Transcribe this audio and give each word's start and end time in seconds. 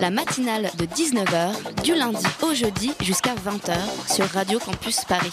La 0.00 0.10
matinale 0.10 0.70
de 0.78 0.86
19h, 0.86 1.82
du 1.82 1.94
lundi 1.94 2.26
au 2.42 2.54
jeudi 2.54 2.92
jusqu'à 3.00 3.34
20h 3.34 3.74
sur 4.12 4.26
Radio 4.26 4.58
Campus 4.58 5.04
Paris. 5.04 5.32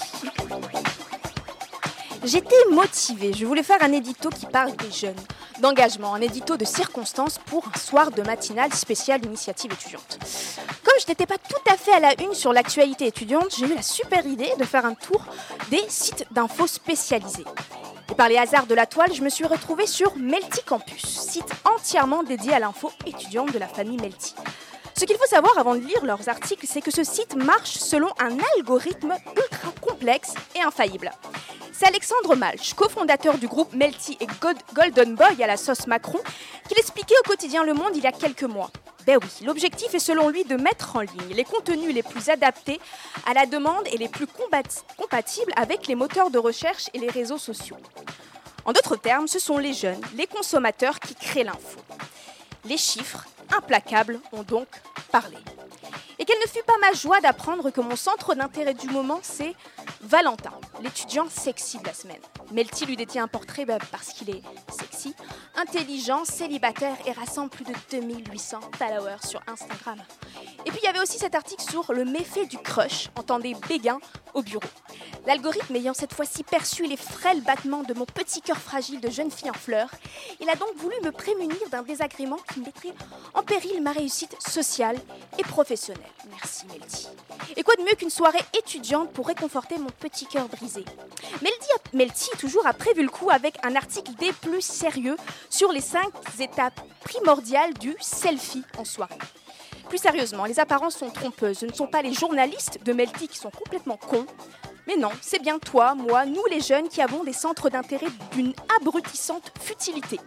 J'étais 2.23 2.55
motivée, 2.71 3.34
je 3.34 3.45
voulais 3.45 3.63
faire 3.63 3.82
un 3.82 3.91
édito 3.91 4.30
qui 4.30 4.45
parle 4.45 4.76
des 4.76 4.91
jeunes, 4.91 5.16
d'engagement, 5.59 6.13
un 6.13 6.21
édito 6.21 6.58
de 6.58 6.66
circonstances 6.66 7.40
pour 7.45 7.68
un 7.73 7.80
soir 7.80 8.12
de 8.12 8.21
matinale 8.21 8.73
spéciale 8.73 9.26
initiative 9.26 9.73
étudiante. 9.73 10.20
Comme 10.84 10.99
je 11.02 11.07
n'étais 11.07 11.26
pas 11.26 11.38
tout 11.38 11.71
à 11.71 11.77
fait 11.77 11.93
à 11.93 11.99
la 11.99 12.21
une 12.21 12.34
sur 12.34 12.54
l'actualité 12.54 13.07
étudiante, 13.07 13.55
j'ai 13.57 13.66
eu 13.66 13.76
la 13.76 13.82
super 13.82 14.26
idée 14.26 14.52
de 14.59 14.63
faire 14.63 14.85
un 14.85 14.93
tour 14.93 15.23
des 15.70 15.84
sites 15.90 16.26
d'infos 16.32 16.68
spécialisés. 16.68 17.46
Et 18.11 18.15
par 18.15 18.27
les 18.27 18.38
hasards 18.38 18.67
de 18.67 18.75
la 18.75 18.85
toile, 18.85 19.13
je 19.13 19.21
me 19.21 19.29
suis 19.29 19.45
retrouvée 19.45 19.88
sur 19.88 20.13
Melty 20.17 20.63
Campus, 20.65 21.01
site 21.01 21.53
entièrement 21.63 22.23
dédié 22.23 22.53
à 22.53 22.59
l'info 22.59 22.91
étudiante 23.05 23.53
de 23.53 23.57
la 23.57 23.70
famille 23.70 23.95
Melty. 23.95 24.35
Ce 24.95 25.05
qu'il 25.05 25.18
faut 25.18 25.26
savoir 25.26 25.58
avant 25.58 25.76
de 25.76 25.80
lire 25.81 26.05
leurs 26.05 26.27
articles, 26.30 26.66
c'est 26.68 26.81
que 26.81 26.91
ce 26.91 27.04
site 27.04 27.36
marche 27.36 27.77
selon 27.77 28.09
un 28.20 28.38
algorithme 28.55 29.16
ultra 29.35 29.71
complexe 29.82 30.34
et 30.55 30.62
infaillible. 30.62 31.12
C'est 31.74 31.88
Alexandre 31.88 32.35
Malch, 32.35 32.74
cofondateur 32.76 33.38
du 33.40 33.48
groupe 33.48 33.74
Melty 33.74 34.18
et 34.20 34.27
God- 34.40 34.57
Golden 34.74 35.15
Boy 35.15 35.41
à 35.41 35.48
la 35.48 35.57
sauce 35.57 35.88
Macron, 35.88 36.20
qui 36.68 36.76
l'expliquait 36.76 37.15
au 37.26 37.27
quotidien 37.27 37.63
Le 37.63 37.74
Monde 37.74 37.96
il 37.96 38.04
y 38.04 38.07
a 38.07 38.12
quelques 38.12 38.43
mois. 38.43 38.70
Ben 39.07 39.18
oui, 39.20 39.46
l'objectif 39.46 39.96
est 39.96 39.99
selon 39.99 40.30
lui 40.30 40.43
de 40.43 40.55
mettre 40.57 40.96
en 40.96 40.99
ligne 41.02 41.34
les 41.34 41.43
contenus 41.43 41.91
les 41.91 42.04
plus 42.04 42.30
adaptés 42.30 42.80
à 43.26 43.34
la 43.34 43.48
demande 43.48 43.87
et 43.91 43.98
les 43.98 44.10
plus 44.10 44.27
compatibles 44.27 45.54
avec 45.55 45.87
les 45.87 45.96
moteurs 45.96 46.30
de 46.30 46.37
recherche 46.37 46.87
et 46.93 46.99
les 46.99 47.10
réseaux 47.10 47.40
sociaux. 47.40 47.77
En 48.65 48.74
d'autres 48.74 48.98
termes, 48.98 49.27
ce 49.27 49.40
sont 49.40 49.58
les 49.58 49.74
jeunes, 49.74 50.02
les 50.15 50.27
consommateurs 50.27 50.99
qui 50.99 51.15
créent 51.15 51.43
l'info. 51.46 51.80
Les 52.65 52.77
chiffres, 52.77 53.26
implacables, 53.55 54.20
ont 54.32 54.44
donc 54.44 54.68
parlé. 55.12 55.38
Et 56.22 56.24
quelle 56.24 56.38
ne 56.38 56.48
fut 56.48 56.62
pas 56.62 56.77
ma 56.80 56.94
joie 56.94 57.20
d'apprendre 57.20 57.72
que 57.72 57.82
mon 57.82 57.96
centre 57.96 58.36
d'intérêt 58.36 58.76
du 58.76 58.88
moment, 58.90 59.20
c'est 59.24 59.55
Valentin, 60.02 60.54
l'étudiant 60.84 61.27
sexy 61.27 61.80
de 61.80 61.88
la 61.88 61.96
semaine. 61.96 62.22
Melty 62.52 62.86
lui 62.86 62.96
détient 62.96 63.24
un 63.24 63.27
portrait 63.27 63.66
bah, 63.66 63.80
parce 63.91 64.09
qu'il 64.09 64.30
est 64.30 64.44
sexy, 64.69 65.16
intelligent, 65.56 66.24
célibataire 66.24 66.96
et 67.08 67.12
rassemble 67.12 67.50
plus 67.50 67.66
de 67.66 67.74
2800 67.90 68.59
followers 68.78 69.25
sur 69.28 69.42
Instagram. 69.47 69.97
Et 70.68 70.69
puis 70.69 70.80
il 70.84 70.86
y 70.86 70.90
avait 70.90 71.02
aussi 71.02 71.18
cet 71.18 71.34
article 71.34 71.64
sur 71.64 71.92
le 71.92 72.06
méfait 72.06 72.46
du 72.46 72.59
crush, 72.59 73.09
entendez 73.18 73.56
béguin, 73.68 73.97
au 74.36 74.44
bureau. 74.44 74.62
L'algorithme 75.25 75.75
ayant 75.75 75.96
cette 75.96 76.14
fois-ci 76.14 76.44
perçu 76.44 76.86
les 76.86 76.97
frêles 76.97 77.42
battements 77.42 77.81
de 77.81 77.96
mon 77.96 78.06
petit 78.06 78.42
cœur 78.42 78.58
fragile 78.58 79.02
de 79.02 79.09
jeune 79.09 79.31
fille 79.31 79.50
en 79.50 79.53
fleurs, 79.53 79.90
il 80.40 80.50
a 80.50 80.56
donc 80.56 80.75
voulu 80.75 80.96
me 81.03 81.12
prémunir 81.12 81.58
d'un 81.72 81.81
désagrément 81.81 82.38
qui 82.53 82.59
mettrait 82.59 82.94
en 83.34 83.42
péril 83.42 83.81
ma 83.81 83.92
réussite 83.92 84.36
sociale 84.40 84.97
et 85.40 85.44
professionnelle. 85.44 86.10
Merci 86.29 86.66
Melty. 86.67 87.07
Et 87.57 87.63
quoi 87.63 87.75
de 87.75 87.81
mieux 87.81 87.95
qu'une 87.97 88.09
soirée 88.09 88.40
étudiante 88.57 89.12
pour 89.12 89.28
réconforter 89.28 89.78
mon 89.78 89.90
petit 89.90 90.25
cœur 90.28 90.47
brisé? 90.47 90.85
Melty, 91.94 92.31
a- 92.34 92.38
toujours, 92.38 92.66
a 92.68 92.73
prévu 92.73 93.01
le 93.03 93.09
coup 93.09 93.29
avec 93.29 93.56
un 93.63 93.75
article 93.75 94.13
des 94.16 94.31
plus 94.34 94.62
sérieux 94.62 95.18
sur 95.50 95.72
les 95.72 95.81
5 95.81 96.08
étapes 96.40 96.80
primordiales 97.03 97.74
du 97.75 97.96
selfie 98.00 98.63
en 98.78 98.86
soirée. 98.86 99.18
Plus 99.90 99.97
sérieusement, 99.97 100.46
les 100.46 100.59
apparences 100.59 100.96
sont 100.96 101.09
trompeuses. 101.09 101.59
Ce 101.59 101.66
ne 101.66 101.74
sont 101.74 101.88
pas 101.88 102.02
les 102.02 102.13
journalistes 102.13 102.80
de 102.84 102.94
Melty 102.94 103.28
qui 103.28 103.38
sont 103.38 103.52
complètement 103.52 103.97
cons. 103.97 104.25
Mais 104.88 104.96
non, 104.96 105.12
c'est 105.22 105.41
bien 105.41 105.59
toi, 105.59 105.96
moi, 105.96 106.25
nous 106.25 106.44
les 106.50 106.62
jeunes 106.62 106.88
qui 106.88 107.02
avons 107.02 107.24
des 107.24 107.34
centres 107.34 107.69
d'intérêt 107.69 108.07
d'une 108.31 108.53
abrutissante 108.80 109.52
futilité. 109.59 110.19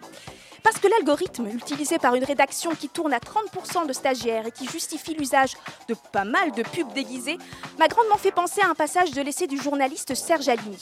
Parce 0.65 0.79
que 0.79 0.89
l'algorithme 0.89 1.47
utilisé 1.49 1.99
par 1.99 2.15
une 2.15 2.25
rédaction 2.25 2.75
qui 2.75 2.89
tourne 2.89 3.13
à 3.13 3.19
30% 3.19 3.87
de 3.87 3.93
stagiaires 3.93 4.47
et 4.47 4.51
qui 4.51 4.67
justifie 4.67 5.13
l'usage 5.13 5.53
de 5.89 5.95
pas 6.11 6.25
mal 6.25 6.53
de 6.53 6.63
pubs 6.63 6.91
déguisées 6.95 7.37
m'a 7.79 7.87
grandement 7.87 8.17
fait 8.17 8.33
penser 8.33 8.63
à 8.63 8.71
un 8.71 8.75
passage 8.75 9.11
de 9.11 9.21
l'essai 9.21 9.47
du 9.47 9.61
journaliste 9.61 10.15
Serge 10.15 10.49
Alimi, 10.49 10.79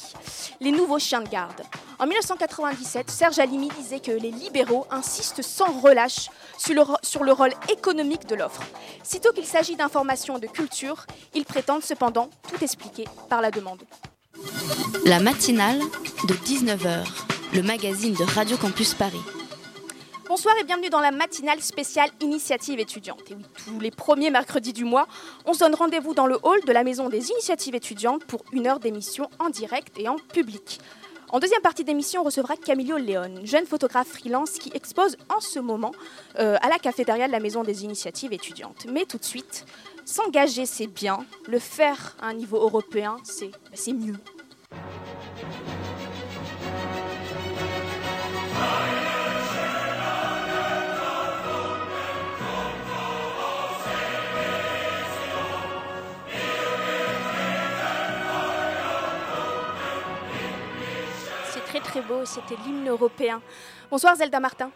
Les 0.60 0.70
nouveaux 0.70 1.00
chiens 1.00 1.20
de 1.20 1.28
garde. 1.28 1.62
En 1.98 2.06
1997, 2.06 3.10
Serge 3.10 3.40
Alimi 3.40 3.70
disait 3.76 3.98
que 3.98 4.12
les 4.12 4.30
libéraux 4.30 4.86
insistent 4.88 5.42
sans 5.42 5.72
relâche 5.80 6.30
sur 6.58 6.74
le, 6.74 6.82
sur 7.02 7.24
le 7.24 7.32
rôle 7.32 7.52
économique 7.68 8.26
de 8.26 8.36
l'offre. 8.36 8.62
Sitôt 9.02 9.32
qu'il 9.32 9.46
s'agit 9.46 9.74
d'informations 9.74 10.38
de 10.38 10.46
culture, 10.46 11.06
ils 11.34 11.44
prétendent 11.44 11.82
cependant 11.82 12.30
tout 12.48 12.62
expliquer 12.62 13.06
par 13.28 13.40
la 13.40 13.50
demande. 13.50 13.82
La 15.04 15.18
matinale 15.18 15.80
de 16.28 16.34
19h, 16.34 17.04
le 17.54 17.62
magazine 17.62 18.14
de 18.14 18.22
Radio 18.22 18.56
Campus 18.56 18.94
Paris. 18.94 19.20
Bonsoir 20.34 20.56
et 20.58 20.64
bienvenue 20.64 20.88
dans 20.88 21.00
la 21.00 21.10
matinale 21.10 21.60
spéciale 21.60 22.08
Initiative 22.22 22.80
étudiante. 22.80 23.20
Et 23.30 23.34
oui, 23.34 23.44
tous 23.66 23.78
les 23.78 23.90
premiers 23.90 24.30
mercredis 24.30 24.72
du 24.72 24.86
mois, 24.86 25.06
on 25.44 25.52
se 25.52 25.58
donne 25.58 25.74
rendez-vous 25.74 26.14
dans 26.14 26.26
le 26.26 26.38
hall 26.42 26.58
de 26.66 26.72
la 26.72 26.84
Maison 26.84 27.10
des 27.10 27.28
Initiatives 27.28 27.74
étudiantes 27.74 28.24
pour 28.24 28.42
une 28.50 28.66
heure 28.66 28.78
d'émission 28.80 29.28
en 29.38 29.50
direct 29.50 29.92
et 29.98 30.08
en 30.08 30.16
public. 30.16 30.80
En 31.28 31.38
deuxième 31.38 31.60
partie 31.60 31.84
d'émission, 31.84 32.22
on 32.22 32.24
recevra 32.24 32.56
Camillo 32.56 32.96
Leon, 32.96 33.44
jeune 33.44 33.66
photographe 33.66 34.08
freelance 34.08 34.52
qui 34.52 34.72
expose 34.72 35.18
en 35.28 35.40
ce 35.40 35.58
moment 35.58 35.92
euh, 36.38 36.56
à 36.62 36.70
la 36.70 36.78
cafétéria 36.78 37.26
de 37.26 37.32
la 37.32 37.38
Maison 37.38 37.62
des 37.62 37.84
Initiatives 37.84 38.32
étudiantes. 38.32 38.86
Mais 38.90 39.04
tout 39.04 39.18
de 39.18 39.24
suite, 39.24 39.66
s'engager 40.06 40.64
c'est 40.64 40.86
bien, 40.86 41.26
le 41.46 41.58
faire 41.58 42.16
à 42.22 42.28
un 42.28 42.32
niveau 42.32 42.56
européen 42.56 43.18
c'est 43.22 43.50
c'est 43.74 43.92
mieux. 43.92 44.16
Très 61.72 61.80
très 61.80 62.02
beau, 62.02 62.26
c'était 62.26 62.56
l'hymne 62.66 62.86
européen. 62.86 63.40
Bonsoir 63.90 64.14
Zelda 64.16 64.40
Martin. 64.40 64.70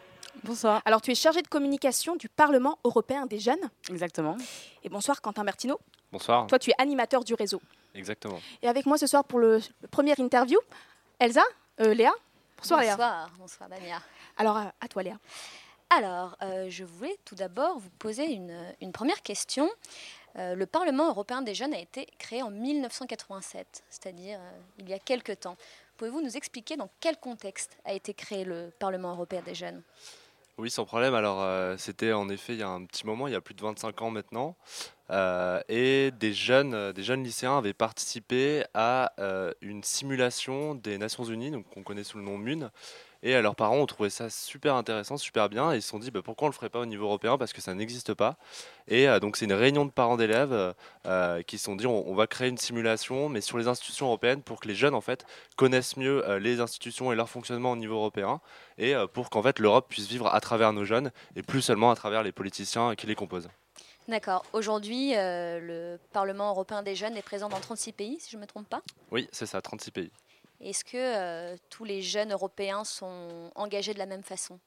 Bonsoir. 0.45 0.81
Alors 0.87 1.03
tu 1.03 1.11
es 1.11 1.15
chargée 1.15 1.43
de 1.43 1.47
communication 1.49 2.17
du 2.17 2.31
Parlement 2.31 2.79
européen 2.84 3.27
des 3.27 3.39
jeunes. 3.39 3.69
Exactement. 3.91 4.34
Et 4.83 4.89
bonsoir 4.89 5.21
Quentin 5.21 5.45
Martineau. 5.45 5.79
bonsoir. 6.11 6.47
Toi 6.47 6.59
tu 6.59 6.71
es 6.71 6.75
animateur 6.79 7.23
du 7.23 7.34
réseau. 7.34 7.61
Exactement. 7.95 8.41
Et 8.62 8.69
avec 8.69 8.87
moi 8.87 8.97
ce 8.97 9.07
soir 9.07 9.25
pour 9.25 9.41
le, 9.41 9.61
le 9.83 9.89
premier 9.89 10.15
interview, 10.19 10.59
Elsa, 11.19 11.43
euh, 11.81 11.93
Léa. 11.93 12.12
Bonsoir, 12.57 12.81
Léa. 12.81 12.93
Bonsoir, 12.93 13.31
bonsoir 13.39 13.69
Damia. 13.69 14.01
Alors 14.39 14.57
euh, 14.57 14.63
à 14.81 14.89
toi 14.89 15.03
Léa. 15.03 15.19
Alors, 15.91 16.37
euh, 16.43 16.67
je 16.69 16.83
voulais 16.83 17.17
tout 17.25 17.34
d'abord 17.37 17.78
vous 17.78 17.91
poser 17.99 18.25
une, 18.33 18.57
une 18.81 18.91
première 18.91 19.21
question. 19.23 19.71
Euh, 20.37 20.55
le 20.55 20.67
Parlement 20.67 21.09
européen 21.09 21.43
des 21.43 21.55
jeunes 21.55 21.73
a 21.75 21.78
été 21.78 22.07
créé 22.19 22.43
en 22.43 22.51
1987, 22.51 23.84
c'est-à-dire 23.89 24.39
euh, 24.41 24.51
il 24.78 24.89
y 24.89 24.93
a 24.95 24.99
quelque 24.99 25.33
temps. 25.33 25.57
Pouvez-vous 25.97 26.21
nous 26.21 26.37
expliquer 26.37 26.77
dans 26.77 26.91
quel 27.01 27.17
contexte 27.17 27.79
a 27.84 27.95
été 27.95 28.12
créé 28.12 28.45
le 28.45 28.71
Parlement 28.79 29.12
européen 29.12 29.43
des 29.45 29.55
jeunes? 29.55 29.83
Oui, 30.59 30.71
sans 30.71 30.87
problème. 30.87 31.15
Alors, 31.15 31.43
euh, 31.43 31.77
c'était 31.79 32.12
en 32.12 32.31
effet 32.31 32.55
il 32.55 32.61
y 32.61 32.62
a 32.62 32.69
un 32.69 32.84
petit 32.87 33.05
moment, 33.05 33.27
il 33.29 33.33
y 33.33 33.37
a 33.37 33.43
plus 33.43 33.55
de 33.55 33.61
25 33.61 34.01
ans 34.01 34.11
maintenant. 34.11 34.57
Euh, 35.11 35.60
et 35.69 36.10
des 36.13 36.33
jeunes, 36.33 36.72
euh, 36.72 36.93
des 36.95 37.03
jeunes 37.03 37.22
lycéens 37.22 37.59
avaient 37.59 37.75
participé 37.75 38.65
à 38.72 39.13
une 39.60 39.83
simulation 39.83 40.75
des 40.75 40.97
Nations 40.97 41.25
Unies, 41.25 41.53
qu'on 41.72 41.83
connaît 41.83 42.04
sous 42.04 42.16
le 42.16 42.25
nom 42.25 42.39
MUN. 42.39 42.71
Et 43.22 43.41
leurs 43.41 43.57
parents 43.57 43.77
ont 43.77 43.86
trouvé 43.86 44.10
ça 44.10 44.30
super 44.30 44.74
intéressant, 44.74 45.16
super 45.16 45.48
bien. 45.48 45.72
Et 45.72 45.77
ils 45.77 45.83
se 45.83 45.89
sont 45.89 45.98
dit 45.98 46.10
bah, 46.10 46.21
pourquoi 46.22 46.47
on 46.47 46.48
ne 46.48 46.53
le 46.53 46.57
ferait 46.57 46.68
pas 46.68 46.80
au 46.80 46.86
niveau 46.86 47.07
européen? 47.07 47.39
Parce 47.39 47.53
que 47.53 47.60
ça 47.60 47.74
n'existe 47.74 48.15
pas. 48.15 48.36
Et 48.89 49.09
euh, 49.09 49.21
donc 49.21 49.36
c'est 49.36 49.47
une 49.47 49.53
réunion 49.53 49.84
de 49.84 49.91
parents 49.91 50.16
d'élèves 50.16 50.53
euh, 50.53 50.72
euh, 51.07 51.42
qui 51.42 51.59
se 51.59 51.65
sont 51.65 51.77
dit 51.77 51.86
on, 51.86 52.09
on 52.09 52.15
va 52.15 52.27
créer 52.27 52.48
une 52.48 52.59
simulation, 52.59 53.28
mais 53.28 53.41
sur 53.41 53.59
les 53.59 53.68
institutions 53.68 54.07
européennes 54.07 54.42
pour 54.42 54.60
que 54.60 54.68
les 54.68 54.74
jeunes 54.74 54.95
en 54.95 55.01
fait 55.01 55.27
connaissent 55.57 55.97
mieux 55.97 56.28
euh, 56.28 56.39
les 56.39 56.60
institutions 56.60 57.13
et 57.13 57.16
leur 57.16 57.28
fonctionnement 57.28 57.72
au 57.72 57.77
niveau 57.77 57.95
européen 57.95 58.41
et 58.78 58.95
pour 59.15 59.30
qu'en 59.30 59.42
fait 59.42 59.59
l'Europe 59.59 59.86
puisse 59.89 60.07
vivre 60.07 60.27
à 60.33 60.41
travers 60.41 60.72
nos 60.72 60.84
jeunes 60.84 61.10
et 61.34 61.42
plus 61.42 61.62
seulement 61.62 61.91
à 61.91 61.97
travers 61.97 62.22
les 62.22 62.33
politiciens 62.33 62.95
qui 62.95 63.07
les 63.07 63.15
composent. 63.15 63.48
D'accord. 64.07 64.45
Aujourd'hui, 64.53 65.15
le 65.15 65.98
Parlement 66.12 66.51
européen 66.51 66.83
des 66.83 66.95
jeunes 66.95 67.16
est 67.16 67.22
présent 67.22 67.48
dans 67.48 67.59
36 67.59 67.92
pays, 67.92 68.19
si 68.21 68.30
je 68.30 68.36
ne 68.36 68.42
me 68.42 68.47
trompe 68.47 68.69
pas? 68.69 68.83
Oui, 69.10 69.28
c'est 69.33 69.47
ça, 69.47 69.62
36 69.62 69.91
pays. 69.91 70.10
Est-ce 70.61 70.85
que 70.85 70.97
euh, 70.97 71.57
tous 71.71 71.85
les 71.85 72.03
jeunes 72.03 72.33
européens 72.33 72.85
sont 72.85 73.51
engagés 73.55 73.93
de 73.95 73.99
la 73.99 74.07
même 74.07 74.23
façon? 74.23 74.59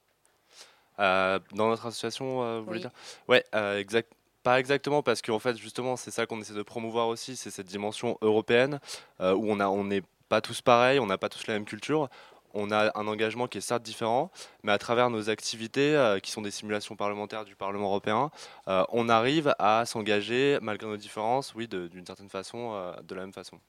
Euh, 0.99 1.39
dans 1.53 1.69
notre 1.69 1.85
association, 1.85 2.43
euh, 2.43 2.59
vous 2.59 2.65
voulez 2.65 2.79
dire? 2.79 2.91
Ouais, 3.27 3.43
exact. 3.77 4.11
Pas 4.41 4.59
exactement, 4.59 5.03
parce 5.03 5.21
qu'en 5.21 5.39
fait, 5.39 5.57
justement, 5.57 5.97
c'est 5.97 6.11
ça 6.11 6.25
qu'on 6.25 6.39
essaie 6.39 6.53
de 6.53 6.63
promouvoir 6.63 7.07
aussi, 7.09 7.35
c'est 7.35 7.51
cette 7.51 7.67
dimension 7.67 8.17
européenne, 8.21 8.79
où 9.19 9.51
on 9.51 9.59
a, 9.59 9.67
on 9.67 9.83
n'est 9.83 10.03
pas 10.29 10.39
tous 10.39 10.61
pareils, 10.61 10.97
on 10.99 11.07
n'a 11.07 11.17
pas 11.17 11.27
tous 11.27 11.45
la 11.47 11.55
même 11.55 11.65
culture. 11.65 12.07
On 12.53 12.71
a 12.71 12.97
un 12.97 13.07
engagement 13.07 13.47
qui 13.47 13.57
est 13.57 13.61
certes 13.61 13.83
différent, 13.83 14.31
mais 14.63 14.71
à 14.71 14.77
travers 14.77 15.09
nos 15.09 15.29
activités, 15.29 16.17
qui 16.23 16.31
sont 16.31 16.41
des 16.41 16.51
simulations 16.51 16.95
parlementaires 16.95 17.43
du 17.43 17.57
Parlement 17.57 17.87
européen, 17.87 18.31
on 18.65 19.09
arrive 19.09 19.53
à 19.59 19.85
s'engager, 19.85 20.57
malgré 20.61 20.87
nos 20.87 20.97
différences, 20.97 21.53
oui, 21.53 21.67
d'une 21.67 22.05
certaine 22.05 22.29
façon, 22.29 22.93
de 23.03 23.15
la 23.15 23.21
même 23.21 23.33
façon. 23.33 23.59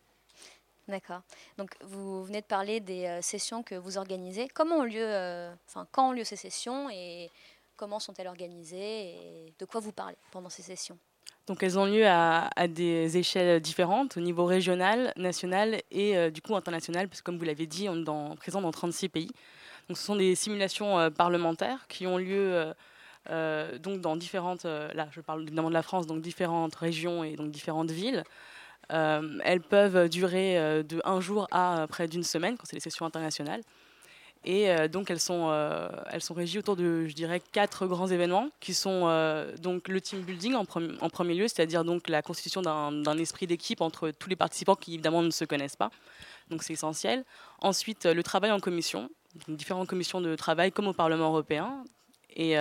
D'accord. 0.91 1.23
Donc 1.57 1.71
vous 1.83 2.25
venez 2.25 2.41
de 2.41 2.47
parler 2.47 2.81
des 2.81 3.07
euh, 3.07 3.23
sessions 3.23 3.63
que 3.63 3.77
vous 3.77 3.97
organisez. 3.97 4.49
Comment 4.49 4.79
ont 4.79 4.85
lieu, 4.85 5.05
euh, 5.05 5.53
quand 5.93 6.09
ont 6.09 6.13
lieu 6.13 6.25
ces 6.25 6.35
sessions 6.35 6.91
et 6.91 7.31
comment 7.77 8.01
sont-elles 8.01 8.27
organisées 8.27 9.11
et 9.11 9.55
de 9.57 9.65
quoi 9.67 9.81
vous 9.81 9.93
parlez 9.93 10.17
pendant 10.33 10.49
ces 10.49 10.63
sessions? 10.63 10.99
Donc 11.47 11.63
elles 11.63 11.79
ont 11.79 11.85
lieu 11.85 12.07
à, 12.07 12.51
des 12.69 13.17
échelles 13.17 13.61
différentes, 13.61 14.17
au 14.17 14.21
niveau 14.21 14.45
régional, 14.45 15.13
national 15.17 15.81
et 15.93 16.17
euh, 16.17 16.31
du 16.31 16.43
coup 16.43 16.57
international, 16.57 17.09
parce 17.09 17.21
que 17.21 17.25
comme 17.25 17.39
vous 17.39 17.45
l'avez 17.45 17.67
dit, 17.67 17.89
on 17.89 18.01
est 18.01 18.05
dans- 18.05 18.35
présent 18.37 18.61
dans 18.61 18.73
36 18.73 19.09
pays. 19.09 19.31
Donc 19.89 19.97
ce 19.97 20.05
sont 20.05 20.17
des 20.17 20.35
simulations 20.35 21.11
parlementaires 21.11 21.87
qui 21.89 22.07
ont 22.07 22.19
lieu 22.19 22.73
donc 23.29 24.01
dans 24.01 24.15
différentes, 24.15 24.65
là 24.65 25.09
je 25.11 25.21
parle 25.21 25.43
évidemment 25.43 25.69
de 25.69 25.75
la 25.75 25.83
France, 25.83 26.07
donc 26.07 26.21
différentes 26.21 26.77
régions 26.77 27.25
et 27.25 27.35
donc 27.35 27.51
différentes 27.51 27.91
villes. 27.91 28.23
Euh, 28.93 29.39
elles 29.45 29.61
peuvent 29.61 30.09
durer 30.09 30.59
euh, 30.59 30.83
de 30.83 31.01
un 31.05 31.21
jour 31.21 31.47
à 31.51 31.83
euh, 31.83 31.87
près 31.87 32.09
d'une 32.09 32.25
semaine 32.25 32.57
quand 32.57 32.65
c'est 32.67 32.77
des 32.77 32.81
sessions 32.81 33.07
internationales. 33.07 33.63
Et 34.43 34.89
donc 34.89 35.11
elles 35.11 35.21
sont, 35.21 35.53
elles 36.11 36.23
sont 36.23 36.33
régies 36.33 36.59
autour 36.59 36.75
de, 36.75 37.05
je 37.05 37.13
dirais, 37.13 37.43
quatre 37.53 37.87
grands 37.87 38.09
événements 38.09 38.49
qui 38.59 38.73
sont 38.73 39.03
donc 39.61 39.87
le 39.87 40.01
team 40.01 40.23
building 40.23 40.55
en, 40.55 40.65
premi- 40.65 40.97
en 41.03 41.11
premier 41.11 41.35
lieu, 41.35 41.47
c'est-à-dire 41.47 41.85
donc 41.85 42.09
la 42.09 42.23
constitution 42.23 42.63
d'un 42.63 43.19
esprit 43.19 43.47
d'équipe 43.47 43.83
entre 43.83 44.13
tous 44.13 44.31
les 44.31 44.37
participants 44.37 44.77
qui 44.77 44.95
évidemment 44.95 45.21
ne 45.21 45.31
se 45.31 45.45
connaissent 45.45 45.77
pas. 45.77 45.91
Donc 46.49 46.63
c'est 46.63 46.73
essentiel. 46.73 47.27
Ensuite, 47.61 48.07
le 48.07 48.23
travail 48.23 48.51
en 48.51 48.61
commission, 48.61 49.11
différentes 49.47 49.89
commissions 49.89 50.23
de 50.23 50.35
travail 50.37 50.73
comme 50.73 50.89
au 50.89 50.95
Parlement 50.95 51.27
européen. 51.27 51.85
Et 52.35 52.59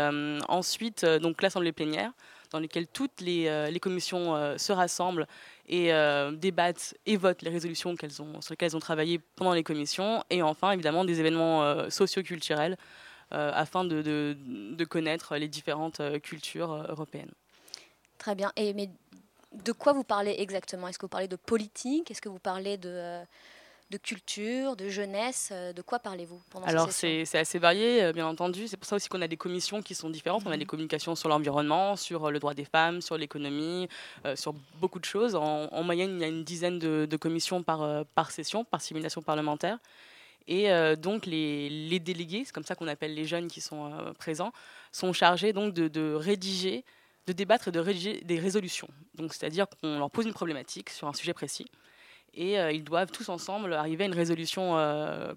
ensuite, 0.49 1.05
donc 1.05 1.41
l'assemblée 1.41 1.71
plénière, 1.71 2.11
dans 2.51 2.59
lesquelles 2.59 2.87
toutes 2.87 3.21
les, 3.21 3.47
euh, 3.47 3.71
commissions 3.79 4.35
euh, 4.35 4.57
se 4.57 4.71
rassemblent 4.71 5.27
et 5.67 5.93
euh, 5.93 6.31
débattent 6.31 6.95
et 7.05 7.17
votent 7.17 7.41
les 7.41 7.49
résolutions 7.49 7.95
sur 7.95 8.51
lesquelles 8.51 8.69
elles 8.69 8.75
ont 8.75 8.79
travaillé 8.79 9.19
pendant 9.35 9.53
les 9.53 9.63
commissions. 9.63 10.23
Et 10.29 10.41
enfin, 10.41 10.71
évidemment, 10.71 11.05
des 11.05 11.19
événements 11.19 11.89
socio-culturels 11.89 12.77
afin 13.31 13.85
de, 13.85 14.01
de- 14.01 14.85
connaître 14.85 15.37
les 15.37 15.47
différentes 15.47 16.01
cultures 16.21 16.73
européennes. 16.89 17.31
Très 18.17 18.33
bien. 18.33 18.51
Et 18.55 18.73
mais 18.73 18.89
de 19.53 19.71
quoi 19.71 19.93
vous 19.93 20.03
parlez 20.03 20.35
exactement? 20.39 20.87
Est-ce 20.87 20.97
que 20.97 21.05
vous 21.05 21.09
parlez 21.09 21.27
de 21.27 21.35
politique? 21.35 22.09
Est-ce 22.09 22.21
que 22.21 22.29
vous 22.29 22.39
parlez 22.39 22.77
de, 22.77 23.21
de 23.89 23.97
culture, 23.97 24.75
de 24.75 24.87
jeunesse 24.87 25.49
euh, 25.51 25.73
De 25.73 25.81
quoi 25.81 25.99
parlez-vous 25.99 26.39
pendant 26.51 26.65
ces 26.65 26.71
Alors 26.71 26.91
sessions 26.91 26.99
c'est 26.99 27.25
c'est 27.25 27.39
assez 27.39 27.57
varié, 27.59 28.03
euh, 28.03 28.13
bien 28.13 28.27
entendu. 28.27 28.67
C'est 28.67 28.77
pour 28.77 28.85
ça 28.87 28.95
aussi 28.95 29.09
qu'on 29.09 29.21
a 29.21 29.27
des 29.27 29.37
commissions 29.37 29.81
qui 29.81 29.95
sont 29.95 30.09
différentes. 30.09 30.43
On 30.45 30.51
a 30.51 30.57
des 30.57 30.65
communications 30.65 31.15
sur 31.15 31.27
l'environnement, 31.29 31.95
sur 31.95 32.25
euh, 32.25 32.31
le 32.31 32.39
droit 32.39 32.53
des 32.53 32.65
femmes, 32.65 33.01
sur 33.01 33.17
l'économie, 33.17 33.87
euh, 34.25 34.35
sur 34.35 34.53
beaucoup 34.79 34.99
de 34.99 35.05
choses. 35.05 35.35
En, 35.35 35.67
en 35.71 35.83
moyenne, 35.83 36.15
il 36.17 36.21
y 36.21 36.23
a 36.23 36.27
une 36.27 36.43
dizaine 36.43 36.77
de, 36.77 37.07
de 37.09 37.17
commissions 37.17 37.63
par, 37.63 37.81
euh, 37.81 38.03
par 38.15 38.31
session, 38.31 38.63
par 38.63 38.81
simulation 38.81 39.21
parlementaire. 39.21 39.79
Et 40.47 40.71
euh, 40.71 40.95
donc 40.95 41.25
les, 41.25 41.69
les 41.69 41.99
délégués, 41.99 42.43
c'est 42.45 42.53
comme 42.53 42.63
ça 42.63 42.75
qu'on 42.75 42.87
appelle 42.87 43.13
les 43.13 43.25
jeunes 43.25 43.47
qui 43.47 43.61
sont 43.61 43.91
euh, 43.93 44.13
présents, 44.13 44.51
sont 44.91 45.13
chargés 45.13 45.53
donc 45.53 45.73
de, 45.73 45.87
de 45.87 46.13
rédiger, 46.13 46.83
de 47.27 47.33
débattre 47.33 47.67
et 47.67 47.71
de 47.71 47.79
rédiger 47.79 48.21
des 48.21 48.39
résolutions. 48.39 48.87
Donc 49.15 49.33
c'est-à-dire 49.33 49.67
qu'on 49.67 49.99
leur 49.99 50.09
pose 50.09 50.25
une 50.25 50.33
problématique 50.33 50.89
sur 50.89 51.07
un 51.07 51.13
sujet 51.13 51.33
précis 51.33 51.65
et 52.33 52.59
euh, 52.59 52.71
ils 52.71 52.83
doivent 52.83 53.11
tous 53.11 53.29
ensemble 53.29 53.73
arriver 53.73 54.03
à 54.03 54.07
une 54.07 54.13
résolution 54.13 54.77
euh, 54.77 55.33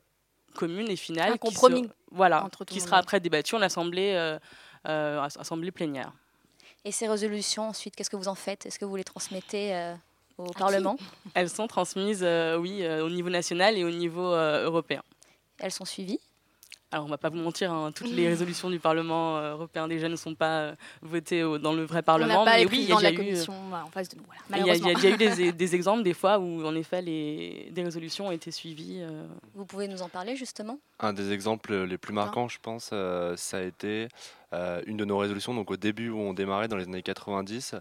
commune 0.55 0.89
et 0.91 0.97
finale. 0.97 1.33
Un 1.33 1.37
qui 1.37 1.39
compromis 1.39 1.83
sera- 1.83 1.95
voilà, 2.11 2.45
entre 2.45 2.65
tout 2.65 2.75
qui 2.75 2.81
sera 2.81 2.99
après 2.99 3.21
débattu 3.21 3.55
en 3.55 3.63
assemblée, 3.63 4.13
euh, 4.15 4.39
euh, 4.89 5.21
as- 5.21 5.39
assemblée 5.39 5.71
plénière. 5.71 6.13
Et 6.85 6.93
ces 6.93 7.07
résolutions, 7.09 7.69
ensuite, 7.69 7.95
qu'est-ce 7.95 8.11
que 8.11 8.17
vous 8.17 8.29
en 8.29 8.35
faites? 8.35 8.67
Est-ce 8.67 8.79
que 8.79 8.85
vous 8.85 8.97
les 8.97 9.05
transmettez 9.05 9.75
euh, 9.75 9.95
au 10.39 10.47
qui? 10.47 10.59
Parlement? 10.59 10.97
Elles 11.35 11.49
sont 11.49 11.69
transmises, 11.69 12.23
euh, 12.25 12.57
oui, 12.57 12.83
euh, 12.83 13.05
au 13.05 13.11
niveau 13.11 13.31
national 13.31 13.79
et 13.79 13.85
au 13.85 13.91
niveau 13.91 14.33
euh, 14.33 14.65
européen. 14.65 15.03
Elles 15.59 15.71
sont 15.71 15.85
suivies? 15.85 16.19
Alors, 16.93 17.07
on 17.07 17.09
va 17.09 17.17
pas 17.17 17.31
vous 17.31 17.39
mentir, 17.39 17.73
hein, 17.73 17.91
toutes 17.91 18.11
les 18.11 18.29
résolutions 18.29 18.69
du 18.69 18.79
Parlement 18.79 19.39
euh, 19.39 19.53
européen 19.53 19.89
des 19.89 19.99
jeunes 19.99 20.11
ne 20.13 20.17
sont 20.17 20.35
pas 20.35 20.59
euh, 20.61 20.75
votées 21.01 21.43
au- 21.43 21.57
dans 21.57 21.73
le 21.73 21.85
vrai 21.85 22.01
On 22.01 22.03
Parlement. 22.03 22.45
n'a 22.45 22.51
pas 22.51 22.57
mais 22.59 22.65
les 22.65 22.71
oui, 22.71 22.79
il 22.83 22.89
y 22.91 22.93
a 22.93 23.01
la 23.01 23.11
déjà 23.11 23.11
eu, 23.11 23.15
euh, 23.15 23.17
commission 23.31 23.55
voilà, 23.71 23.85
en 23.87 23.91
face 23.91 24.11
de 24.11 24.17
nous. 24.19 24.23
Voilà, 24.51 24.63
il 24.63 24.67
y 24.67 24.71
a- 24.71 24.93
y 24.93 25.03
y 25.11 25.15
eu 25.15 25.17
des, 25.17 25.53
des 25.53 25.75
exemples 25.75 26.03
des 26.03 26.13
fois 26.13 26.39
où, 26.39 26.67
en 26.67 26.75
effet, 26.75 27.01
les, 27.01 27.71
des 27.73 27.83
résolutions 27.83 28.27
ont 28.27 28.31
été 28.31 28.51
suivies. 28.51 28.99
euh, 29.01 29.27
Vous 29.55 29.65
pouvez 29.65 29.89
nous 29.89 30.03
en 30.03 30.11
parler, 30.11 30.37
justement? 30.37 30.79
Un 31.01 31.15
des 31.15 31.33
exemples 31.33 31.75
les 31.85 31.97
plus 31.97 32.13
marquants, 32.13 32.49
je 32.49 32.59
pense, 32.61 32.91
euh, 32.93 33.35
ça 33.39 33.57
a 33.57 33.63
été 33.63 34.09
euh, 34.53 34.83
une 34.87 34.99
de 34.99 35.07
nos 35.07 35.17
résolutions, 35.17 35.55
donc 35.55 35.71
au 35.71 35.79
début 35.79 36.11
où 36.11 36.19
on 36.19 36.35
démarrait 36.35 36.69
dans 36.69 36.77
les 36.77 36.85
années 36.85 37.03
90, 37.03 37.73
euh, 37.73 37.81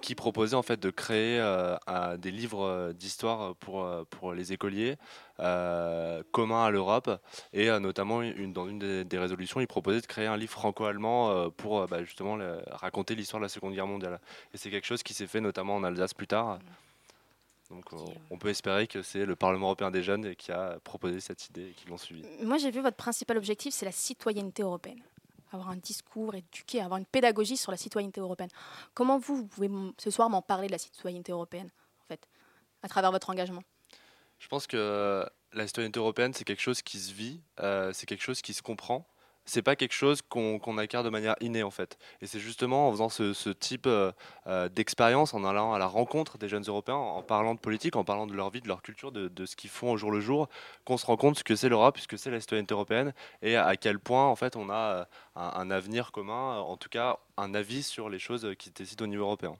qui 0.00 0.14
proposait 0.14 0.56
en 0.56 0.62
fait 0.62 0.78
de 0.78 0.90
créer 0.90 1.38
euh, 1.40 1.76
un- 1.86 2.16
des 2.18 2.30
livres 2.30 2.64
euh, 2.66 2.92
d'histoire 2.92 3.54
pour, 3.56 3.82
euh, 3.84 4.04
pour 4.10 4.34
les 4.34 4.52
écoliers 4.52 4.96
euh, 5.40 6.22
communs 6.32 6.64
à 6.64 6.70
l'Europe. 6.70 7.10
Et 7.52 7.70
euh, 7.70 7.80
notamment, 7.80 8.20
une, 8.22 8.52
dans 8.52 8.68
une 8.68 8.78
des, 8.78 9.04
des 9.04 9.18
résolutions, 9.18 9.60
il 9.60 9.66
proposait 9.66 10.00
de 10.00 10.06
créer 10.06 10.26
un 10.26 10.36
livre 10.36 10.52
franco-allemand 10.52 11.30
euh, 11.30 11.48
pour 11.48 11.80
euh, 11.80 11.86
bah, 11.86 12.04
justement 12.04 12.36
le- 12.36 12.60
raconter 12.70 13.14
l'histoire 13.14 13.40
de 13.40 13.44
la 13.46 13.48
Seconde 13.48 13.74
Guerre 13.74 13.86
mondiale. 13.86 14.20
Et 14.52 14.58
c'est 14.58 14.70
quelque 14.70 14.86
chose 14.86 15.02
qui 15.02 15.14
s'est 15.14 15.26
fait 15.26 15.40
notamment 15.40 15.76
en 15.76 15.84
Alsace 15.84 16.12
plus 16.14 16.26
tard. 16.26 16.58
Donc 17.70 17.84
euh, 17.92 17.98
on 18.30 18.36
peut 18.36 18.48
espérer 18.48 18.86
que 18.88 19.00
c'est 19.00 19.24
le 19.24 19.36
Parlement 19.36 19.66
européen 19.66 19.90
des 19.92 20.02
jeunes 20.02 20.34
qui 20.34 20.50
a 20.50 20.76
proposé 20.82 21.20
cette 21.20 21.46
idée 21.48 21.68
et 21.68 21.72
qui 21.72 21.86
l'ont 21.88 21.96
suivi. 21.98 22.24
Moi, 22.42 22.58
j'ai 22.58 22.70
vu 22.70 22.80
votre 22.80 22.96
principal 22.96 23.36
objectif, 23.38 23.72
c'est 23.72 23.84
la 23.86 23.92
citoyenneté 23.92 24.62
européenne. 24.62 25.00
Avoir 25.52 25.70
un 25.70 25.76
discours 25.76 26.34
éduqué, 26.34 26.80
avoir 26.80 26.98
une 26.98 27.06
pédagogie 27.06 27.56
sur 27.56 27.72
la 27.72 27.76
citoyenneté 27.76 28.20
européenne. 28.20 28.50
Comment 28.94 29.18
vous, 29.18 29.36
vous 29.36 29.46
pouvez 29.46 29.70
ce 29.98 30.10
soir 30.10 30.30
m'en 30.30 30.42
parler 30.42 30.68
de 30.68 30.72
la 30.72 30.78
citoyenneté 30.78 31.32
européenne, 31.32 31.70
en 32.02 32.06
fait, 32.06 32.28
à 32.82 32.88
travers 32.88 33.10
votre 33.10 33.30
engagement? 33.30 33.62
Je 34.38 34.48
pense 34.48 34.66
que 34.66 35.28
la 35.52 35.66
citoyenneté 35.66 35.98
européenne, 35.98 36.32
c'est 36.32 36.44
quelque 36.44 36.62
chose 36.62 36.82
qui 36.82 36.98
se 36.98 37.12
vit, 37.12 37.40
euh, 37.60 37.92
c'est 37.92 38.06
quelque 38.06 38.22
chose 38.22 38.42
qui 38.42 38.54
se 38.54 38.62
comprend. 38.62 39.06
C'est 39.50 39.62
pas 39.62 39.74
quelque 39.74 39.94
chose 39.94 40.22
qu'on 40.22 40.78
acquiert 40.78 41.02
de 41.02 41.10
manière 41.10 41.34
innée 41.40 41.64
en 41.64 41.72
fait. 41.72 41.98
Et 42.20 42.26
c'est 42.28 42.38
justement 42.38 42.86
en 42.86 42.92
faisant 42.92 43.08
ce, 43.08 43.50
type 43.50 43.88
euh, 43.88 44.12
euh, 44.46 44.68
d'expérience, 44.68 45.34
en 45.34 45.44
allant 45.44 45.72
à 45.72 45.78
la 45.80 45.88
rencontre 45.88 46.38
des 46.38 46.48
jeunes 46.48 46.62
Européens, 46.68 46.94
en 46.94 47.20
parlant 47.22 47.54
de 47.54 47.58
politique, 47.58 47.96
en 47.96 48.04
parlant 48.04 48.28
de 48.28 48.32
leur 48.32 48.50
vie, 48.50 48.60
de 48.60 48.68
leur 48.68 48.80
culture, 48.80 49.10
de, 49.10 49.26
de 49.26 49.46
ce 49.46 49.56
qu'ils 49.56 49.70
font 49.70 49.90
au 49.90 49.96
jour 49.96 50.12
le 50.12 50.20
jour, 50.20 50.48
qu'on 50.84 50.96
se 50.96 51.04
rend 51.04 51.16
compte 51.16 51.36
ce 51.36 51.42
que 51.42 51.56
c'est 51.56 51.68
l'Europe, 51.68 51.98
ce 51.98 52.06
que 52.06 52.16
c'est 52.16 52.30
la 52.30 52.40
citoyenneté 52.40 52.74
européenne, 52.74 53.12
et 53.42 53.56
à 53.56 53.74
quel 53.76 53.98
point 53.98 54.28
en 54.28 54.36
fait 54.36 54.54
on 54.54 54.70
a 54.70 54.74
euh, 54.74 55.04
un, 55.34 55.50
un 55.56 55.70
avenir 55.72 56.12
commun, 56.12 56.58
en 56.60 56.76
tout 56.76 56.88
cas 56.88 57.18
un 57.36 57.52
avis 57.52 57.82
sur 57.82 58.08
les 58.08 58.20
choses 58.20 58.54
qui 58.56 58.68
se 58.68 58.74
décident 58.74 59.04
au 59.04 59.08
niveau 59.08 59.24
européen. 59.24 59.56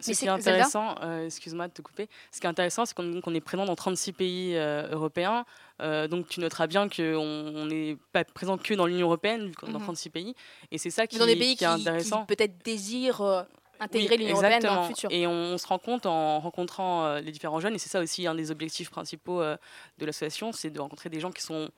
Ce 0.00 0.12
qui 0.12 0.24
est 0.24 0.28
intéressant, 0.28 0.94
euh, 1.02 1.26
excuse-moi 1.26 1.68
de 1.68 1.72
te 1.72 1.82
couper, 1.82 2.08
ce 2.32 2.40
qui 2.40 2.46
est 2.46 2.50
intéressant, 2.50 2.84
c'est 2.86 2.94
qu'on 2.94 3.34
est 3.34 3.40
présent 3.40 3.64
dans 3.64 3.74
36 3.76 4.12
pays 4.12 4.56
euh, 4.56 4.88
européens. 4.90 5.44
Euh, 5.80 6.08
donc 6.08 6.28
tu 6.28 6.40
noteras 6.40 6.66
bien 6.66 6.88
qu'on 6.88 7.66
n'est 7.66 7.96
pas 8.12 8.24
présent 8.24 8.58
que 8.58 8.74
dans 8.74 8.86
l'Union 8.86 9.06
européenne, 9.06 9.48
vu 9.48 9.54
qu'on 9.54 9.68
est 9.68 9.72
dans 9.72 9.78
Mhm. 9.78 9.84
36 9.84 10.10
pays. 10.10 10.34
Et 10.70 10.78
c'est 10.78 10.90
ça 10.90 11.06
qui, 11.06 11.18
Dans 11.18 11.26
des 11.26 11.36
pays 11.36 11.56
qui 11.56 11.64
est 11.64 11.68
intéressant. 11.68 12.24
peut-être 12.26 12.62
désirent 12.64 13.46
intégrer 13.78 14.16
Oui, 14.16 14.24
l'Union 14.24 14.36
européenne 14.36 14.62
dans 14.62 14.82
le 14.82 14.88
futur. 14.88 15.10
Et 15.10 15.26
on, 15.26 15.56
se 15.56 15.66
rend 15.66 15.78
compte 15.78 16.04
en 16.06 16.40
rencontrant 16.40 17.14
les 17.16 17.32
différents 17.32 17.60
jeunes, 17.60 17.74
et 17.74 17.78
c'est 17.78 17.88
ça 17.88 18.00
aussi 18.00 18.26
un 18.26 18.34
des 18.34 18.50
objectifs 18.50 18.90
principaux 18.90 19.40
de 19.42 20.06
l'association, 20.06 20.52
c'est 20.52 20.70
de 20.70 20.80
rencontrer 20.80 21.08
des 21.08 21.20
gens 21.20 21.30
qui 21.30 21.42
sont 21.42 21.70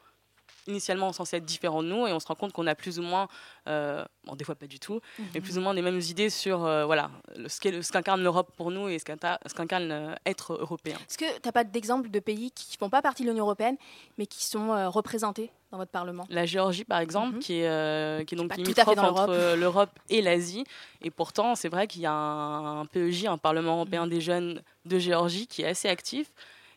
initialement 0.66 1.12
censés 1.12 1.36
être 1.36 1.44
différents 1.44 1.82
de 1.82 1.88
nous, 1.88 2.06
et 2.06 2.12
on 2.12 2.20
se 2.20 2.26
rend 2.26 2.34
compte 2.34 2.52
qu'on 2.52 2.66
a 2.66 2.74
plus 2.74 2.98
ou 2.98 3.02
moins, 3.02 3.28
euh, 3.68 4.04
bon 4.24 4.34
des 4.36 4.44
fois 4.44 4.54
pas 4.54 4.66
du 4.66 4.78
tout, 4.78 5.00
mais 5.34 5.40
plus 5.40 5.58
ou 5.58 5.60
moins 5.60 5.74
les 5.74 5.82
mêmes 5.82 6.00
idées 6.00 6.30
sur 6.30 6.64
euh, 6.64 6.84
voilà, 6.84 7.10
ce 7.48 7.92
qu'incarne 7.92 8.22
l'Europe 8.22 8.50
pour 8.56 8.70
nous 8.70 8.88
et 8.88 8.98
ce 8.98 9.04
qu'incarne 9.04 9.90
euh, 9.90 10.14
être 10.26 10.54
européen. 10.54 10.96
Est-ce 11.08 11.18
que 11.18 11.24
tu 11.24 11.40
n'as 11.44 11.52
pas 11.52 11.64
d'exemple 11.64 12.10
de 12.10 12.20
pays 12.20 12.50
qui 12.50 12.72
ne 12.74 12.78
font 12.78 12.90
pas 12.90 13.02
partie 13.02 13.22
de 13.24 13.28
l'Union 13.30 13.44
européenne, 13.44 13.76
mais 14.18 14.26
qui 14.26 14.44
sont 14.44 14.72
euh, 14.72 14.88
représentés 14.88 15.50
dans 15.70 15.78
votre 15.78 15.90
Parlement? 15.90 16.26
La 16.30 16.44
Géorgie, 16.46 16.84
par 16.84 17.00
exemple, 17.00 17.34
Mhm. 17.34 17.38
qui, 17.40 17.54
est, 17.60 17.68
euh, 17.68 18.24
qui 18.24 18.34
est 18.34 18.38
donc 18.38 18.54
limitrophe 18.56 18.88
entre 18.98 19.02
l'Europe. 19.04 19.30
euh, 19.30 19.56
l'Europe 19.56 19.90
et 20.10 20.22
l'Asie. 20.22 20.64
Et 21.00 21.10
pourtant, 21.10 21.54
c'est 21.54 21.68
vrai 21.68 21.86
qu'il 21.86 22.02
y 22.02 22.06
a 22.06 22.12
un, 22.12 22.80
un 22.80 22.86
PEJ, 22.86 23.26
un 23.26 23.38
Parlement 23.38 23.74
européen 23.76 24.06
des 24.06 24.20
jeunes 24.20 24.62
de 24.84 24.98
Géorgie, 24.98 25.46
qui 25.46 25.62
est 25.62 25.66
assez 25.68 25.88
actif. 25.88 26.30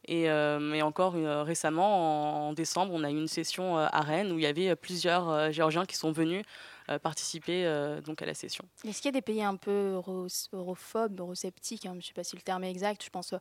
Et, 0.07 0.29
euh, 0.29 0.79
encore 0.81 1.15
euh, 1.15 1.41
récemment, 1.43 2.45
en, 2.45 2.49
en 2.49 2.53
décembre, 2.53 2.93
on 2.93 3.03
a 3.03 3.09
eu 3.09 3.17
une 3.17 3.27
session 3.27 3.77
à 3.77 4.01
Rennes 4.01 4.31
où 4.31 4.37
il 4.37 4.43
y 4.43 4.45
avait 4.45 4.75
plusieurs 4.75 5.51
Géorgiens 5.51 5.85
qui 5.85 5.95
sont 5.95 6.11
venus 6.11 6.43
participer 7.01 7.65
euh, 7.65 8.01
donc 8.01 8.21
à 8.21 8.25
la 8.25 8.33
session. 8.33 8.65
Est-ce 8.87 9.01
qu'il 9.01 9.05
y 9.09 9.13
a 9.15 9.19
des 9.19 9.21
pays 9.21 9.43
un 9.43 9.55
peu 9.55 9.93
euro- 9.95 10.27
europhobes, 10.53 11.19
eurosceptiques 11.19 11.85
hein, 11.85 11.91
Je 11.93 11.97
ne 11.97 12.01
sais 12.01 12.13
pas 12.13 12.23
si 12.23 12.35
le 12.35 12.41
terme 12.41 12.63
est 12.63 12.71
exact. 12.71 13.03
Je 13.03 13.09
pense 13.09 13.33
euh, 13.33 13.37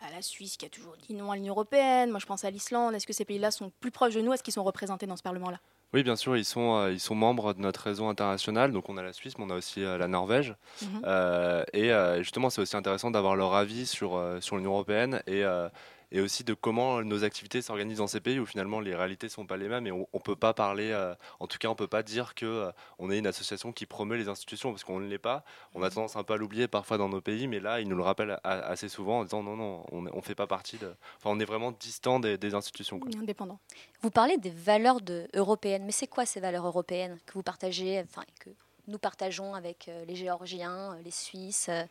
à 0.00 0.10
la 0.10 0.22
Suisse 0.22 0.56
qui 0.56 0.66
a 0.66 0.68
toujours 0.68 0.96
dit 0.96 1.14
non 1.14 1.30
à 1.30 1.36
l'Union 1.36 1.52
européenne. 1.54 2.10
Moi, 2.10 2.18
je 2.20 2.26
pense 2.26 2.44
à 2.44 2.50
l'Islande. 2.50 2.94
Est-ce 2.94 3.06
que 3.06 3.12
ces 3.12 3.24
pays-là 3.24 3.50
sont 3.50 3.70
plus 3.80 3.90
proches 3.90 4.14
de 4.14 4.20
nous 4.20 4.32
Est-ce 4.32 4.42
qu'ils 4.42 4.54
sont 4.54 4.64
représentés 4.64 5.06
dans 5.06 5.16
ce 5.16 5.22
Parlement-là? 5.22 5.60
Oui, 5.92 6.04
bien 6.04 6.14
sûr, 6.16 6.36
ils 6.36 6.44
sont, 6.44 6.76
euh, 6.76 6.92
ils 6.92 7.00
sont 7.00 7.16
membres 7.16 7.52
de 7.52 7.60
notre 7.60 7.82
réseau 7.82 8.06
international. 8.06 8.70
Donc, 8.72 8.88
on 8.88 8.96
a 8.96 9.02
la 9.02 9.12
Suisse, 9.12 9.36
mais 9.38 9.44
on 9.44 9.50
a 9.50 9.56
aussi 9.56 9.82
euh, 9.82 9.98
la 9.98 10.06
Norvège. 10.06 10.54
Mhm. 10.82 11.02
Euh, 11.04 11.64
et 11.72 11.92
euh, 11.92 12.18
justement, 12.22 12.48
c'est 12.48 12.60
aussi 12.60 12.76
intéressant 12.76 13.10
d'avoir 13.10 13.34
leur 13.36 13.54
avis 13.54 13.86
sur, 13.86 14.14
euh, 14.16 14.40
sur 14.40 14.56
l'Union 14.56 14.70
européenne 14.72 15.22
et, 15.26 15.42
euh, 15.44 15.68
et 16.12 16.20
aussi 16.20 16.44
de 16.44 16.54
comment 16.54 17.02
nos 17.02 17.24
activités 17.24 17.62
s'organisent 17.62 17.98
dans 17.98 18.06
ces 18.06 18.20
pays 18.20 18.38
où 18.38 18.46
finalement 18.46 18.80
les 18.80 18.94
réalités 18.94 19.26
ne 19.26 19.30
sont 19.30 19.46
pas 19.46 19.56
les 19.56 19.68
mêmes. 19.68 19.86
Et 19.86 19.92
on 19.92 20.06
ne 20.12 20.18
peut 20.20 20.36
pas 20.36 20.54
parler, 20.54 20.90
euh, 20.90 21.14
en 21.38 21.46
tout 21.46 21.58
cas, 21.58 21.68
on 21.68 21.72
ne 21.72 21.76
peut 21.76 21.86
pas 21.86 22.02
dire 22.02 22.34
qu'on 22.34 22.72
on 22.98 23.10
est 23.10 23.18
une 23.18 23.26
association 23.26 23.72
qui 23.72 23.86
promeut 23.86 24.16
les 24.16 24.28
institutions 24.28 24.70
parce 24.70 24.84
qu'on 24.84 25.00
ne 25.00 25.08
l'est 25.08 25.18
pas. 25.18 25.44
On 25.74 25.82
a 25.82 25.90
tendance 25.90 26.16
un 26.16 26.24
peu 26.24 26.34
à 26.34 26.36
l'oublier 26.36 26.68
parfois 26.68 26.98
dans 26.98 27.08
nos 27.08 27.20
pays, 27.20 27.46
mais 27.46 27.60
là, 27.60 27.80
ils 27.80 27.88
nous 27.88 27.96
le 27.96 28.02
rappellent 28.02 28.38
a- 28.42 28.58
assez 28.60 28.88
souvent 28.88 29.20
en 29.20 29.24
disant 29.24 29.42
non, 29.42 29.56
non, 29.56 29.84
on 29.92 30.02
ne 30.02 30.20
fait 30.22 30.34
pas 30.34 30.46
partie 30.46 30.78
de. 30.78 30.92
Enfin, 31.18 31.30
on 31.30 31.38
est 31.40 31.44
vraiment 31.44 31.72
distant 31.72 32.20
des, 32.20 32.38
des 32.38 32.54
institutions. 32.54 32.98
quoi. 32.98 33.10
Indépendant. 33.18 33.58
Vous 34.02 34.10
parlez 34.10 34.36
des 34.38 34.50
valeurs 34.50 35.00
de, 35.00 35.28
européennes, 35.34 35.84
mais 35.84 35.92
c'est 35.92 36.06
quoi 36.08 36.26
ces 36.26 36.40
valeurs 36.40 36.66
européennes 36.66 37.18
que 37.26 37.34
vous 37.34 37.42
partagez, 37.42 38.00
enfin 38.00 38.24
que 38.40 38.50
nous 38.88 38.98
partageons 38.98 39.54
avec 39.54 39.88
euh, 39.88 40.04
les 40.06 40.16
Géorgiens, 40.16 40.94
euh, 40.94 41.02
les 41.04 41.10
Suisses, 41.12 41.68
euh, 41.68 41.84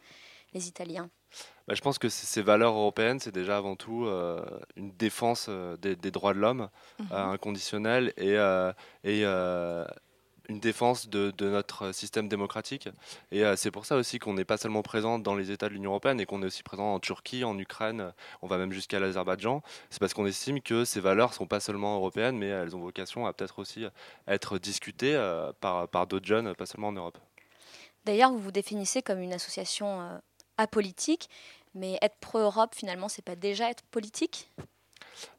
les 0.54 0.68
Italiens? 0.68 1.10
Bah, 1.68 1.76
je 1.76 1.82
pense 1.82 2.00
que 2.00 2.10
ces 2.10 2.42
valeurs 2.42 2.74
européennes, 2.74 3.20
c'est 3.20 3.34
déjà 3.34 3.58
avant 3.58 3.76
tout 3.76 4.06
euh, 4.06 4.44
une 4.76 4.92
défense 4.92 5.48
euh, 5.50 5.78
des, 5.78 5.96
des 5.96 6.12
droits 6.12 6.34
de 6.34 6.40
l'homme 6.40 6.70
euh, 7.12 7.16
inconditionnelle 7.16 8.14
et, 8.18 8.36
et 9.04 9.24
une 10.50 10.60
défense 10.60 11.08
de, 11.10 11.32
de 11.38 11.48
notre 11.48 11.92
système 11.92 12.28
démocratique. 12.28 12.90
Et 13.32 13.46
euh, 13.46 13.56
c'est 13.56 13.70
pour 13.70 13.86
ça 13.86 13.96
aussi 13.96 14.18
qu'on 14.18 14.34
n'est 14.34 14.46
pas 14.46 14.58
seulement 14.58 14.82
présent 14.82 15.20
dans 15.20 15.36
les 15.36 15.52
États 15.52 15.70
de 15.70 15.74
l'Union 15.76 15.92
européenne 15.92 16.20
et 16.20 16.26
qu'on 16.26 16.42
est 16.42 16.48
aussi 16.48 16.64
présent 16.64 16.92
en 16.96 17.00
Turquie, 17.00 17.44
en 17.44 17.56
Ukraine, 17.60 18.14
on 18.42 18.48
va 18.48 18.58
même 18.58 18.72
jusqu'à 18.72 19.00
l'Azerbaïdjan. 19.00 19.62
C'est 19.92 20.00
parce 20.00 20.16
qu'on 20.16 20.26
estime 20.26 20.60
que 20.60 20.86
ces 20.86 21.02
valeurs 21.02 21.36
sont 21.36 21.46
pas 21.46 21.60
seulement 21.60 21.96
européennes, 21.96 22.36
mais 22.36 22.48
elles 22.48 22.76
ont 22.76 22.80
vocation 22.80 23.28
à 23.28 23.34
peut-être 23.34 23.60
aussi 23.60 23.86
être 24.28 24.58
discutées 24.58 25.16
euh, 25.16 25.52
par, 25.62 25.88
par 25.88 26.08
d'autres 26.08 26.26
jeunes, 26.26 26.56
pas 26.56 26.66
seulement 26.66 26.88
en 26.88 26.94
Europe. 26.94 27.20
D'ailleurs, 28.06 28.32
vous 28.32 28.40
vous 28.40 28.52
définissez 28.52 29.04
comme 29.04 29.20
une 29.20 29.34
association 29.34 30.02
euh, 30.02 30.18
apolitique, 30.60 31.30
mais 31.74 31.98
être 32.02 32.18
pro-Europe, 32.20 32.76
finalement, 32.76 33.10
c'est 33.10 33.26
pas 33.26 33.36
déjà 33.36 33.70
être 33.70 33.84
politique? 33.92 34.50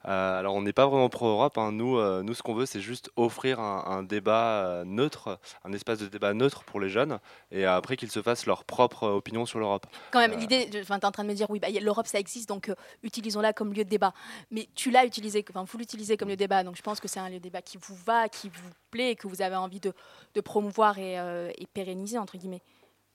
Euh, 0.06 0.38
alors 0.38 0.54
on 0.56 0.60
n'est 0.60 0.74
pas 0.74 0.86
vraiment 0.86 1.08
pro-Europe. 1.08 1.56
hein. 1.56 1.72
Nous, 1.72 1.96
euh, 1.96 2.22
nous, 2.22 2.34
ce 2.34 2.42
qu'on 2.42 2.52
veut, 2.52 2.66
c'est 2.66 2.82
juste 2.82 3.10
offrir 3.16 3.60
un, 3.60 3.82
un 3.86 4.02
débat 4.02 4.66
euh, 4.66 4.84
neutre, 4.84 5.38
un 5.64 5.72
espace 5.72 5.98
de 5.98 6.06
débat 6.06 6.34
neutre 6.34 6.64
pour 6.64 6.80
les 6.80 6.90
jeunes, 6.90 7.18
et 7.50 7.64
après 7.64 7.96
qu'ils 7.96 8.10
se 8.10 8.20
fassent 8.20 8.44
leur 8.44 8.64
propre 8.64 9.04
euh, 9.04 9.12
opinion 9.12 9.46
sur 9.46 9.58
l'Europe. 9.58 9.86
Quand 10.10 10.20
même, 10.20 10.32
Euh, 10.32 10.36
l'idée, 10.36 10.68
tu 10.68 10.76
es 10.76 10.92
en 10.92 11.10
train 11.10 11.24
de 11.24 11.28
me 11.28 11.34
dire, 11.34 11.48
oui, 11.48 11.60
bah, 11.60 11.68
l'Europe, 11.70 12.06
ça 12.06 12.18
existe, 12.18 12.48
donc 12.48 12.68
euh, 12.68 12.74
utilisons-la 13.02 13.54
comme 13.54 13.72
lieu 13.72 13.84
de 13.84 13.88
débat. 13.88 14.12
Mais 14.50 14.68
tu 14.74 14.90
l'as 14.90 15.06
utilisé, 15.06 15.42
enfin, 15.48 15.64
vous 15.64 15.78
l'utilisez 15.78 16.18
comme 16.18 16.28
lieu 16.28 16.36
de 16.36 16.44
débat, 16.44 16.62
donc 16.62 16.76
je 16.76 16.82
pense 16.82 17.00
que 17.00 17.08
c'est 17.08 17.20
un 17.20 17.30
lieu 17.30 17.38
de 17.38 17.44
débat 17.48 17.62
qui 17.62 17.78
vous 17.78 17.96
va, 18.04 18.28
qui 18.28 18.50
vous 18.50 18.70
plaît, 18.90 19.12
et 19.12 19.16
que 19.16 19.28
vous 19.28 19.40
avez 19.40 19.56
envie 19.56 19.80
de, 19.80 19.94
de 20.34 20.40
promouvoir 20.42 20.98
et, 20.98 21.18
euh, 21.18 21.50
et 21.56 21.66
pérenniser, 21.66 22.18
entre 22.18 22.36
guillemets. 22.36 22.62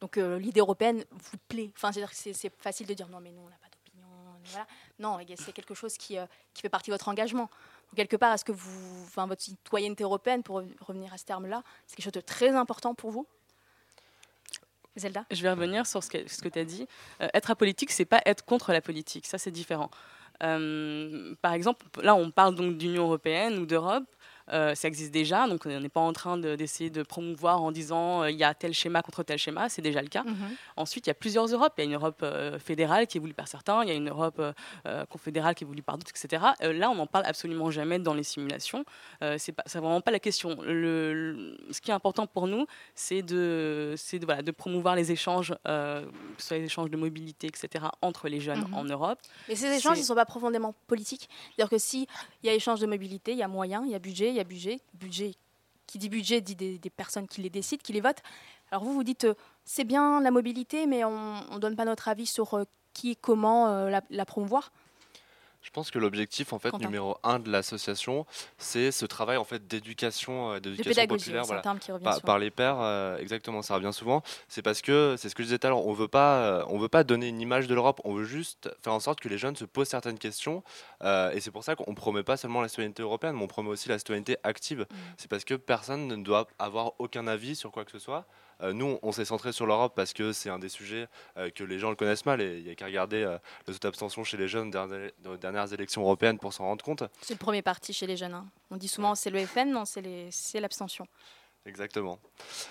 Donc 0.01 0.17
euh, 0.17 0.37
l'idée 0.39 0.59
européenne 0.59 1.03
vous 1.11 1.37
plaît. 1.47 1.71
Enfin, 1.75 1.91
c'est 1.91 2.53
facile 2.57 2.87
de 2.87 2.93
dire, 2.93 3.07
non, 3.07 3.19
mais 3.19 3.31
nous, 3.31 3.41
on 3.41 3.49
n'a 3.49 3.57
pas 3.57 3.67
d'opinion. 3.71 4.65
Non, 4.99 5.17
c'est 5.37 5.53
quelque 5.53 5.73
chose 5.73 5.97
qui, 5.97 6.17
euh, 6.17 6.25
qui 6.53 6.61
fait 6.61 6.69
partie 6.69 6.89
de 6.89 6.93
votre 6.93 7.07
engagement. 7.07 7.49
Quelque 7.95 8.17
part, 8.17 8.33
est-ce 8.33 8.43
que 8.43 8.51
vous, 8.51 9.03
enfin, 9.05 9.25
votre 9.25 9.41
citoyenneté 9.41 10.03
européenne, 10.03 10.43
pour 10.43 10.61
revenir 10.81 11.13
à 11.13 11.17
ce 11.17 11.25
terme-là, 11.25 11.63
c'est 11.87 11.95
quelque 11.95 12.05
chose 12.05 12.13
de 12.13 12.21
très 12.21 12.49
important 12.49 12.93
pour 12.93 13.11
vous? 13.11 13.25
Zelda? 14.97 15.25
Je 15.31 15.41
vais 15.41 15.49
revenir 15.49 15.85
sur 15.85 16.03
ce 16.03 16.09
que, 16.09 16.49
tu 16.49 16.59
as 16.59 16.65
dit. 16.65 16.87
Euh, 17.21 17.27
être 17.33 17.51
apolitique, 17.51 17.91
c'est 17.91 18.05
pas 18.05 18.21
être 18.25 18.43
contre 18.43 18.73
la 18.73 18.81
politique. 18.81 19.25
Ça, 19.25 19.37
c'est 19.37 19.51
différent. 19.51 19.89
Par 20.39 21.53
exemple, 21.53 21.85
là, 22.01 22.15
on 22.15 22.29
parle 22.31 22.55
donc 22.55 22.77
d'Union 22.77 23.03
européenne 23.03 23.57
ou 23.57 23.65
d'Europe. 23.65 24.03
Euh, 24.51 24.75
ça 24.75 24.87
existe 24.87 25.11
déjà, 25.11 25.47
donc 25.47 25.65
on 25.65 25.79
n'est 25.79 25.89
pas 25.89 26.01
en 26.01 26.13
train 26.13 26.37
de- 26.37 26.55
d'essayer 26.55 26.89
de, 26.89 27.01
promouvoir 27.03 27.61
en 27.63 27.71
disant 27.71 28.21
euh, 28.23 28.29
il 28.31 28.37
y 28.37 28.43
a 28.43 28.53
tel 28.53 28.73
schéma 28.73 29.01
contre 29.01 29.23
tel 29.23 29.37
schéma, 29.39 29.69
c'est 29.69 29.81
déjà 29.81 30.01
le 30.01 30.07
cas. 30.07 30.23
Mhm. 30.23 30.35
Ensuite, 30.77 31.07
il 31.07 31.09
y 31.09 31.11
a 31.11 31.15
plusieurs 31.15 31.45
Europes. 31.47 31.73
Il 31.77 31.81
y 31.81 31.83
a 31.83 31.85
une 31.85 31.95
Europe 31.95 32.19
euh, 32.23 32.59
fédérale 32.59 33.07
qui 33.07 33.17
est 33.17 33.21
voulue 33.21 33.33
par 33.33 33.47
certains, 33.47 33.83
il 33.83 33.89
y 33.89 33.91
a 33.91 33.95
une 33.95 34.09
Europe 34.09 34.41
confédérale 35.09 35.55
qui 35.55 35.63
est 35.63 35.67
voulue 35.67 35.81
par 35.81 35.97
d'autres, 35.97 36.11
etc. 36.11 36.43
Là, 36.61 36.89
on 36.89 36.95
n'en 36.95 37.07
parle 37.07 37.25
absolument 37.25 37.71
jamais 37.71 37.99
dans 37.99 38.13
les 38.13 38.23
simulations. 38.23 38.85
C'est 39.37 39.51
pas- 39.51 39.63
vraiment 39.73 40.01
pas 40.01 40.11
la 40.11 40.19
question. 40.19 40.57
Le, 40.61 41.13
le- 41.13 41.57
ce 41.71 41.81
qui 41.81 41.91
est 41.91 41.93
important 41.93 42.27
pour 42.27 42.47
nous, 42.47 42.65
c'est 42.93 43.21
de, 43.21 43.93
c'est 43.97 44.19
de, 44.19 44.25
voilà, 44.25 44.41
de 44.41 44.51
promouvoir 44.51 44.95
les 44.95 45.11
échanges, 45.11 45.53
que 45.63 46.03
ce 46.37 46.47
soit 46.47 46.57
les 46.57 46.65
échanges 46.65 46.89
de 46.89 46.97
mobilité, 46.97 47.47
etc., 47.47 47.85
entre 48.01 48.27
les 48.29 48.39
jeunes 48.39 48.65
Mhm. 48.67 48.73
en 48.73 48.83
Europe. 48.85 49.19
Mais 49.49 49.55
ces 49.55 49.67
échanges, 49.75 49.97
ils 49.97 50.01
ne 50.01 50.05
sont 50.05 50.15
pas 50.15 50.25
profondément 50.25 50.73
politiques. 50.87 51.29
C'est-à-dire 51.55 51.69
que 51.69 51.77
s'il 51.77 52.05
y 52.43 52.49
a 52.49 52.53
échange 52.53 52.79
de 52.79 52.85
mobilité, 52.87 53.31
il 53.31 53.37
y 53.37 53.43
a 53.43 53.47
moyen, 53.47 53.83
il 53.85 53.91
y 53.91 53.95
a 53.95 53.99
budget, 53.99 54.34
il 54.35 54.37
y 54.37 54.41
a 54.41 54.43
budget. 54.43 54.79
Budget, 54.93 55.33
qui 55.87 55.97
dit 55.97 56.09
budget, 56.09 56.41
dit 56.41 56.55
des, 56.55 56.89
personnes 56.89 57.27
qui 57.27 57.41
les 57.41 57.49
décident, 57.49 57.81
qui 57.83 57.93
les 57.93 58.01
votent. 58.01 58.21
Alors 58.71 58.83
vous, 58.83 58.93
vous 58.93 59.03
dites, 59.03 59.25
euh, 59.25 59.33
c'est 59.63 59.83
bien 59.83 60.19
la 60.21 60.31
mobilité, 60.31 60.87
mais 60.87 61.03
on 61.03 61.53
ne 61.53 61.59
donne 61.59 61.75
pas 61.75 61.85
notre 61.85 62.07
avis 62.07 62.25
sur 62.25 62.55
euh, 62.55 62.63
qui 62.93 63.11
et 63.11 63.15
comment 63.15 63.67
euh, 63.69 63.99
la 64.09 64.25
promouvoir. 64.25 64.71
Je 65.65 65.71
pense 65.71 65.89
que 65.89 65.97
l'objectif 65.97 66.53
en 66.53 66.59
fait 66.59 66.69
Quentin. 66.69 66.85
numéro 66.85 67.17
un 67.23 67.39
de 67.39 67.49
l'association, 67.49 68.27
c'est 68.59 68.91
ce 68.91 69.03
travail 69.07 69.37
en 69.37 69.43
fait 69.43 69.67
d'éducation, 69.67 70.53
euh, 70.53 70.59
d'éducation 70.59 71.07
populaire, 71.07 71.41
un 71.41 71.45
voilà, 71.45 71.61
terme 71.63 71.79
qui 71.79 71.91
par, 72.03 72.21
par 72.21 72.37
les 72.37 72.51
pairs. 72.51 72.79
euh, 72.79 73.17
exactement, 73.17 73.63
ça 73.63 73.73
revient 73.73 73.91
souvent. 73.91 74.21
C'est 74.47 74.61
parce 74.61 74.83
que 74.83 75.15
c'est 75.17 75.27
ce 75.27 75.33
que 75.33 75.41
je 75.41 75.47
disais 75.47 75.57
tout 75.57 75.65
à 75.65 75.71
l'heure. 75.71 75.83
On 75.87 75.93
veut 75.93 76.07
pas, 76.07 76.37
euh, 76.37 76.63
on 76.67 76.77
veut 76.77 76.87
pas 76.87 77.03
donner 77.03 77.29
une 77.29 77.41
image 77.41 77.65
de 77.65 77.73
l'Europe. 77.73 77.99
On 78.03 78.13
veut 78.13 78.25
juste 78.25 78.69
faire 78.83 78.93
en 78.93 78.99
sorte 78.99 79.19
que 79.19 79.27
les 79.27 79.39
jeunes 79.39 79.55
se 79.55 79.65
posent 79.65 79.87
certaines 79.87 80.19
questions. 80.19 80.63
euh, 81.01 81.31
et 81.31 81.39
c'est 81.39 81.51
pour 81.51 81.63
ça 81.63 81.75
qu'on 81.75 81.95
promet 81.95 82.21
pas 82.21 82.37
seulement 82.37 82.61
la 82.61 82.67
citoyenneté 82.67 83.01
européenne, 83.01 83.35
mais 83.35 83.43
on 83.43 83.47
promet 83.47 83.69
aussi 83.69 83.89
la 83.89 83.97
citoyenneté 83.97 84.37
active. 84.43 84.81
Mm. 84.81 84.95
C'est 85.17 85.31
parce 85.31 85.45
que 85.45 85.55
personne 85.55 86.05
ne 86.05 86.15
doit 86.17 86.45
avoir 86.59 86.91
aucun 86.99 87.25
avis 87.25 87.55
sur 87.55 87.71
quoi 87.71 87.85
que 87.85 87.91
ce 87.91 87.99
soit. 87.99 88.27
Euh, 88.61 88.73
nous, 88.73 88.99
on 89.01 89.11
s'est 89.11 89.25
centré 89.25 89.51
sur 89.51 89.65
l'Europe 89.65 89.93
parce 89.95 90.13
que 90.13 90.31
c'est 90.33 90.49
un 90.49 90.59
des 90.59 90.69
sujets 90.69 91.07
euh, 91.37 91.49
que 91.49 91.63
les 91.63 91.77
gens 91.79 91.89
le 91.89 91.95
connaissent 91.95 92.25
mal 92.25 92.41
et 92.41 92.57
il 92.59 92.63
n'y 92.63 92.69
a 92.71 92.75
qu'à 92.75 92.85
regarder 92.85 93.23
euh, 93.23 93.37
le 93.67 93.73
taux 93.73 93.79
d'abstention 93.79 94.23
chez 94.23 94.37
les 94.37 94.47
jeunes 94.47 94.71
dans 94.71 94.85
les 94.85 95.13
dans 95.19 95.33
les 95.33 95.37
dernières 95.37 95.71
élections 95.73 96.01
européennes 96.03 96.39
pour 96.39 96.53
s'en 96.53 96.63
rendre 96.65 96.83
compte. 96.83 97.03
C'est 97.21 97.33
le 97.33 97.39
premier 97.39 97.61
parti 97.61 97.91
chez 97.93 98.07
les 98.07 98.17
jeunes. 98.17 98.33
hein. 98.33 98.45
On 98.71 98.77
dit 98.77 98.87
souvent 98.87 99.13
c'est 99.15 99.29
le 99.29 99.45
FN, 99.45 99.71
non, 99.71 99.83
c'est 99.85 100.01
l'abstention. 100.59 101.05
Exactement. 101.67 102.19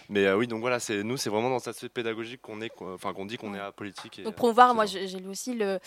Mais 0.08 0.24
euh, 0.26 0.36
oui, 0.36 0.46
donc 0.46 0.60
voilà, 0.60 0.78
c'est 0.78 1.02
nous, 1.02 1.16
c'est 1.16 1.28
vraiment 1.28 1.50
dans 1.50 1.58
cette 1.58 1.74
aspect 1.74 1.88
pédagogique 1.88 2.40
qu'on 2.40 2.60
est, 2.60 2.70
enfin 2.80 3.12
qu'on 3.12 3.26
dit 3.26 3.36
qu'on 3.36 3.52
est 3.52 3.58
apolitique. 3.58 4.20
et, 4.20 4.22
Donc 4.22 4.36
promouvoir, 4.36 4.68
c'est 4.68 4.74
moi 4.76 4.86
j'ai 4.86 5.18
lu 5.18 5.26
aussi 5.28 5.52
le, 5.54 5.80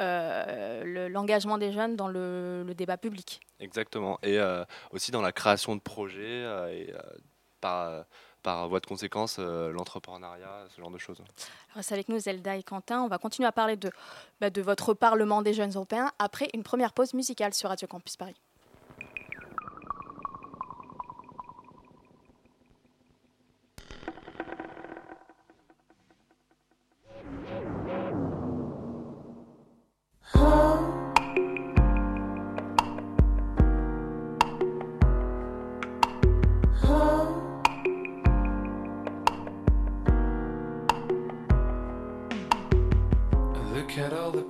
euh, 0.00 0.82
le- 0.84 1.08
l'engagement 1.08 1.58
des 1.58 1.72
jeunes 1.72 1.96
dans 1.96 2.08
le, 2.08 2.62
le 2.66 2.74
débat 2.74 2.96
public. 2.96 3.40
Exactement. 3.60 4.18
Et 4.22 4.38
euh, 4.38 4.64
aussi 4.90 5.10
dans 5.10 5.20
la 5.22 5.32
création 5.32 5.76
de 5.76 5.80
projets 5.82 6.44
et 6.72 6.94
par, 7.60 8.04
par 8.46 8.68
voie 8.68 8.78
de 8.78 8.86
conséquence, 8.86 9.38
euh, 9.40 9.72
l'entrepreneuriat, 9.72 10.66
ce 10.68 10.80
genre 10.80 10.92
de 10.92 10.98
choses. 10.98 11.20
Reste 11.74 11.90
avec 11.90 12.08
nous 12.08 12.20
Zelda 12.20 12.56
et 12.56 12.62
Quentin. 12.62 13.02
On 13.02 13.08
va 13.08 13.18
continuer 13.18 13.48
à 13.48 13.50
parler 13.50 13.74
de, 13.74 13.90
bah, 14.40 14.50
de 14.50 14.62
votre 14.62 14.94
Parlement 14.94 15.42
des 15.42 15.52
jeunes 15.52 15.72
européens 15.72 16.12
après 16.20 16.48
une 16.54 16.62
première 16.62 16.92
pause 16.92 17.12
musicale 17.12 17.54
sur 17.54 17.70
Radio 17.70 17.88
Campus 17.88 18.16
Paris. 18.16 18.36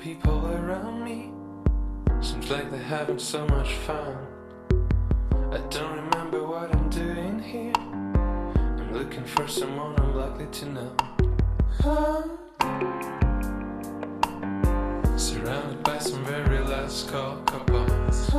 People 0.06 0.46
around 0.46 1.02
me. 1.02 1.32
Seems 2.20 2.48
like 2.48 2.70
they're 2.70 2.78
having 2.78 3.18
so 3.18 3.44
much 3.48 3.72
fun. 3.86 4.16
I 5.50 5.58
don't 5.68 5.96
remember 5.96 6.46
what 6.46 6.72
I'm 6.72 6.88
doing 6.90 7.40
here. 7.40 7.72
I'm 7.74 8.92
looking 8.92 9.24
for 9.24 9.48
someone 9.48 9.98
I'm 9.98 10.14
likely 10.14 10.46
to 10.58 10.66
know. 10.66 10.92
huh? 11.80 12.22
Surrounded 15.18 15.82
by 15.82 15.98
some 15.98 16.24
very 16.24 16.60
last 16.60 17.08
call 17.08 17.38
couples. 17.38 18.30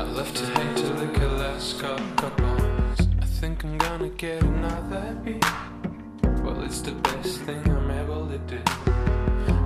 I 0.00 0.02
love 0.02 0.34
to 0.34 0.44
hate 0.44 0.76
to 0.76 0.86
look 1.00 1.16
at 1.18 1.32
last 1.44 1.80
call 1.80 1.98
couples. 2.16 3.08
I 3.22 3.24
think 3.40 3.64
I'm 3.64 3.78
gonna 3.78 4.10
get 4.10 4.42
another 4.42 5.16
beat. 5.24 5.77
It's 6.68 6.82
the 6.82 6.92
best 6.92 7.40
thing 7.46 7.66
I'm 7.66 7.90
able 7.90 8.28
to 8.28 8.36
do. 8.36 8.60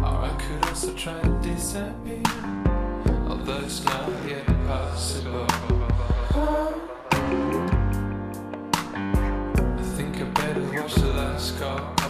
Or 0.04 0.22
I 0.22 0.36
could 0.38 0.68
also 0.68 0.94
try 0.94 1.20
to 1.20 1.30
disappear, 1.42 2.22
although 3.28 3.58
it's 3.58 3.84
not 3.84 4.08
yet 4.24 4.46
possible. 4.68 5.44
I 9.80 9.82
think 9.96 10.20
I 10.20 10.24
better 10.26 10.80
watch 10.80 10.94
the 10.94 11.12
last 11.12 11.58
couple. 11.58 12.01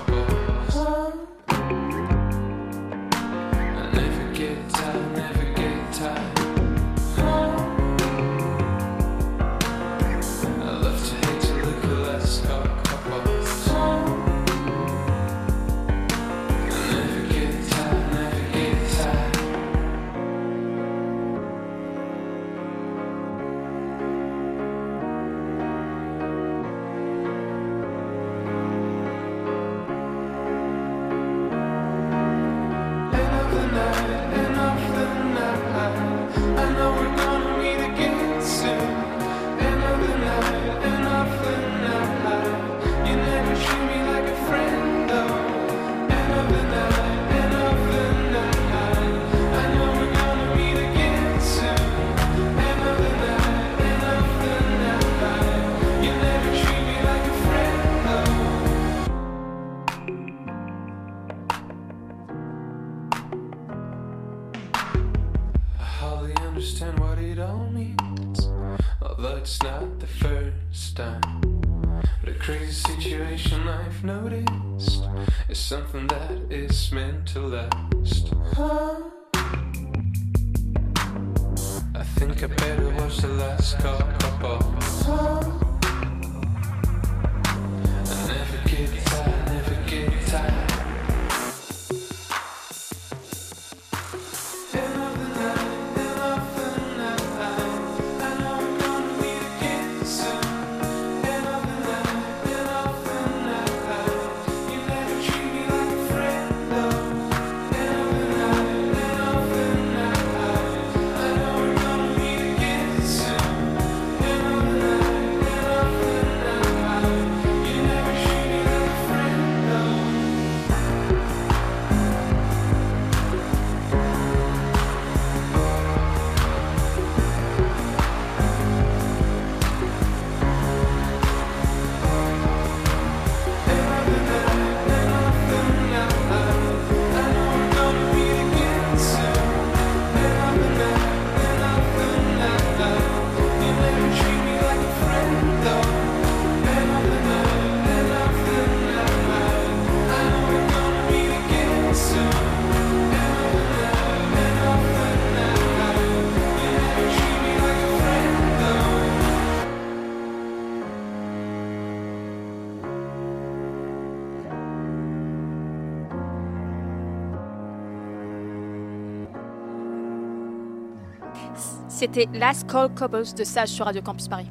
C'était 172.03 172.27
Last 172.35 172.67
Call 172.69 172.93
Couples 172.93 173.33
de 173.37 173.45
Sage 173.45 173.69
sur 173.69 173.85
Radio 173.85 174.03
Campus 174.03 174.27
Paris. 174.27 174.49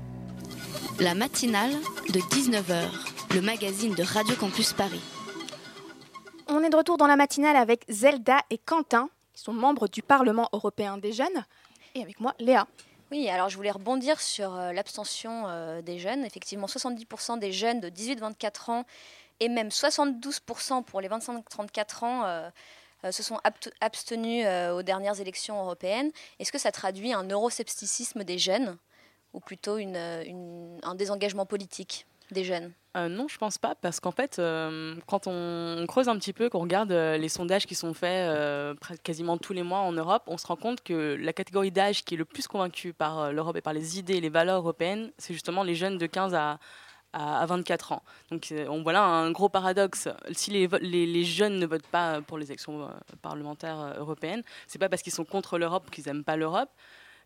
La 1.01 1.13
matinale 1.13 1.73
de 2.07 2.19
19h, 2.33 3.35
le 3.35 3.41
magazine 3.41 3.93
de 3.93 4.03
Radio 4.03 4.37
Campus 4.37 4.71
Paris. 4.71 5.01
On 6.47 6.63
est 6.63 6.69
de 6.69 6.77
retour 6.77 6.95
dans 6.95 7.07
la 7.07 7.17
matinale 7.17 7.57
avec 7.57 7.83
Zelda 7.89 8.39
et 8.51 8.57
Quentin, 8.57 9.09
qui 9.33 9.43
sont 9.43 9.51
membres 9.51 9.89
du 9.89 10.01
Parlement 10.01 10.47
européen 10.53 10.97
des 10.97 11.11
jeunes, 11.11 11.43
et 11.93 12.01
avec 12.01 12.21
moi 12.21 12.33
Léa. 12.39 12.67
Oui, 13.11 13.27
alors 13.27 13.49
je 13.49 13.57
voulais 13.57 13.71
rebondir 13.71 14.21
sur 14.21 14.55
euh, 14.55 14.71
l'abstention 14.71 15.43
euh, 15.47 15.81
des 15.81 15.99
jeunes. 15.99 16.23
Effectivement, 16.23 16.67
70% 16.67 17.37
des 17.37 17.51
jeunes 17.51 17.81
de 17.81 17.89
18-24 17.89 18.71
ans 18.71 18.85
et 19.41 19.49
même 19.49 19.67
72% 19.67 20.85
pour 20.85 21.01
les 21.01 21.09
25-34 21.09 22.05
ans 22.05 22.23
euh, 22.23 22.49
se 23.09 23.23
sont 23.23 23.39
abstenus 23.79 24.45
euh, 24.45 24.73
aux 24.73 24.83
dernières 24.83 25.19
élections 25.19 25.59
européennes. 25.59 26.11
Est-ce 26.39 26.51
que 26.51 26.59
ça 26.59 26.71
traduit 26.71 27.13
un 27.13 27.27
euroscepticisme 27.27 28.23
des 28.23 28.37
jeunes 28.37 28.77
ou 29.33 29.39
plutôt 29.39 29.77
euh, 29.77 30.77
un 30.83 30.95
désengagement 30.95 31.45
politique 31.45 32.05
des 32.31 32.43
jeunes? 32.43 32.71
Euh, 32.97 33.07
non, 33.07 33.27
je 33.29 33.37
pense 33.37 33.57
pas, 33.57 33.73
parce 33.75 34.01
qu'en 34.01 34.11
fait, 34.11 34.37
euh, 34.37 34.95
quand 35.07 35.25
on, 35.25 35.85
creuse 35.87 36.09
un 36.09 36.17
petit 36.17 36.33
peu, 36.33 36.49
qu'on 36.49 36.59
regarde 36.59 36.91
euh, 36.91 37.17
les 37.17 37.29
sondages 37.29 37.65
qui 37.65 37.75
sont 37.75 37.93
faits 37.93 38.29
euh, 38.29 38.73
quasiment 39.03 39.37
tous 39.37 39.53
les 39.53 39.63
mois 39.63 39.79
en 39.79 39.93
Europe, 39.93 40.23
on 40.27 40.37
se 40.37 40.45
rend 40.45 40.57
compte 40.57 40.81
que 40.81 41.15
la 41.19 41.31
catégorie 41.31 41.71
d'âge 41.71 42.03
qui 42.03 42.15
est 42.15 42.17
le 42.17 42.25
plus 42.25 42.47
convaincue 42.47 42.91
par 42.91 43.19
euh, 43.19 43.31
l'Europe 43.31 43.55
et 43.55 43.61
par 43.61 43.71
les 43.71 43.97
idées 43.97 44.15
et 44.15 44.21
les 44.21 44.29
valeurs 44.29 44.57
européennes, 44.57 45.11
c'est 45.17 45.33
justement 45.33 45.63
les 45.63 45.75
jeunes 45.75 45.97
de 45.97 46.05
15 46.05 46.35
à, 46.35 46.59
à, 47.13 47.41
à 47.41 47.45
24 47.45 47.91
ans. 47.93 48.03
Donc 48.29 48.51
euh, 48.51 48.67
on 48.69 48.81
voit 48.83 48.93
là 48.93 49.03
un 49.03 49.31
gros 49.31 49.49
paradoxe. 49.49 50.07
Si 50.31 50.51
les, 50.51 50.67
les, 50.67 51.23
jeunes 51.23 51.59
ne 51.59 51.65
votent 51.65 51.87
pas 51.87 52.21
pour 52.21 52.37
les 52.37 52.45
élections 52.45 52.83
euh, 52.83 52.87
parlementaires 53.21 53.79
euh, 53.79 53.99
européennes, 53.99 54.43
c'est 54.67 54.79
pas 54.79 54.89
parce 54.89 55.01
qu'ils 55.01 55.13
sont 55.13 55.25
contre 55.25 55.57
l'Europe 55.57 55.89
qu'ils 55.91 56.07
aiment 56.07 56.23
pas 56.23 56.35
l'Europe. 56.35 56.69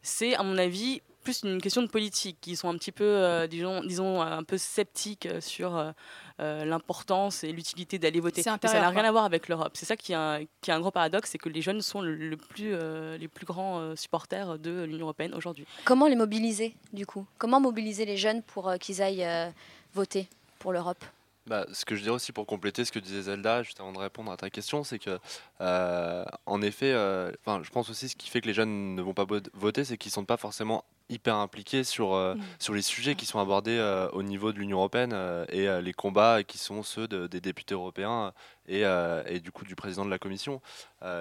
C'est, 0.01 0.35
à 0.35 0.43
mon 0.43 0.57
avis, 0.57 1.01
plus 1.25 1.43
une 1.43 1.59
question 1.61 1.81
de 1.81 1.87
politique. 1.87 2.37
Ils 2.47 2.55
sont 2.55 2.69
un 2.69 2.77
petit 2.77 2.93
peu, 2.93 3.03
euh, 3.03 3.47
disons, 3.47 3.83
disons, 3.83 4.21
un 4.21 4.43
peu 4.43 4.57
sceptiques 4.57 5.25
euh, 5.25 5.41
sur 5.41 5.75
euh, 5.75 6.65
l'importance 6.65 7.43
et 7.43 7.51
l'utilité 7.51 7.99
d'aller 7.99 8.21
voter. 8.21 8.43
Ça 8.43 8.57
n'a 8.61 8.89
rien 8.89 9.03
à 9.03 9.11
voir 9.11 9.25
avec 9.25 9.49
l'Europe. 9.49 9.71
C'est 9.73 9.85
ça 9.85 9.97
qui 9.97 10.13
est, 10.13 10.15
un, 10.15 10.45
qui 10.61 10.71
est 10.71 10.73
un 10.73 10.79
gros 10.79 10.91
paradoxe, 10.91 11.31
c'est 11.31 11.37
que 11.37 11.49
les 11.49 11.61
jeunes 11.61 11.81
sont 11.81 11.99
le, 11.99 12.15
le 12.15 12.37
plus, 12.37 12.71
euh, 12.73 13.17
les 13.17 13.27
plus 13.27 13.45
grands 13.45 13.95
supporters 13.95 14.59
de 14.59 14.83
l'Union 14.83 15.07
européenne 15.07 15.33
aujourd'hui. 15.33 15.65
Comment 15.83 16.07
les 16.07 16.15
mobiliser, 16.15 16.75
du 16.93 17.05
coup? 17.05 17.25
Comment 17.37 17.59
mobiliser 17.59 18.05
les 18.05 18.17
jeunes 18.17 18.41
pour 18.43 18.69
euh, 18.69 18.77
qu'ils 18.77 19.01
aillent 19.01 19.25
euh, 19.25 19.49
voter 19.93 20.29
pour 20.59 20.71
l'Europe? 20.71 21.03
Bah, 21.47 21.67
ce 21.73 21.85
que 21.85 21.95
je 21.95 22.01
dirais 22.01 22.15
aussi 22.15 22.31
pour 22.31 22.47
compléter 22.47 22.85
ce 22.85 22.91
que 22.91 22.97
disait 22.97 23.21
Zelda, 23.21 23.61
juste 23.61 23.79
avant 23.79 23.91
de 23.91 23.99
répondre 23.99 24.31
à 24.31 24.37
ta 24.37 24.49
question, 24.49 24.83
c'est 24.83 24.97
que, 24.97 25.19
euh, 25.61 26.25
en 26.47 26.59
effet, 26.63 26.91
euh, 26.91 27.31
je 27.61 27.69
pense 27.69 27.87
aussi 27.91 28.09
ce 28.09 28.15
qui 28.15 28.31
fait 28.31 28.41
que 28.41 28.47
les 28.47 28.53
jeunes 28.55 28.95
ne 28.95 29.01
vont 29.03 29.13
pas 29.13 29.25
vo- 29.25 29.37
voter, 29.53 29.83
c'est 29.83 29.95
qu'ils 29.95 30.09
ne 30.09 30.13
sont 30.13 30.25
pas 30.25 30.37
forcément 30.37 30.85
hyper 31.07 31.35
impliqués 31.35 31.83
sur, 31.83 32.15
euh, 32.15 32.33
Mm. 32.33 32.41
sur 32.57 32.73
les 32.73 32.81
sujets 32.81 33.13
qui 33.13 33.27
sont 33.27 33.37
abordés 33.39 33.77
euh, 33.77 34.09
au 34.13 34.23
niveau 34.23 34.51
de 34.53 34.57
l'Union 34.57 34.77
européenne 34.79 35.13
et 35.49 35.67
les 35.83 35.93
combats 35.93 36.41
qui 36.43 36.57
sont 36.57 36.81
ceux 36.81 37.07
de- 37.07 37.27
des 37.27 37.41
députés 37.41 37.75
européens 37.75 38.33
et, 38.67 38.81
et 39.27 39.39
du 39.39 39.51
coup 39.51 39.65
du 39.65 39.75
président 39.75 40.03
de 40.03 40.09
la 40.09 40.17
Commission. 40.17 40.63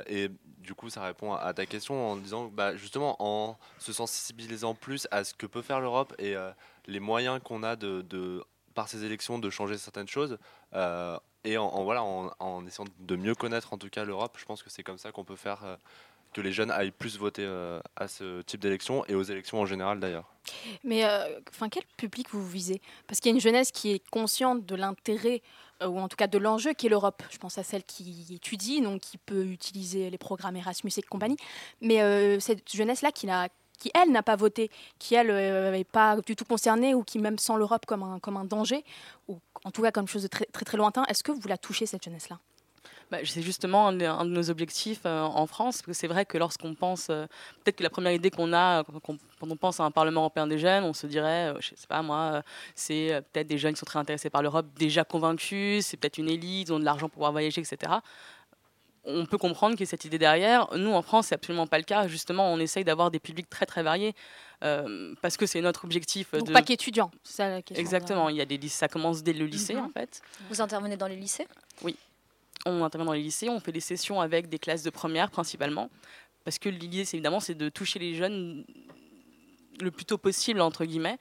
Et 0.07 0.31
du 0.59 0.73
coup, 0.75 0.89
ça 0.89 1.03
répond 1.03 1.35
à, 1.35 1.53
ta 1.53 1.67
question 1.67 2.13
en 2.13 2.17
disant, 2.17 2.47
bah, 2.47 2.75
justement, 2.77 3.17
en 3.19 3.59
se 3.79 3.93
sensibilisant 3.93 4.75
plus 4.75 5.07
à 5.11 5.23
ce 5.23 5.35
que 5.35 5.45
peut 5.45 5.61
faire 5.61 5.81
l'Europe 5.81 6.15
et 6.19 6.35
les 6.87 7.01
moyens 7.01 7.39
qu'on 7.45 7.63
a 7.63 7.77
de, 7.77 8.01
de 8.01 8.43
par 8.75 8.89
ces 8.89 9.05
élections 9.05 9.39
de 9.39 9.51
changer 9.51 9.79
certaines 9.79 10.09
choses 10.09 10.39
euh, 10.75 11.19
et 11.45 11.57
en, 11.59 11.85
voilà 11.85 12.03
en, 12.03 12.67
essayant 12.67 12.89
de 12.99 13.17
mieux 13.17 13.35
connaître 13.35 13.73
en 13.73 13.79
tout 13.79 13.89
cas 13.89 14.05
l'Europe 14.05 14.37
je 14.39 14.45
pense 14.45 14.63
que 14.63 14.71
c'est 14.71 14.83
comme 14.83 14.99
ça 14.99 15.13
qu'on 15.13 15.25
peut 15.25 15.37
faire 15.37 15.65
euh, 15.65 15.77
que 16.33 16.41
les 16.41 16.53
jeunes 16.53 16.71
aillent 16.71 16.91
plus 16.91 17.17
voter 17.19 17.45
euh, 17.45 17.81
à 17.97 18.09
ce 18.09 18.43
type 18.43 18.61
d'élections 18.61 19.05
et 19.07 19.15
aux 19.15 19.23
élections 19.23 19.61
en 19.61 19.67
général 19.67 20.01
d'ailleurs 20.01 20.29
Mais 20.83 21.05
enfin, 21.51 21.69
quel 21.71 21.85
public 21.97 22.29
vous 22.31 22.47
visez? 22.47 22.83
Parce 23.07 23.21
qu'il 23.21 23.31
y 23.31 23.33
a 23.33 23.37
une 23.37 23.41
jeunesse 23.41 23.71
qui 23.71 23.93
est 23.93 24.03
consciente 24.11 24.67
de 24.67 24.75
l'intérêt, 24.75 25.41
ou 25.83 25.99
en 25.99 26.07
tout 26.07 26.17
cas 26.17 26.27
de 26.27 26.37
l'enjeu 26.37 26.75
qu'est 26.75 26.91
l'Europe. 26.91 27.23
Je 27.31 27.39
pense 27.39 27.57
à 27.57 27.63
celle 27.63 27.83
qui 27.83 28.27
étudie, 28.35 28.83
donc 28.83 29.01
qui 29.01 29.17
peut 29.17 29.47
utiliser 29.47 30.11
les 30.11 30.19
programmes 30.19 30.57
Erasmus 30.57 30.91
et 30.99 31.03
compagnie. 31.03 31.39
Mais 31.81 32.39
cette 32.41 32.71
jeunesse-là 32.71 33.11
qui, 33.11 33.27
n'a- 33.27 33.49
qui, 33.79 33.91
elle, 33.95 34.11
n'a 34.11 34.23
pas 34.23 34.37
voté, 34.37 34.71
qui, 34.99 35.15
elle, 35.15 35.29
n'est 35.73 35.85
pas 35.85 36.17
du 36.21 36.37
tout 36.37 36.45
concernée, 36.45 36.95
ou 36.95 37.03
qui 37.03 37.19
même 37.19 37.39
sent 37.39 37.55
l'Europe 37.57 37.87
comme 37.87 38.03
un, 38.03 38.45
danger, 38.45 38.85
ou 39.29 39.39
en 39.65 39.71
tout 39.71 39.83
cas 39.83 39.91
comme 39.91 40.09
chose 40.09 40.23
de 40.23 40.29
très 40.29 40.47
très, 40.47 40.65
très 40.65 40.77
lointain, 40.77 41.05
est-ce 41.09 41.23
que 41.23 41.33
vous 41.33 41.49
la 41.49 41.59
touchez, 41.59 41.87
cette 41.87 42.05
jeunesse-là? 42.05 42.39
Bah, 43.11 43.19
c'est 43.25 43.43
justement 43.43 43.89
un 43.89 43.93
de, 43.93 44.31
nos 44.31 44.51
objectifs 44.51 45.03
euh, 45.05 45.23
en 45.23 45.47
France, 45.47 45.77
parce 45.77 45.87
que 45.87 45.93
c'est 45.93 46.07
vrai 46.07 46.25
que 46.25 46.39
lorsqu'on 46.39 46.75
pense, 46.75 47.09
euh, 47.11 47.27
peut-être 47.63 47.77
que 47.77 47.83
la 47.83 47.91
première 47.91 48.13
idée 48.13 48.31
qu'on 48.31 48.53
a 48.53 48.83
quand 48.85 49.17
on, 49.43 49.57
pense 49.57 49.81
à 49.81 49.85
un 49.85 49.91
Parlement 49.91 50.23
européen 50.23 50.47
des 50.47 50.59
jeunes, 50.59 50.85
on 50.85 50.95
se 50.95 51.07
dirait, 51.07 51.53
euh, 51.53 51.61
je 51.61 51.75
sais 51.77 51.87
pas 51.87 52.03
moi, 52.03 52.17
euh, 52.17 52.43
c'est 52.75 53.13
euh, 53.13 53.21
peut-être 53.21 53.47
des 53.47 53.59
jeunes 53.59 53.75
qui 53.75 53.81
sont 53.81 53.87
très 53.87 53.99
intéressés 53.99 54.31
par 54.31 54.43
l'Europe, 54.43 54.67
déjà 54.77 55.05
convaincus, 55.05 55.87
c'est 55.87 55.97
peut-être 55.97 56.19
une 56.19 56.29
élite, 56.29 56.69
ils 56.69 56.73
ont 56.73 56.79
de 56.79 56.85
l'argent 56.85 57.09
pour 57.09 57.15
pouvoir 57.15 57.33
voyager, 57.33 57.61
etc. 57.61 57.93
On 59.07 59.27
peut 59.27 59.37
comprendre 59.38 59.75
qu'il 59.75 59.81
y 59.81 59.85
ait 59.85 59.87
cette 59.87 60.05
idée 60.07 60.19
derrière. 60.19 60.67
Nous, 60.77 60.90
en 60.93 61.03
France, 61.03 61.27
c'est 61.27 61.35
absolument 61.35 61.67
pas 61.67 61.79
le 61.79 61.85
cas. 61.85 62.09
Justement, 62.09 62.53
on 62.53 62.59
essaye 62.59 62.85
d'avoir 62.85 63.11
des 63.11 63.21
publics 63.21 63.51
très 63.51 63.67
très 63.67 63.83
variés 63.83 64.14
euh, 64.62 65.14
parce 65.21 65.37
que 65.37 65.45
c'est 65.47 65.61
notre 65.61 65.85
objectif. 65.85 66.33
Donc 66.33 66.47
de... 66.47 66.53
pas 66.53 66.62
qu'étudiant, 66.62 67.11
c'est 67.23 67.37
ça 67.37 67.49
la 67.51 67.61
question. 67.62 67.81
Exactement. 67.81 68.29
Il 68.31 68.37
y 68.37 68.40
a 68.40 68.47
des 68.47 68.57
lycées- 68.57 68.79
ça 68.79 68.88
commence 68.88 69.23
dès 69.23 69.35
le 69.35 69.45
lycée 69.45 69.75
Mhm. 69.75 69.85
en 69.85 69.88
fait. 69.90 70.23
Vous 70.49 70.61
intervenez 70.62 70.97
dans 70.97 71.07
les 71.07 71.17
lycées? 71.17 71.47
On 72.67 72.83
intervient 72.83 73.05
dans 73.05 73.12
les 73.12 73.23
lycées, 73.23 73.51
on 73.51 73.61
fait 73.61 73.73
des 73.73 73.81
sessions 73.81 74.23
avec 74.23 74.49
des 74.49 74.59
classes 74.59 74.83
de 74.83 74.88
première 74.88 75.31
principalement, 75.31 75.90
parce 76.45 76.59
que 76.59 76.71
l'idée, 76.71 77.05
c'est 77.05 77.19
évidemment, 77.19 77.40
c'est 77.40 77.55
de 77.55 77.69
toucher 77.69 77.99
les 77.99 78.14
jeunes 78.14 78.64
le 79.81 79.90
plus 79.90 80.07
tôt 80.07 80.17
possible 80.17 80.62
entre 80.62 80.87
guillemets. 80.87 81.19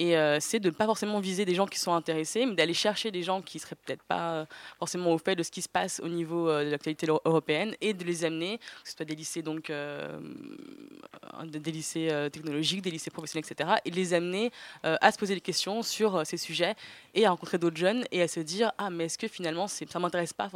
Et 0.00 0.16
euh, 0.16 0.38
c'est 0.40 0.60
de 0.60 0.68
ne 0.68 0.74
pas 0.74 0.86
forcément 0.86 1.18
viser 1.18 1.44
des 1.44 1.56
gens 1.56 1.66
qui 1.66 1.78
sont 1.78 1.92
intéressés, 1.92 2.46
mais 2.46 2.54
d'aller 2.54 2.72
chercher 2.72 3.10
des 3.10 3.24
gens 3.24 3.42
qui 3.42 3.58
seraient 3.58 3.74
peut-être 3.84 4.04
pas 4.04 4.30
euh, 4.32 4.44
forcément 4.78 5.12
au 5.12 5.18
fait 5.18 5.34
de 5.34 5.42
ce 5.42 5.50
qui 5.50 5.60
se 5.60 5.68
passe 5.68 6.00
au 6.00 6.08
niveau 6.08 6.48
euh, 6.48 6.64
de 6.64 6.70
l'actualité 6.70 7.06
euro- 7.08 7.20
européenne 7.24 7.74
et 7.80 7.92
de 7.94 8.04
les 8.04 8.24
amener, 8.24 8.58
que 8.58 8.64
ce 8.88 8.94
soit 8.96 9.04
des 9.04 9.16
lycées 9.16 9.42
donc 9.42 9.70
euh, 9.70 10.18
des 11.44 11.72
lycées 11.72 12.28
technologiques, 12.32 12.82
des 12.82 12.90
lycées 12.92 13.10
professionnels, 13.10 13.44
etc., 13.50 13.70
et 13.84 13.90
de 13.90 13.96
les 13.96 14.14
amener 14.14 14.50
euh, 14.84 14.96
à 15.00 15.10
se 15.12 15.18
poser 15.18 15.34
des 15.34 15.40
questions 15.40 15.82
sur 15.82 16.24
ces 16.26 16.36
sujets 16.36 16.74
et 17.14 17.26
à 17.26 17.30
rencontrer 17.30 17.58
d'autres 17.58 17.76
jeunes 17.76 18.04
et 18.12 18.22
à 18.22 18.28
se 18.28 18.40
dire 18.40 18.70
ah 18.78 18.90
mais 18.90 19.06
est-ce 19.06 19.18
que 19.18 19.28
finalement 19.28 19.66
ça 19.66 19.98
m'intéresse 19.98 20.32
pas 20.32 20.48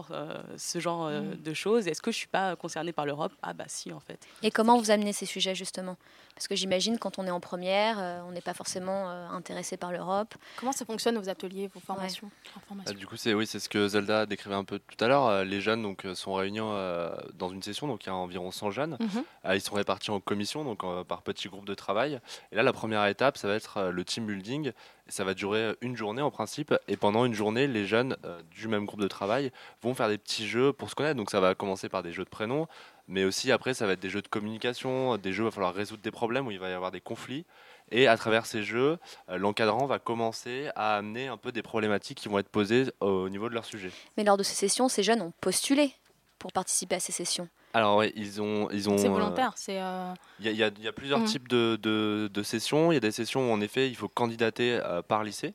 ce 0.57 0.79
genre 0.79 1.07
euh, 1.07 1.21
Mm. 1.23 1.43
de 1.43 1.55
choses 1.55 1.89
est-ce 1.89 2.01
que 2.03 2.11
je 2.11 2.17
suis 2.17 2.27
pas 2.27 2.57
concerné 2.57 2.93
par 2.93 3.07
l'Europe? 3.07 3.33
Ah 3.43 3.53
bah 3.53 3.65
si 3.69 3.93
en 3.93 4.01
fait 4.01 4.19
Et 4.43 4.51
comment 4.51 4.79
vous 4.79 4.91
amenez 4.91 5.13
ces 5.13 5.27
sujets 5.27 5.55
justement? 5.55 5.97
Parce 6.43 6.49
que 6.49 6.57
j'imagine 6.57 6.99
quand 6.99 7.21
on 7.21 7.27
est 7.29 7.31
en 7.31 7.39
première, 7.39 8.01
euh, 8.01 8.21
on 8.27 8.33
n'est 8.33 8.41
pas 8.41 8.53
forcément 8.53 9.09
euh, 9.09 9.29
intéressé 9.29 9.77
par 9.77 9.93
l'Europe. 9.93 10.35
Comment 10.57 10.73
ça 10.73 10.85
fonctionne 10.85 11.17
vos 11.17 11.29
ateliers, 11.29 11.71
vos 11.73 11.79
formations 11.79 12.33
Ah, 12.33 12.59
informations 12.59 12.99
du 12.99 13.07
coup, 13.07 13.17
c'est 13.17 13.33
oui, 13.33 13.47
c'est 13.47 13.61
ce 13.61 13.69
que 13.69 13.87
Zelda 13.87 14.27
décrivait 14.27 14.57
un 14.57 14.65
peu 14.65 14.81
tout 14.81 15.05
à 15.05 15.07
l'heure. 15.07 15.27
Euh, 15.27 15.45
Les 15.45 15.61
jeunes 15.61 15.83
donc 15.83 16.05
euh, 16.05 16.17
sont 16.17 16.35
réunis 16.35 16.59
euh, 16.61 17.15
dans 17.35 17.51
une 17.51 17.63
session, 17.63 17.87
donc 17.87 18.03
il 18.05 18.09
y 18.09 18.11
a 18.11 18.17
environ 18.17 18.51
100 18.51 18.73
jeunes. 18.73 18.97
Mhm. 18.99 19.25
Euh, 19.45 19.55
ils 19.55 19.61
sont 19.61 19.77
répartis 19.77 20.11
en 20.11 20.19
commissions, 20.19 20.65
donc 20.65 20.83
euh, 20.83 21.05
par 21.05 21.23
petits 21.23 21.49
groupes 21.49 21.65
de 21.65 21.75
travail. 21.75 22.19
Et 22.51 22.57
là, 22.57 22.65
la 22.65 22.73
première 22.73 23.07
étape, 23.07 23.39
ça 23.39 23.47
va 23.47 23.55
être 23.55 23.77
euh, 23.77 23.91
le 23.93 24.05
team 24.05 24.27
building. 24.27 24.73
Et 25.09 25.11
ça 25.11 25.25
va 25.25 25.35
durer 25.35 25.61
euh, 25.61 25.75
une 25.81 25.97
journée 25.97 26.23
en 26.23 26.31
principe. 26.31 26.75
Et 26.89 26.97
pendant 26.97 27.25
une 27.25 27.35
journée, 27.35 27.67
les 27.67 27.87
jeunes 27.87 28.17
euh, 28.25 28.41
du 28.51 28.69
même 28.69 28.85
groupe 28.85 29.01
de 29.01 29.09
travail 29.09 29.51
vont 29.83 29.95
faire 29.95 30.09
des 30.09 30.19
petits 30.19 30.47
jeux 30.47 30.73
pour 30.73 30.91
se 30.91 30.95
connaître. 30.95 31.17
Donc 31.17 31.31
ça 31.31 31.41
va 31.41 31.55
commencer 31.55 31.89
par 31.89 32.03
des 32.03 32.13
jeux 32.13 32.25
de 32.25 32.29
prénoms, 32.31 32.67
mais 33.09 33.25
aussi 33.25 33.51
après, 33.53 33.75
ça 33.75 33.87
va 33.87 33.93
être 33.95 34.01
des 34.01 34.11
jeux 34.11 34.23
de 34.23 34.29
communication, 34.29 35.17
des 35.19 35.33
jeux 35.33 35.43
où 35.43 35.47
il 35.47 35.51
va 35.51 35.55
falloir 35.55 35.75
résoudre 35.75 36.03
des 36.03 36.11
problèmes, 36.11 36.47
où 36.47 36.51
il 36.51 36.59
va 36.59 36.71
y 36.71 36.73
avoir 36.73 36.91
des 36.91 37.01
conflits. 37.01 37.45
Et 37.91 38.07
à 38.07 38.17
travers 38.17 38.47
ces 38.47 38.63
jeux, 38.63 38.99
euh, 39.29 39.37
l'encadrant 39.39 39.87
va 39.87 39.99
commencer 39.99 40.71
à 40.77 40.97
amener 40.97 41.27
un 41.29 41.37
peu 41.37 41.53
des 41.53 41.63
problématiques 41.63 42.19
qui 42.19 42.29
vont 42.29 42.39
être 42.39 42.49
posées 42.49 42.87
au 43.01 43.29
niveau 43.29 43.49
de 43.49 43.55
leur 43.55 43.65
sujet. 43.65 43.91
Mais 44.17 44.25
lors 44.25 44.37
de 44.37 44.43
ces 44.43 44.55
sessions, 44.55 44.89
ces 44.89 45.03
jeunes 45.03 45.21
ont 45.21 45.33
postulé 45.41 45.93
pour 46.39 46.53
participer 46.53 46.95
à 46.95 47.01
ces 47.01 47.13
sessions. 47.13 47.49
Alors 47.75 47.99
oui, 47.99 48.13
ils 48.17 48.41
ont, 48.41 48.69
ils 48.71 48.89
ont. 48.89 48.97
C'est 48.99 49.09
euh, 49.09 49.11
volontaire, 49.11 49.53
c'est. 49.57 49.81
euh, 49.81 50.13
Il 50.39 50.47
y, 50.51 50.63
a- 50.63 50.69
y 50.69 50.87
y 50.87 50.93
plusieurs 50.93 51.21
Mhm. 51.21 51.27
types 51.27 51.49
de, 51.49 51.79
de- 51.81 52.31
de 52.33 52.43
sessions. 52.43 52.93
Il 52.93 52.95
y 52.95 52.99
a 52.99 53.01
des 53.01 53.13
sessions 53.13 53.51
où 53.51 53.53
en 53.53 53.61
effet 53.61 53.89
il 53.89 53.97
faut 53.97 54.09
candidater 54.09 54.79
euh, 54.83 55.03
par 55.03 55.25
lycée. 55.25 55.55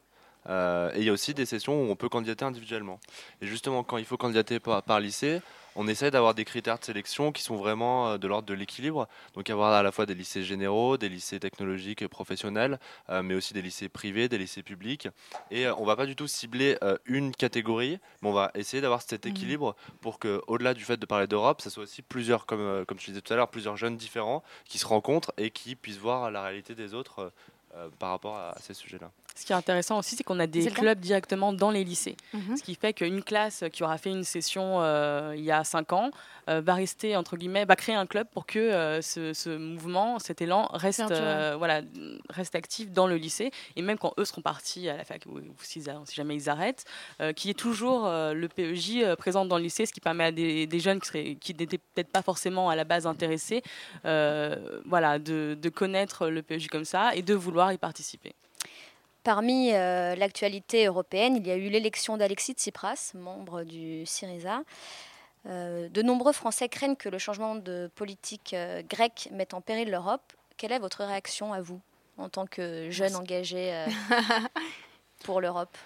Euh, 0.49 0.91
et 0.95 0.99
il 0.99 1.03
y 1.03 1.10
a 1.10 1.12
aussi 1.12 1.33
des 1.33 1.45
sessions 1.45 1.73
où 1.83 1.91
on 1.91 1.95
peut 1.95 2.07
candidater 2.10 2.45
individuellement. 2.45 2.99
Et 3.41 3.47
justement, 3.47 3.83
quand 3.83 3.97
il 3.97 4.05
faut 4.05 4.15
candidater 4.17 4.60
par, 4.60 4.81
par 4.81 4.99
lycée, 4.99 5.41
on 5.77 5.87
essaie 5.87 6.11
d'avoir 6.11 6.33
des 6.33 6.43
critères 6.43 6.79
de 6.79 6.83
sélection 6.83 7.31
qui 7.31 7.43
sont 7.43 7.55
vraiment 7.55 8.09
euh, 8.09 8.17
de 8.17 8.27
l'ordre 8.27 8.47
de 8.47 8.53
l'équilibre. 8.53 9.07
Donc 9.35 9.49
avoir 9.49 9.71
à 9.73 9.83
la 9.83 9.91
fois 9.91 10.05
des 10.05 10.15
lycées 10.15 10.43
généraux, 10.43 10.97
des 10.97 11.07
lycées 11.07 11.39
technologiques 11.39 12.01
et 12.01 12.07
professionnels, 12.07 12.79
euh, 13.09 13.21
mais 13.21 13.35
aussi 13.35 13.53
des 13.53 13.61
lycées 13.61 13.87
privés, 13.87 14.27
des 14.27 14.39
lycées 14.39 14.63
publics. 14.63 15.07
Et 15.51 15.67
euh, 15.67 15.75
on 15.77 15.85
va 15.85 15.95
pas 15.95 16.07
du 16.07 16.15
tout 16.15 16.27
cibler 16.27 16.77
euh, 16.81 16.97
une 17.05 17.31
catégorie, 17.31 17.99
mais 18.21 18.29
on 18.29 18.33
va 18.33 18.51
essayer 18.55 18.81
d'avoir 18.81 19.01
cet 19.03 19.25
Mhm. 19.25 19.31
équilibre 19.31 19.75
pour 20.01 20.17
que, 20.19 20.41
au-delà 20.47 20.73
du 20.73 20.83
fait 20.83 20.97
de 20.97 21.05
parler 21.05 21.27
d'Europe, 21.27 21.61
ça 21.61 21.69
soit 21.69 21.83
aussi 21.83 22.01
plusieurs, 22.01 22.45
comme, 22.47 22.83
comme 22.85 22.99
je 22.99 23.05
disais 23.05 23.21
tout 23.21 23.31
à 23.33 23.35
l'heure, 23.35 23.49
plusieurs 23.49 23.77
jeunes 23.77 23.97
différents 23.97 24.43
qui 24.65 24.79
se 24.79 24.85
rencontrent 24.87 25.31
et 25.37 25.51
qui 25.51 25.75
puissent 25.75 25.99
voir 25.99 26.31
la 26.31 26.41
réalité 26.41 26.73
des 26.73 26.93
autres 26.95 27.31
par 27.99 28.09
rapport 28.09 28.35
à, 28.35 28.49
à 28.51 28.59
ces 28.59 28.73
sujets-là. 28.73 29.11
Ce 29.38 29.45
qui 29.45 29.54
est 29.54 29.56
intéressant 29.56 30.00
aussi, 30.00 30.15
c'est 30.15 30.23
qu'on 30.23 30.39
a 30.39 30.47
des 30.47 30.63
clubs 30.82 31.00
directement 31.00 31.54
dans 31.54 31.69
les 31.69 31.84
lycées. 31.84 32.17
Mhm. 32.34 32.58
Ce 32.58 32.63
qui 32.63 32.73
fait 32.73 32.93
qu'une 32.93 33.21
classe 33.23 33.63
qui 33.71 33.84
aura 33.84 33.97
fait 34.00 34.10
une 34.10 34.23
session 34.23 34.82
euh, 34.82 35.36
il 35.38 35.43
y 35.43 35.52
a 35.52 35.63
5 35.63 35.93
ans 35.93 36.10
euh, 36.50 36.60
va 36.60 36.73
rester, 36.73 37.15
entre 37.15 37.38
guillemets, 37.38 37.63
va 37.65 37.76
créer 37.76 37.93
un 37.93 38.08
club 38.08 38.26
pour 38.34 38.47
que 38.47 38.58
euh, 38.58 39.02
ce, 39.02 39.34
ce 39.34 39.56
mouvement, 39.56 40.17
cet 40.17 40.41
élan 40.41 40.67
reste, 40.73 41.04
voilà, 41.58 41.82
reste 42.30 42.56
actif 42.56 42.91
dans 42.91 43.06
le 43.06 43.15
lycée. 43.17 43.52
Et 43.76 43.82
même 43.84 43.97
quand 44.00 44.13
eux 44.17 44.26
seront 44.26 44.41
partis 44.41 44.89
à 44.89 44.97
la 44.97 45.04
fac, 45.04 45.23
ou, 45.28 45.39
si 45.62 45.84
jamais 46.15 46.36
ils 46.36 46.50
arrêtent, 46.50 46.86
qu'il 47.36 47.50
y 47.50 47.52
ait 47.52 47.54
toujours 47.54 48.06
le 48.08 48.47
PEJ 48.47 49.15
présent 49.17 49.45
dans 49.45 49.58
le 49.58 49.63
lycée, 49.63 49.86
ce 49.86 49.93
qui 49.93 50.00
permet 50.02 50.23
à 50.26 50.32
des, 50.32 50.65
des 50.65 50.80
jeunes 50.80 51.00
qui, 51.00 51.08
seraient- 51.08 51.36
qui 51.36 51.54
n'étaient 51.54 51.78
peut-être 51.78 52.12
pas 52.12 52.21
forcément 52.23 52.69
à 52.69 52.76
la 52.76 52.86
base 52.86 53.06
intéressés 53.06 53.62
voilà, 54.04 55.19
de, 55.19 55.58
de 55.62 55.69
connaître 55.69 56.28
le 56.28 56.41
PEJ 56.41 56.67
comme 56.69 56.86
ça 56.86 57.13
et 57.15 57.21
de 57.21 57.34
vouloir 57.36 57.71
y 57.71 57.78
participer. 57.78 58.34
Parmi 59.27 59.73
euh, 59.73 60.15
l'actualité 60.15 60.85
européenne, 60.85 61.35
il 61.35 61.45
y 61.45 61.51
a 61.51 61.57
eu 61.57 61.67
l'élection 61.67 62.15
d'Alexis 62.15 62.53
Tsipras, 62.53 63.11
membre 63.13 63.63
du 63.63 64.05
Syriza. 64.05 64.61
Euh, 65.47 65.89
de 65.89 66.01
nombreux 66.01 66.31
Français 66.31 66.69
craignent 66.69 66.95
que 66.95 67.09
le 67.09 67.17
changement 67.17 67.55
de 67.55 67.91
politique 67.93 68.53
euh, 68.53 68.81
grecque 68.89 69.27
mette 69.33 69.53
en 69.53 69.59
péril 69.59 69.91
l'Europe. 69.91 70.31
Quelle 70.55 70.71
est 70.71 70.79
votre 70.79 71.03
réaction 71.03 71.51
à 71.51 71.59
vous, 71.59 71.81
en 72.17 72.29
tant 72.29 72.45
que 72.45 72.89
jeune 72.89 73.17
engagé 73.17 73.85
pour 75.25 75.41
l'Europe? 75.41 75.77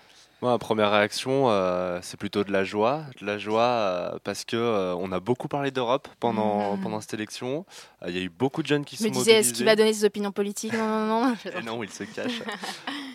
Moi, 0.41 0.49
ma 0.49 0.57
première 0.57 0.89
réaction, 0.91 1.51
euh, 1.51 1.99
c'est 2.01 2.17
plutôt 2.19 2.43
de 2.43 2.51
la 2.51 2.63
joie, 2.63 3.03
de 3.19 3.25
la 3.27 3.37
joie 3.37 3.61
euh, 3.61 4.11
parce 4.23 4.43
que 4.43 4.55
euh, 4.57 4.95
on 4.95 5.11
a 5.11 5.19
beaucoup 5.19 5.47
parlé 5.47 5.69
d'Europe 5.69 6.07
pendant 6.19 6.77
Mhm. 6.77 6.81
pendant 6.81 6.99
cette 6.99 7.13
élection. 7.13 7.63
Euh, 8.01 8.07
Il 8.09 8.17
y 8.17 8.19
a 8.19 8.23
eu 8.23 8.29
beaucoup 8.29 8.63
de 8.63 8.67
jeunes 8.67 8.83
qui 8.83 8.95
me 9.03 9.09
sont 9.09 9.13
disais, 9.19 9.33
est-ce 9.33 9.37
mobilisés. 9.49 9.53
qu'il 9.53 9.65
va 9.65 9.75
donner 9.75 9.93
ses 9.93 10.05
opinions 10.05 10.31
politiques? 10.31 10.73
Non, 10.73 10.87
non, 10.87 11.25
non. 11.27 11.35
Et 11.59 11.61
non, 11.63 11.83
il 11.83 11.91
se 11.91 12.03
cache. 12.05 12.41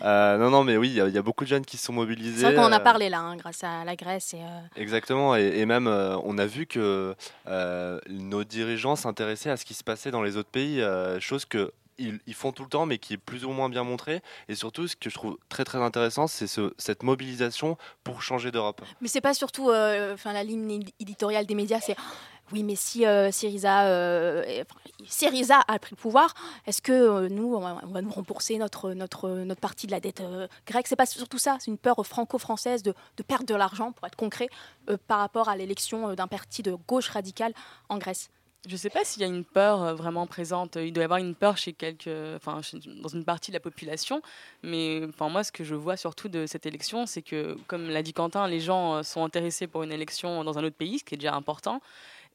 Non, 0.01 0.51
non, 0.51 0.63
mais 0.63 0.77
oui, 0.77 0.89
il 0.89 0.93
y, 0.95 1.01
a- 1.01 1.07
il 1.07 1.13
y 1.13 1.17
a 1.17 1.21
beaucoup 1.23 1.43
de 1.43 1.49
jeunes 1.49 1.65
qui 1.65 1.75
se 1.75 1.85
sont 1.87 1.91
mobilisés. 1.93 2.37
C'est 2.45 2.53
vrai 2.53 2.55
qu'on 2.55 2.61
en 2.67 2.71
a 2.71 2.79
parlé 2.79 3.09
là, 3.09 3.19
hein, 3.19 3.35
grâce 3.35 3.63
à 3.63 3.83
la 3.83 3.95
Grèce. 3.95 4.35
Et, 4.35 4.79
Exactement, 4.81 5.35
et, 5.35 5.41
et 5.57 5.65
même 5.65 5.87
on 5.87 6.37
a 6.37 6.45
vu 6.45 6.65
que 6.67 7.13
nos 8.07 8.43
dirigeants 8.45 8.95
s'intéressaient 8.95 9.49
à 9.49 9.57
ce 9.57 9.65
qui 9.65 9.73
se 9.73 9.83
passait 9.83 10.11
dans 10.11 10.21
les 10.21 10.37
autres 10.37 10.49
pays, 10.51 10.81
chose 11.19 11.43
que 11.45 11.71
ils, 11.97 12.33
font 12.33 12.51
tout 12.51 12.63
le 12.63 12.69
temps, 12.69 12.85
mais 12.85 12.97
qui 12.97 13.13
est 13.13 13.17
plus 13.17 13.45
ou 13.45 13.49
moins 13.51 13.69
bien 13.69 13.83
montrée. 13.83 14.21
Et 14.47 14.55
surtout, 14.55 14.87
ce 14.87 14.95
que 14.95 15.09
je 15.09 15.15
trouve 15.15 15.37
très 15.49 15.63
très 15.63 15.79
intéressant, 15.79 16.27
c'est 16.27 16.47
ce- 16.47 16.73
cette 16.77 17.03
mobilisation 17.03 17.77
pour 18.03 18.21
changer 18.21 18.51
d'Europe. 18.51 18.81
Mais 19.01 19.07
c'est 19.07 19.21
pas 19.21 19.33
surtout 19.33 19.69
euh, 19.69 20.13
enfin, 20.13 20.33
la 20.33 20.43
ligne 20.43 20.83
éditoriale 20.99 21.45
des 21.45 21.55
médias, 21.55 21.79
c'est 21.79 21.95
oui, 22.53 22.63
mais 22.63 22.75
si 22.75 23.05
euh, 23.05 23.29
Syriza, 23.31 23.87
euh, 23.87 24.63
Syriza 25.05 25.61
a 25.67 25.79
pris 25.79 25.91
le 25.91 25.97
pouvoir, 26.01 26.33
est-ce 26.65 26.81
que 26.81 26.91
euh, 26.93 27.29
nous, 27.29 27.55
on 27.55 27.59
va, 27.59 28.01
nous 28.01 28.09
rembourser 28.09 28.57
notre, 28.57 28.93
notre, 28.93 29.29
notre 29.29 29.59
partie 29.61 29.85
de 29.85 29.91
la 29.91 29.99
dette 29.99 30.21
euh, 30.21 30.47
grecque? 30.65 30.87
C'est 30.87 30.95
pas 30.95 31.05
surtout 31.05 31.37
ça, 31.39 31.57
c'est 31.59 31.71
une 31.71 31.77
peur 31.77 31.97
franco-française 32.05 32.83
de, 32.83 32.93
de 33.17 33.23
perdre 33.23 33.45
de 33.45 33.55
l'argent, 33.55 33.91
pour 33.91 34.07
être 34.07 34.15
concret, 34.15 34.47
euh, 34.89 34.97
par 35.07 35.19
rapport 35.19 35.49
à 35.49 35.57
l'élection 35.57 36.09
euh, 36.09 36.15
d'un 36.15 36.27
parti 36.27 36.63
de 36.63 36.75
gauche 36.87 37.09
radicale 37.09 37.53
en 37.89 37.97
Grèce. 37.97 38.29
Je 38.67 38.73
ne 38.73 38.77
sais 38.77 38.89
pas 38.89 39.05
s'il 39.05 39.21
y 39.21 39.25
a 39.25 39.29
une 39.29 39.45
peur 39.45 39.81
euh, 39.81 39.93
vraiment 39.93 40.27
présente. 40.27 40.75
Il 40.75 40.91
doit 40.91 41.03
y 41.03 41.05
avoir 41.05 41.19
une 41.19 41.35
peur 41.35 41.55
chez 41.55 41.71
quelques, 41.71 42.09
enfin, 42.35 42.59
dans 43.01 43.07
une 43.07 43.23
partie 43.23 43.49
de 43.49 43.55
la 43.55 43.61
population. 43.61 44.21
Mais 44.61 45.03
enfin, 45.07 45.29
moi, 45.29 45.45
ce 45.45 45.53
que 45.53 45.63
je 45.63 45.73
vois 45.73 45.95
surtout 45.95 46.27
de 46.27 46.45
cette 46.45 46.65
élection, 46.65 47.05
c'est 47.05 47.21
que, 47.21 47.55
comme 47.67 47.89
l'a 47.89 48.03
dit 48.03 48.11
Quentin, 48.11 48.45
les 48.45 48.59
gens 48.59 48.95
euh, 48.95 49.03
sont 49.03 49.23
intéressés 49.23 49.67
pour 49.67 49.83
une 49.83 49.93
élection 49.93 50.43
dans 50.43 50.57
un 50.57 50.65
autre 50.65 50.75
pays, 50.75 50.99
ce 50.99 51.05
qui 51.05 51.15
est 51.15 51.17
déjà 51.17 51.33
important. 51.33 51.81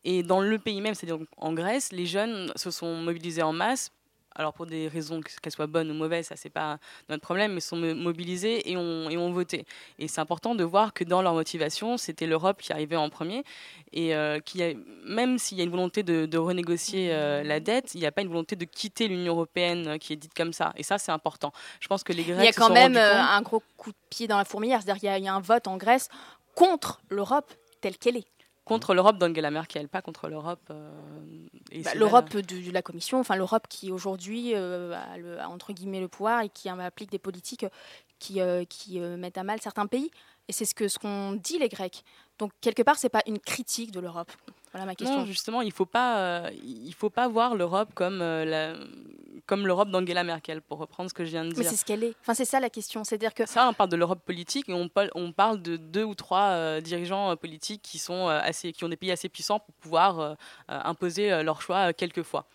Et 0.04 0.22
dans 0.22 0.40
le 0.40 0.58
pays 0.58 0.80
même, 0.80 0.94
c'est-à-dire 0.94 1.24
en 1.36 1.52
Grèce, 1.52 1.92
les 1.92 2.06
jeunes 2.06 2.50
se 2.56 2.70
sont 2.70 2.96
mobilisés 2.96 3.42
en 3.42 3.52
masse. 3.52 3.92
Alors 4.34 4.52
pour 4.52 4.66
des 4.66 4.88
raisons 4.88 5.20
que- 5.20 5.30
qu'elles 5.40 5.52
soient 5.52 5.66
bonnes 5.66 5.90
ou 5.90 5.94
mauvaises, 5.94 6.26
ça 6.26 6.36
c'est 6.36 6.50
pas 6.50 6.78
notre 7.08 7.22
problème, 7.22 7.54
mais 7.54 7.60
sont 7.60 7.76
mo- 7.76 7.94
mobilisés 7.94 8.70
et 8.70 8.76
ont, 8.76 9.10
et 9.10 9.16
ont 9.16 9.32
voté. 9.32 9.66
Et 9.98 10.08
c'est 10.08 10.20
important 10.20 10.54
de 10.54 10.64
voir 10.64 10.92
que 10.92 11.04
dans 11.04 11.22
leur 11.22 11.34
motivation, 11.34 11.96
c'était 11.96 12.26
l'Europe 12.26 12.60
qui 12.60 12.72
arrivait 12.72 12.96
en 12.96 13.10
premier 13.10 13.44
et 13.92 14.14
euh, 14.14 14.38
a, 14.38 14.72
même 15.04 15.38
s'il 15.38 15.58
y 15.58 15.60
a 15.60 15.64
une 15.64 15.70
volonté 15.70 16.02
de, 16.02 16.26
de 16.26 16.38
renégocier 16.38 17.12
euh, 17.12 17.42
la 17.42 17.60
dette, 17.60 17.94
il 17.94 18.00
n'y 18.00 18.06
a 18.06 18.12
pas 18.12 18.22
une 18.22 18.28
volonté 18.28 18.56
de 18.56 18.64
quitter 18.64 19.08
l'Union 19.08 19.32
européenne 19.34 19.88
euh, 19.88 19.98
qui 19.98 20.12
est 20.12 20.16
dite 20.16 20.34
comme 20.34 20.52
ça. 20.52 20.72
Et 20.76 20.82
ça, 20.82 20.98
c'est 20.98 21.12
important. 21.12 21.52
Je 21.80 21.88
pense 21.88 22.02
que 22.02 22.12
les 22.12 22.22
Grecs 22.22 22.38
Il 22.40 22.44
y 22.44 22.48
a 22.48 22.52
quand 22.52 22.70
même 22.72 22.96
un 22.96 23.42
gros 23.42 23.62
coup 23.76 23.90
de 23.90 23.96
pied 24.10 24.26
dans 24.26 24.38
la 24.38 24.44
fourmilière, 24.44 24.80
c'est-à-dire 24.82 25.00
qu'il 25.00 25.24
y, 25.24 25.28
a 25.28 25.34
un 25.34 25.40
vote 25.40 25.66
en 25.68 25.76
Grèce 25.76 26.08
contre 26.54 27.00
l'Europe 27.08 27.52
telle 27.80 27.96
qu'elle 27.98 28.16
est. 28.16 28.26
contre 28.64 28.94
l'Europe 28.94 29.18
d'Angela 29.18 29.50
Merkel, 29.50 29.88
pas 29.88 30.02
contre 30.02 30.28
l'Europe. 30.28 30.60
euh, 30.70 30.90
Bah, 31.84 31.94
L'Europe 31.94 32.30
de, 32.30 32.40
de 32.40 32.70
la 32.70 32.82
Commission, 32.82 33.18
enfin 33.18 33.36
l'Europe 33.36 33.66
qui 33.68 33.90
aujourd'hui 33.90 34.54
euh, 34.54 34.92
a, 34.94 35.18
le- 35.18 35.40
a, 35.40 35.48
entre 35.48 35.72
guillemets 35.72 36.00
le 36.00 36.08
pouvoir 36.08 36.42
et 36.42 36.48
qui 36.48 36.68
euh, 36.68 36.78
applique 36.78 37.10
des 37.10 37.18
politiques 37.18 37.66
qui, 38.18 38.40
euh, 38.40 38.64
qui 38.64 39.00
mettent 39.00 39.38
à 39.38 39.42
mal 39.44 39.60
certains 39.60 39.86
pays. 39.86 40.10
Et 40.48 40.52
c'est 40.52 40.64
ce 40.64 40.74
que 40.74 40.88
ce 40.88 40.98
qu'ont 40.98 41.32
dit 41.32 41.58
les 41.58 41.68
Grecs. 41.68 42.04
Donc 42.38 42.52
quelque 42.60 42.82
part, 42.82 42.98
c'est 42.98 43.08
pas 43.08 43.22
une 43.26 43.38
critique 43.38 43.90
de 43.92 44.00
l'Europe. 44.00 44.32
Voilà 44.72 44.86
ma 44.86 44.94
question. 44.94 45.18
Non, 45.18 45.26
justement, 45.26 45.60
il 45.60 45.72
faut 45.72 45.84
pas, 45.84 46.18
euh, 46.18 46.50
il 46.64 46.94
faut 46.94 47.10
pas 47.10 47.28
voir 47.28 47.54
l'Europe 47.54 47.90
comme 47.94 48.22
euh, 48.22 48.44
la, 48.44 48.74
comme 49.44 49.66
l'Europe 49.66 49.90
d'Angela 49.90 50.24
Merkel, 50.24 50.62
pour 50.62 50.78
reprendre 50.78 51.10
ce 51.10 51.14
que 51.14 51.26
je 51.26 51.30
viens 51.30 51.44
de 51.44 51.50
Mais 51.50 51.60
dire. 51.60 51.70
c'est 51.70 51.76
ce 51.76 51.84
qu'elle 51.84 52.02
est. 52.04 52.14
Enfin, 52.22 52.32
c'est 52.32 52.46
ça 52.46 52.58
la 52.58 52.70
question. 52.70 53.04
C'est-à-dire 53.04 53.34
que 53.34 53.44
Ça, 53.46 53.68
on 53.68 53.74
parle 53.74 53.90
de 53.90 53.96
l'Europe 53.96 54.24
politique 54.24 54.70
et 54.70 54.72
on 54.72 54.88
parle, 54.88 55.10
on 55.14 55.30
parle 55.32 55.60
de 55.60 55.76
deux 55.76 56.04
ou 56.04 56.14
trois 56.14 56.52
euh, 56.52 56.80
dirigeants 56.80 57.36
politiques 57.36 57.82
qui, 57.82 57.98
sont, 57.98 58.28
assez, 58.28 58.72
qui 58.72 58.84
ont 58.84 58.88
des 58.88 58.96
pays 58.96 59.10
assez 59.12 59.28
puissants 59.28 59.58
pour 59.60 59.74
pouvoir 59.74 60.36
imposer 60.68 61.30
euh, 61.32 61.42
leur 61.42 61.60
choix 61.60 61.92
quelquefois. 61.92 62.46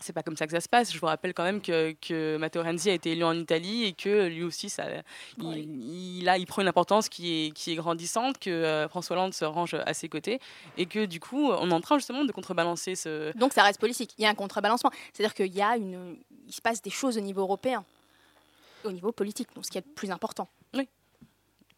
C'est 0.00 0.12
pas 0.12 0.22
comme 0.22 0.36
ça 0.36 0.46
que 0.46 0.52
ça 0.52 0.60
se 0.60 0.68
passe. 0.68 0.92
Je 0.92 0.98
vous 0.98 1.06
rappelle 1.06 1.32
quand 1.32 1.44
même 1.44 1.62
que, 1.62 1.92
que 2.00 2.36
Matteo 2.36 2.62
Renzi 2.62 2.90
a 2.90 2.92
été 2.92 3.12
élu 3.12 3.24
en 3.24 3.32
Italie 3.32 3.84
et 3.84 3.92
que 3.92 4.26
lui 4.26 4.42
aussi, 4.42 4.68
ça, 4.68 4.84
il, 5.38 6.18
il 6.18 6.28
a, 6.28 6.36
il 6.36 6.46
prend 6.46 6.62
une 6.62 6.68
importance 6.68 7.08
qui 7.08 7.46
est, 7.46 7.50
qui 7.52 7.72
est 7.72 7.76
grandissante, 7.76 8.38
que 8.38 8.50
euh, 8.50 8.88
François 8.88 9.16
Hollande 9.16 9.34
se 9.34 9.44
range 9.44 9.74
à 9.74 9.94
ses 9.94 10.08
côtés 10.08 10.40
et 10.76 10.86
que 10.86 11.06
du 11.06 11.20
coup, 11.20 11.50
on 11.50 11.70
est 11.70 11.74
en 11.74 11.80
train 11.80 11.96
justement 11.98 12.24
de 12.24 12.32
contrebalancer 12.32 12.94
ce, 12.96 13.36
donc 13.38 13.52
ça 13.52 13.62
reste 13.62 13.80
politique. 13.80 14.14
Il 14.18 14.22
y 14.22 14.26
a 14.26 14.30
un 14.30 14.34
contrebalancement. 14.34 14.90
C'est-à-dire 15.12 15.34
qu'il 15.34 15.54
y 15.54 15.62
a 15.62 15.76
une, 15.76 16.16
il 16.46 16.52
se 16.52 16.60
passe 16.60 16.82
des 16.82 16.90
choses 16.90 17.16
au 17.16 17.20
niveau 17.20 17.40
européen. 17.42 17.84
au 18.84 18.92
niveau 18.92 19.12
politique, 19.12 19.48
donc 19.54 19.64
ce 19.64 19.70
qui 19.70 19.78
est 19.78 19.86
le 19.86 19.92
plus 19.94 20.10
important. 20.10 20.48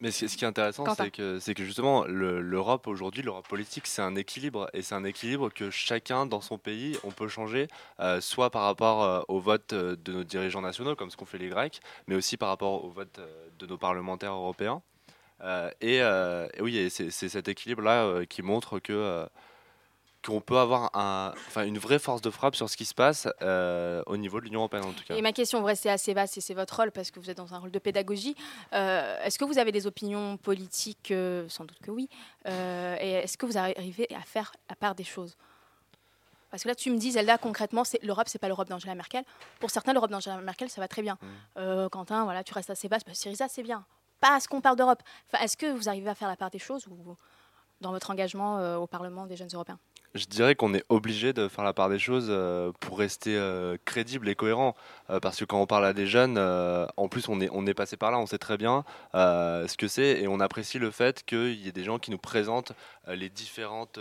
Mais 0.01 0.11
ce 0.11 0.27
qui 0.27 0.45
est 0.45 0.49
intéressant, 0.49 0.85
c'est 1.05 1.11
que, 1.11 1.39
c'est 1.39 1.55
que 1.55 1.65
justement, 1.65 2.05
le- 2.05 2.41
l'Europe 2.43 2.87
aujourd'hui, 2.87 3.23
l'Europe 3.23 3.49
politique, 3.49 3.87
c'est 3.87 4.03
un 4.03 4.15
équilibre. 4.15 4.69
Et 4.75 4.83
c'est 4.83 4.95
un 4.95 5.05
équilibre 5.05 5.49
que 5.49 5.71
chacun 5.71 6.27
dans 6.27 6.43
son 6.43 6.59
pays, 6.59 6.99
on 7.03 7.11
peut 7.11 7.29
changer, 7.29 7.67
euh, 8.01 8.21
soit 8.21 8.51
par 8.51 8.63
rapport 8.65 9.03
euh, 9.03 9.23
au 9.29 9.41
vote 9.41 9.73
euh, 9.73 9.97
de 10.05 10.13
nos 10.13 10.25
dirigeants 10.25 10.61
nationaux, 10.61 10.95
comme 10.97 11.11
ce 11.11 11.17
qu'ont 11.17 11.25
fait 11.25 11.39
les 11.39 11.49
Grecs, 11.49 11.81
mais 12.09 12.15
aussi 12.15 12.37
par 12.37 12.51
rapport 12.51 12.85
au 12.85 12.91
vote 12.91 13.19
euh, 13.19 13.49
de 13.59 13.67
nos 13.67 13.79
parlementaires 13.79 14.33
européens. 14.33 14.83
Euh, 15.43 15.71
et, 15.81 15.97
et 15.99 16.63
oui, 16.63 16.91
c'est 16.91 17.11
cet 17.11 17.49
équilibre-là 17.49 18.27
qui 18.27 18.43
montre 18.43 18.79
que. 18.79 19.27
Qu'on 20.27 20.41
peut 20.41 20.59
avoir 20.59 20.95
un, 20.97 21.33
enfin, 21.49 21.65
une 21.65 21.79
vraie 21.79 21.99
force 21.99 22.21
de 22.21 22.31
frappe 22.31 22.57
sur 22.57 22.69
ce 22.69 22.77
qui 22.77 22.85
se 22.85 22.95
passe 22.95 23.29
euh, 23.43 24.03
au 24.07 24.17
niveau 24.17 24.41
de 24.41 24.45
l'Union 24.45 24.61
européenne 24.61 24.85
en 24.85 24.93
tout 24.93 25.05
cas. 25.05 25.15
Et 25.15 25.23
ma 25.23 25.33
question, 25.33 25.61
vous 25.61 25.67
restez 25.67 25.91
assez 25.91 26.15
vaste 26.15 26.37
et 26.39 26.41
c'est 26.41 26.55
votre 26.55 26.77
rôle 26.77 26.91
parce 26.91 27.11
que 27.11 27.21
vous 27.21 27.31
êtes 27.31 27.37
dans 27.37 27.55
un 27.55 27.59
rôle 27.59 27.71
de 27.71 27.79
pédagogie. 27.79 28.37
Euh, 28.73 29.23
est-ce 29.23 29.39
que 29.39 29.45
vous 29.45 29.59
avez 29.59 29.73
des 29.73 29.87
opinions 29.87 30.37
politiques? 30.37 31.11
Euh, 31.11 31.49
Sans 31.49 31.65
doute 31.65 31.79
que 31.83 31.91
oui. 31.91 32.09
Et 32.47 32.51
est-ce 33.13 33.39
que 33.39 33.47
vous 33.47 33.59
arrivez 33.59 34.07
à 34.15 34.21
faire 34.21 34.53
à 34.69 34.75
part 34.77 34.95
des 34.95 35.05
choses? 35.05 35.37
Parce 36.51 36.63
que 36.63 36.69
là, 36.69 36.75
tu 36.75 36.91
me 36.91 36.97
dis, 36.97 37.13
Zelda, 37.13 37.39
concrètement, 37.39 37.85
c'est 37.85 38.03
l'Europe, 38.03 38.29
c'est 38.29 38.39
pas 38.39 38.49
l'Europe 38.49 38.69
d'Angela 38.69 38.95
Merkel. 38.95 39.25
Pour 39.59 39.71
certains, 39.71 39.93
l'Europe 39.93 40.11
d'Angela 40.11 40.41
Merkel, 40.41 40.71
ça 40.71 40.81
va 40.81 40.89
très 40.89 41.03
bien. 41.03 41.19
Euh, 41.59 41.89
Quentin, 41.89 42.25
voilà, 42.25 42.45
tu 42.45 42.55
restes 42.55 42.71
assez 42.71 42.89
vaste. 42.89 43.07
Bah, 43.07 43.15
Syriza, 43.15 43.49
c'est 43.49 43.63
bien. 43.63 43.85
Pas 44.21 44.37
à 44.37 44.41
ce 44.41 44.49
qu'on 44.49 44.61
parle 44.61 44.77
d'Europe. 44.77 45.03
Enfin, 45.27 45.43
est-ce 45.45 45.57
que 45.57 45.67
vous 45.67 45.89
arrivez 45.89 46.09
à 46.09 46.15
faire 46.15 46.29
la 46.29 46.37
part 46.37 46.51
des 46.51 46.59
choses 46.59 46.87
ou 46.87 47.17
dans 47.81 47.91
votre 47.91 48.11
engagement 48.11 48.77
au 48.77 48.87
Parlement 48.87 49.27
des 49.27 49.37
jeunes 49.37 49.51
Européens? 49.53 49.79
Je 50.15 50.25
dirais 50.27 50.55
qu'on 50.55 50.73
est 50.75 50.85
obligé 50.89 51.33
de 51.33 51.49
faire 51.49 51.65
la 51.65 51.73
part 51.75 51.89
des 51.91 51.99
choses 51.99 52.29
euh, 52.31 52.73
pour 52.81 52.99
rester 52.99 53.37
euh, 53.37 53.77
crédible 53.85 54.29
et 54.29 54.35
cohérent. 54.35 54.75
Euh, 55.11 55.21
parce 55.21 55.39
que 55.39 55.45
quand 55.45 55.61
on 55.61 55.67
parle 55.67 55.85
à 55.85 55.93
des 55.93 56.07
jeunes, 56.07 56.39
en 56.39 57.09
plus 57.09 57.29
on 57.29 57.41
est, 57.41 57.49
on 57.53 57.67
est 57.67 57.75
passé 57.75 57.97
par 57.97 58.11
là, 58.11 58.19
on 58.19 58.27
sait 58.27 58.39
très 58.39 58.57
bien 58.57 58.85
ce 59.15 59.77
que 59.77 59.89
c'est 59.89 60.21
et 60.21 60.29
on 60.29 60.41
apprécie 60.41 60.79
le 60.79 60.91
fait 60.91 61.25
qu'il 61.25 61.55
y 61.55 61.69
ait 61.69 61.73
des 61.73 61.85
gens 61.85 61.99
qui 61.99 62.11
nous 62.11 62.19
présentent 62.19 62.73
les 63.07 63.29
différentes 63.29 63.99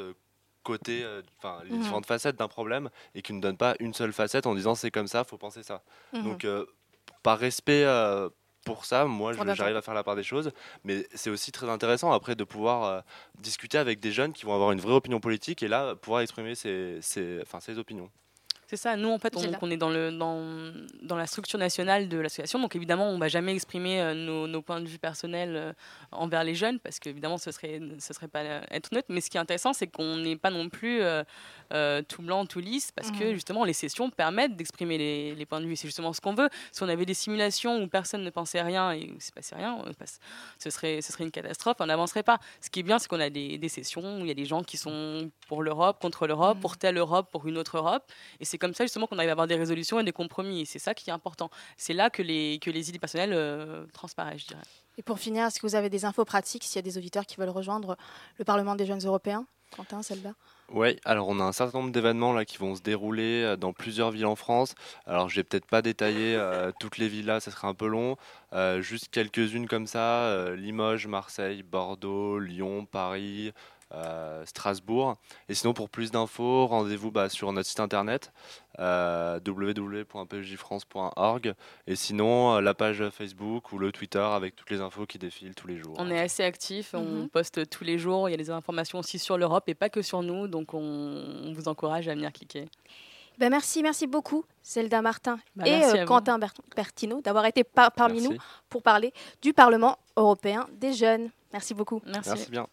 côtés, 0.64 1.04
euh, 1.04 1.22
enfin 1.38 1.64
les 1.64 1.72
Mhm. 1.72 1.80
différentes 1.80 2.06
facettes 2.08 2.36
d'un 2.38 2.48
problème 2.48 2.90
et 3.14 3.22
qui 3.22 3.34
ne 3.34 3.40
donnent 3.40 3.56
pas 3.58 3.76
une 3.80 3.94
seule 3.94 4.12
facette 4.14 4.48
en 4.48 4.56
disant 4.56 4.76
c'est 4.76 4.92
comme 4.92 5.08
ça, 5.08 5.24
faut 5.24 5.38
penser 5.38 5.64
ça. 5.64 5.84
Mhm. 6.14 6.24
Donc 6.24 6.44
euh, 6.46 6.66
par 7.24 7.38
respect 7.38 7.84
euh, 7.86 8.30
pour 8.66 8.84
ça, 8.84 9.06
moi 9.06 9.32
j'arrive 9.54 9.78
à 9.78 9.82
faire 9.82 9.94
la 9.94 10.04
part 10.04 10.18
des 10.18 10.24
choses, 10.24 10.52
mais 10.84 11.08
c'est 11.14 11.30
aussi 11.30 11.52
très 11.54 11.70
intéressant 11.70 12.12
après 12.12 12.36
de 12.36 12.44
pouvoir 12.44 12.84
euh, 12.84 13.02
discuter 13.40 13.78
avec 13.78 14.02
des 14.02 14.12
jeunes 14.12 14.34
qui 14.34 14.46
vont 14.46 14.54
avoir 14.54 14.72
une 14.74 14.82
vraie 14.82 14.96
opinion 14.96 15.22
politique 15.22 15.64
et 15.64 15.70
là 15.70 15.96
pouvoir 15.96 16.22
exprimer 16.22 16.56
ses, 16.56 16.98
ses 17.02 17.78
opinions. 17.78 18.10
C'est 18.76 18.82
ça, 18.90 18.98
nous 18.98 19.10
en 19.10 19.20
fait 19.20 19.34
on, 19.38 19.72
est 19.72 19.78
dans, 19.78 19.90
le, 19.90 20.12
dans, 20.12 20.44
dans 21.02 21.16
la 21.16 21.28
structure 21.28 21.58
nationale 21.58 22.10
de 22.10 22.18
l'association, 22.18 22.60
donc 22.60 22.76
évidemment 22.76 23.08
on 23.10 23.14
ne 23.16 23.20
va 23.20 23.30
jamais 23.30 23.54
exprimer 23.54 24.02
euh, 24.02 24.14
nos, 24.14 24.48
nos 24.48 24.62
points 24.62 24.82
de 24.82 24.88
vue 24.88 24.98
personnels 25.00 25.56
euh, 25.56 25.74
envers 26.12 26.44
les 26.44 26.56
jeunes, 26.56 26.80
parce 26.80 27.00
qu'évidemment 27.00 27.38
ce 27.38 27.52
serait, 27.52 27.80
ce 28.00 28.14
serait 28.14 28.28
pas 28.28 28.40
euh, 28.42 28.62
être 28.72 28.92
neutre, 28.92 29.08
mais 29.10 29.22
ce 29.22 29.30
qui 29.30 29.38
est 29.38 29.40
intéressant 29.40 29.72
c'est 29.72 29.88
qu'on 29.88 30.18
n'est 30.18 30.36
pas 30.36 30.50
non 30.50 30.68
plus 30.70 31.00
euh, 31.02 31.24
tout 32.10 32.22
blanc, 32.22 32.46
tout 32.46 32.60
lisse, 32.60 32.92
parce 32.92 33.12
que 33.12 33.24
Mhm. 33.30 33.34
justement 33.34 33.64
les 33.64 33.74
sessions 33.74 34.10
permettent 34.10 34.56
d'exprimer 34.58 34.98
les, 34.98 35.36
les 35.36 35.46
points 35.46 35.62
de 35.62 35.66
vue, 35.68 35.76
c'est 35.78 35.88
justement 35.88 36.12
ce 36.14 36.20
qu'on 36.22 36.34
veut. 36.36 36.50
Si 36.72 36.84
on 36.84 36.90
avait 36.90 37.06
des 37.06 37.14
simulations 37.14 37.82
où 37.82 37.88
personne 37.88 38.24
ne 38.24 38.30
pensait 38.30 38.62
rien 38.62 38.92
et 38.92 39.04
où 39.04 39.08
il 39.08 39.16
ne 39.16 39.20
se 39.20 39.32
passait 39.32 39.56
rien, 39.56 39.78
passe- 39.98 40.20
ce, 40.60 40.70
serait, 40.70 41.02
ce 41.02 41.12
serait 41.14 41.24
une 41.24 41.32
catastrophe, 41.32 41.78
on 41.80 41.86
n'avancerait 41.86 42.24
pas. 42.24 42.40
Ce 42.62 42.70
qui 42.70 42.82
est 42.82 42.84
bien 42.84 43.00
c'est 43.00 43.08
qu'on 43.08 43.20
a 43.22 43.30
des, 43.30 43.58
des 43.58 43.70
sessions 43.70 44.18
où 44.18 44.20
il 44.22 44.28
y 44.28 44.32
a 44.32 44.36
des 44.36 44.46
gens 44.46 44.64
qui 44.64 44.78
sont 44.78 45.32
pour 45.48 45.64
l'Europe, 45.64 46.00
contre 46.02 46.28
l'Europe, 46.28 46.60
pour 46.60 46.78
telle 46.78 46.98
Europe, 46.98 47.30
pour 47.32 47.48
une 47.48 47.58
autre 47.58 47.78
Europe, 47.78 48.12
et 48.40 48.46
c'est 48.46 48.58
comme 48.66 48.74
ça 48.74 48.84
justement 48.84 49.06
qu'on 49.06 49.18
arrive 49.18 49.30
à 49.30 49.34
avoir 49.34 49.48
des 49.48 49.56
résolutions 49.56 50.00
et 50.00 50.04
des 50.04 50.12
compromis. 50.12 50.62
Et 50.62 50.66
c'est 50.66 50.80
ça 50.80 50.94
qui 50.96 51.10
est 51.10 51.14
important. 51.14 51.52
C'est 51.78 51.94
là 51.94 52.10
que 52.10 52.24
les, 52.24 52.58
que 52.60 52.72
les 52.72 52.90
idées 52.90 53.00
personnelles 53.00 53.34
euh, 53.34 53.86
transparaissent, 53.94 54.42
je 54.42 54.48
dirais. 54.48 54.64
Et 54.98 55.04
pour 55.04 55.20
finir, 55.20 55.46
est-ce 55.46 55.60
que 55.60 55.68
vous 55.68 55.76
avez 55.76 55.90
des 55.90 56.06
infos 56.06 56.26
pratiques 56.26 56.64
s'il 56.64 56.78
y 56.78 56.80
a 56.80 56.82
des 56.82 56.98
auditeurs 56.98 57.26
qui 57.26 57.36
veulent 57.36 57.50
rejoindre 57.50 57.96
le 58.38 58.46
Parlement 58.46 58.76
des 58.76 58.86
jeunes 58.86 59.06
européens? 59.06 59.46
Quentin, 59.76 60.02
Zelda 60.02 60.34
Oui, 60.70 60.98
alors 61.04 61.28
on 61.28 61.40
a 61.40 61.44
un 61.44 61.52
certain 61.52 61.80
nombre 61.80 61.92
d'événements 61.92 62.34
là 62.34 62.46
qui 62.46 62.58
vont 62.58 62.76
se 62.76 62.82
dérouler 62.82 63.44
euh, 63.44 63.56
dans 63.58 63.74
plusieurs 63.74 64.12
villes 64.12 64.26
en 64.26 64.36
France. 64.36 64.74
Alors 65.06 65.28
je 65.30 65.36
vais 65.36 65.44
peut-être 65.44 65.66
pas 65.66 65.82
détailler 65.82 66.36
euh, 66.36 66.72
toutes 66.80 66.98
les 66.98 67.10
villes 67.10 67.26
là, 67.26 67.40
ça 67.40 67.52
serait 67.52 67.68
un 67.68 67.74
peu 67.74 67.88
long. 67.88 68.16
Euh, 68.54 68.82
juste 68.82 69.10
quelques-unes 69.10 69.68
comme 69.68 69.88
ça 69.88 70.28
euh, 70.28 70.56
Limoges, 70.56 71.08
Marseille, 71.08 71.64
Bordeaux, 71.64 72.40
Lyon, 72.40 72.86
Paris. 72.86 73.52
Euh, 73.96 74.46
Strasbourg. 74.46 75.16
Et 75.50 75.54
sinon, 75.56 75.74
pour 75.74 75.90
plus 75.90 76.12
d'infos, 76.12 76.68
rendez-vous 76.68 77.12
bah, 77.12 77.30
sur 77.30 77.52
notre 77.54 77.68
site 77.70 77.80
internet 77.80 78.32
euh, 78.80 79.40
www.pjfrance.org 79.48 81.54
et 81.88 81.96
sinon 81.96 82.56
euh, 82.56 82.62
la 82.62 82.74
page 82.74 83.08
Facebook 83.10 83.72
ou 83.72 83.78
le 83.80 83.92
Twitter 83.92 84.20
avec 84.20 84.56
toutes 84.56 84.70
les 84.70 84.82
infos 84.82 85.06
qui 85.06 85.18
défilent 85.18 85.56
tous 85.56 85.68
les 85.68 85.78
jours. 85.78 85.96
On 85.98 86.10
est 86.12 86.20
assez 86.20 86.44
actifs, 86.44 86.94
on 86.94 87.04
Mhm. 87.24 87.30
poste 87.30 87.70
tous 87.70 87.84
les 87.84 87.98
jours, 87.98 88.28
il 88.28 88.32
y 88.32 88.36
a 88.36 88.38
des 88.38 88.50
informations 88.50 89.00
aussi 89.00 89.20
sur 89.20 89.38
l'Europe 89.38 89.64
et 89.68 89.76
pas 89.76 89.90
que 89.90 90.02
sur 90.02 90.22
nous, 90.24 90.48
donc 90.48 90.74
on, 90.74 90.80
on 90.80 91.54
vous 91.54 91.68
encourage 91.68 92.08
à 92.08 92.16
venir 92.16 92.32
cliquer. 92.34 92.66
Ben 93.38 93.50
merci, 93.50 93.84
merci 93.84 94.08
beaucoup, 94.08 94.46
Zelda 94.64 95.02
Martin 95.02 95.40
Bah, 95.58 95.68
et 95.68 95.72
merci 95.80 95.98
euh. 96.00 96.06
Quentin 96.06 96.40
Bert- 96.40 96.54
Bertino 96.76 97.20
d'avoir 97.22 97.46
été 97.46 97.64
par- 97.66 97.92
parmi 97.92 98.22
Merci. 98.22 98.30
nous 98.30 98.38
pour 98.70 98.82
parler 98.82 99.14
du 99.42 99.52
Parlement 99.54 99.98
européen 100.16 100.68
des 100.72 100.94
jeunes. 100.94 101.30
Merci 101.52 101.74
beaucoup. 101.74 102.02
Merci 102.06 102.50
bien. 102.50 102.68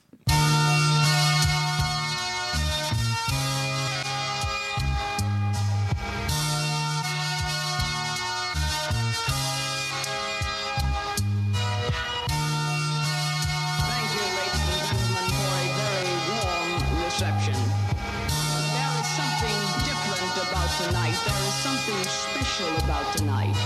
About 22.85 23.17
tonight. 23.17 23.57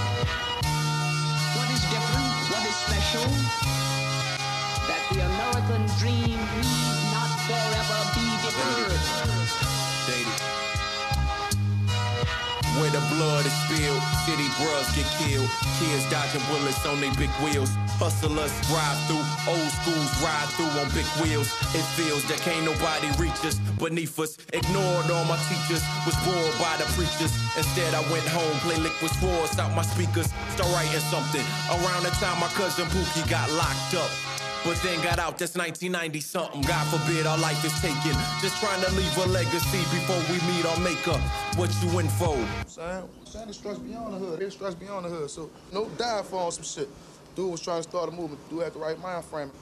What 1.56 1.70
is 1.70 1.80
different? 1.88 2.32
What 2.52 2.62
is 2.66 2.74
special? 2.74 3.24
That 4.88 5.02
the 5.12 5.20
American 5.24 5.86
dream 5.98 6.38
the 12.96 13.14
blood 13.14 13.44
is 13.44 13.52
spilled, 13.68 14.00
city 14.24 14.48
bros 14.56 14.88
get 14.96 15.04
killed. 15.20 15.48
Kids 15.76 16.08
dodging 16.08 16.40
bullets 16.48 16.80
on 16.88 17.00
their 17.00 17.12
big 17.20 17.28
wheels. 17.44 17.68
Hustlers 18.00 18.52
ride 18.72 18.98
through, 19.04 19.24
old 19.52 19.70
schools 19.84 20.12
ride 20.24 20.48
through 20.56 20.72
on 20.80 20.88
big 20.96 21.04
wheels. 21.20 21.48
It 21.76 21.84
feels 21.92 22.24
that 22.32 22.40
can't 22.40 22.64
nobody 22.64 23.12
reach 23.20 23.36
us 23.44 23.60
beneath 23.76 24.16
us. 24.18 24.38
Ignored 24.52 25.10
all 25.12 25.24
my 25.28 25.36
teachers, 25.48 25.84
was 26.08 26.16
bored 26.24 26.56
by 26.56 26.72
the 26.80 26.88
preachers. 26.96 27.32
Instead, 27.56 27.92
I 27.92 28.00
went 28.08 28.24
home, 28.32 28.56
play 28.64 28.80
liquid 28.80 29.12
swords 29.20 29.58
out 29.60 29.76
my 29.76 29.84
speakers. 29.84 30.32
Start 30.56 30.72
writing 30.72 31.04
something. 31.12 31.44
Around 31.68 32.02
the 32.08 32.12
time 32.16 32.40
my 32.40 32.48
cousin 32.56 32.88
Pookie 32.88 33.28
got 33.28 33.50
locked 33.60 33.92
up. 33.92 34.08
But 34.66 34.82
then 34.82 35.00
got 35.00 35.20
out, 35.20 35.38
that's 35.38 35.54
1990 35.54 36.20
something. 36.20 36.60
God 36.62 36.84
forbid 36.88 37.24
our 37.24 37.38
life 37.38 37.64
is 37.64 37.72
taken. 37.80 38.18
Just 38.42 38.58
trying 38.58 38.82
to 38.82 38.90
leave 38.98 39.16
a 39.16 39.26
legacy 39.26 39.78
before 39.94 40.18
we 40.26 40.42
meet 40.50 40.66
our 40.66 40.80
maker. 40.80 41.16
What 41.54 41.70
you 41.84 42.00
in 42.00 42.08
for? 42.08 42.36
Saying, 42.66 43.08
saying 43.24 43.48
it 43.48 43.54
strikes 43.54 43.78
beyond 43.78 44.14
the 44.14 44.18
hood. 44.18 44.42
It 44.42 44.52
strikes 44.52 44.74
beyond 44.74 45.04
the 45.04 45.08
hood. 45.10 45.30
So 45.30 45.50
no 45.72 45.88
die 45.90 46.22
for 46.24 46.40
on 46.40 46.50
some 46.50 46.64
shit. 46.64 46.88
Dude 47.36 47.52
was 47.52 47.60
trying 47.60 47.84
to 47.84 47.88
start 47.88 48.08
a 48.08 48.12
movement. 48.12 48.40
Dude 48.50 48.64
had 48.64 48.72
the 48.72 48.80
right 48.80 49.00
mind 49.00 49.24
frame. 49.26 49.52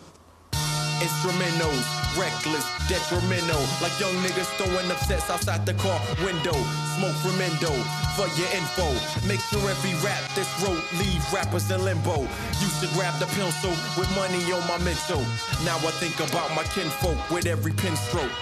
Instrumentals, 1.04 1.84
reckless, 2.16 2.64
detrimental. 2.88 3.60
Like 3.82 3.92
young 4.00 4.16
niggas 4.24 4.48
throwing 4.56 4.90
up 4.90 4.96
sets 5.04 5.28
outside 5.28 5.66
the 5.66 5.74
car 5.74 6.00
window. 6.24 6.56
Smoke 6.96 7.16
from 7.20 7.36
endo 7.44 7.72
for 8.16 8.24
your 8.40 8.48
info. 8.56 8.88
Make 9.28 9.40
sure 9.40 9.60
every 9.68 9.92
rap 10.00 10.24
this 10.34 10.48
wrote 10.62 10.80
leave 10.96 11.20
rappers 11.30 11.70
in 11.70 11.84
limbo. 11.84 12.22
Used 12.64 12.80
to 12.80 12.88
grab 12.96 13.12
the 13.20 13.26
pencil 13.36 13.76
with 13.98 14.08
money 14.16 14.40
on 14.50 14.64
my 14.66 14.78
mental. 14.78 15.20
Now 15.68 15.76
I 15.76 15.92
think 16.00 16.16
about 16.20 16.48
my 16.56 16.64
kinfolk 16.72 17.18
with 17.30 17.44
every 17.44 17.72
pen 17.72 17.96
stroke. 17.96 18.32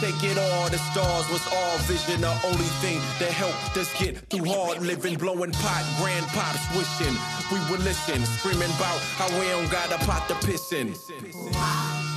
Take 0.00 0.22
it 0.24 0.38
all, 0.38 0.68
the 0.68 0.78
stars 0.78 1.28
was 1.30 1.46
all 1.52 1.78
vision. 1.86 2.20
The 2.20 2.34
only 2.44 2.70
thing 2.82 2.98
that 3.20 3.30
helped 3.30 3.76
us 3.76 3.88
get 3.98 4.16
through 4.28 4.44
hard 4.46 4.82
living, 4.82 5.16
blowing 5.16 5.52
pot, 5.52 5.84
grandpops 5.98 6.64
wishing 6.76 7.16
we 7.52 7.58
would 7.70 7.80
listen, 7.84 8.24
screaming 8.26 8.70
about 8.76 8.98
how 9.16 9.28
we 9.38 9.46
don't 9.46 9.70
got 9.70 9.92
a 9.92 9.98
pot 10.04 10.28
to 10.28 10.34
piss 10.46 10.72
in. 10.72 10.94
Check 10.94 12.13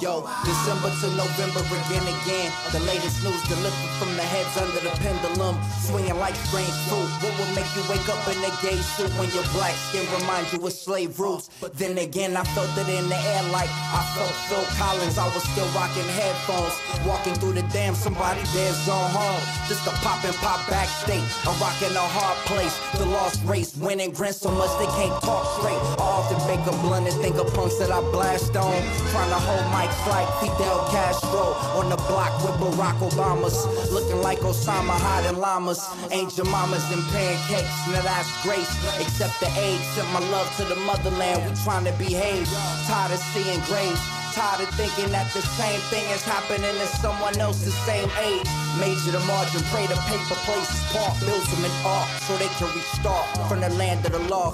yo, 0.00 0.28
December 0.44 0.90
to 1.00 1.08
November 1.16 1.60
again 1.86 2.04
again. 2.04 2.52
The 2.72 2.80
latest 2.80 3.22
news 3.24 3.40
delivered 3.48 3.92
from 3.98 4.14
the 4.16 4.22
heads 4.22 4.56
under 4.56 4.80
the 4.80 4.94
pendulum, 5.00 5.56
swinging 5.80 6.18
like 6.18 6.34
strange 6.34 6.72
fruit. 6.88 7.08
What 7.22 7.32
would 7.38 7.52
make 7.54 7.68
you 7.76 7.82
wake 7.88 8.08
up 8.08 8.20
in 8.28 8.38
a 8.44 8.52
gay 8.62 8.76
suit 8.96 9.10
when 9.18 9.30
your 9.32 9.46
black 9.56 9.74
skin 9.88 10.04
reminds 10.20 10.52
you 10.52 10.60
of 10.64 10.72
slave 10.72 11.18
roots? 11.18 11.50
But 11.60 11.74
then 11.76 11.98
again, 11.98 12.36
I 12.36 12.44
felt 12.54 12.70
it 12.76 12.88
in 12.88 13.08
the 13.08 13.16
air 13.16 13.42
like 13.52 13.70
I 13.70 14.02
felt 14.16 14.34
Phil 14.48 14.66
Collins. 14.76 15.18
I 15.18 15.26
was 15.32 15.44
still 15.44 15.68
rocking 15.72 16.08
headphones, 16.16 16.74
walking 17.06 17.34
through 17.34 17.54
the 17.54 17.64
damn 17.72 17.94
somebody 17.94 18.42
there's 18.52 18.88
on 18.88 19.10
home. 19.10 19.42
Just 19.68 19.86
a 19.86 19.94
pop 20.04 20.24
and 20.24 20.34
pop 20.36 20.60
backstage. 20.68 21.24
I'm 21.46 21.56
rocking 21.60 21.94
a 21.96 22.06
hard 22.18 22.36
place. 22.46 22.74
The 22.98 23.06
lost 23.06 23.42
race, 23.44 23.76
winning 23.76 24.12
grin 24.12 24.32
so 24.32 24.50
much 24.50 24.70
they 24.78 24.90
can't 24.98 25.14
talk 25.22 25.44
straight. 25.58 25.80
I 25.98 26.04
often 26.04 26.38
bake 26.46 26.64
a 26.66 26.74
blunt 26.82 27.08
and 27.08 27.16
think 27.22 27.36
of 27.36 27.52
punks 27.54 27.78
that 27.78 27.90
I 27.90 28.00
blast 28.12 28.56
on. 28.56 28.76
Trying 29.12 29.30
to 29.30 29.40
hold 29.40 29.64
mics 29.86 30.06
like 30.06 30.28
Fidel 30.40 30.86
Castro 30.90 31.54
on 31.78 31.88
the 31.90 31.96
block 32.08 32.32
with 32.42 32.56
Barack 32.60 32.98
Obama's. 32.98 33.66
Looking 33.92 34.20
like 34.22 34.38
Osama 34.40 34.96
hiding 34.98 35.38
llamas. 35.38 35.80
Angel 36.10 36.46
mamas 36.46 36.84
and 36.92 37.02
pancakes. 37.12 37.88
Now 37.88 38.02
that's 38.02 38.30
grace. 38.42 38.70
Except 39.00 39.38
the 39.40 39.50
age. 39.58 39.80
Sent 39.94 40.08
my 40.12 40.20
love 40.30 40.48
to 40.56 40.64
the 40.64 40.76
motherland. 40.76 41.50
We 41.50 41.56
trying 41.64 41.84
to 41.84 41.92
behave. 41.92 42.48
Tired 42.86 43.12
of 43.12 43.20
seeing 43.32 43.60
graves. 43.66 44.00
Tired 44.34 44.68
of 44.68 44.74
thinking 44.74 45.10
that 45.12 45.32
the 45.32 45.40
same 45.40 45.80
thing 45.88 46.04
is 46.10 46.22
happening 46.24 46.60
to 46.60 46.86
someone 46.98 47.38
else 47.38 47.64
the 47.64 47.70
same 47.70 48.10
age. 48.20 48.48
Major 48.78 49.12
the 49.12 49.20
margin, 49.24 49.62
pray 49.72 49.86
the 49.86 49.96
paper 50.04 50.36
places 50.44 50.82
park, 50.92 51.18
builds 51.20 51.48
them 51.48 51.64
in 51.64 51.72
art 51.86 52.08
so 52.28 52.36
they 52.36 52.48
can 52.60 52.68
restart 52.76 53.26
from 53.48 53.60
the 53.60 53.70
land 53.80 54.04
of 54.04 54.12
the 54.12 54.18
law. 54.28 54.52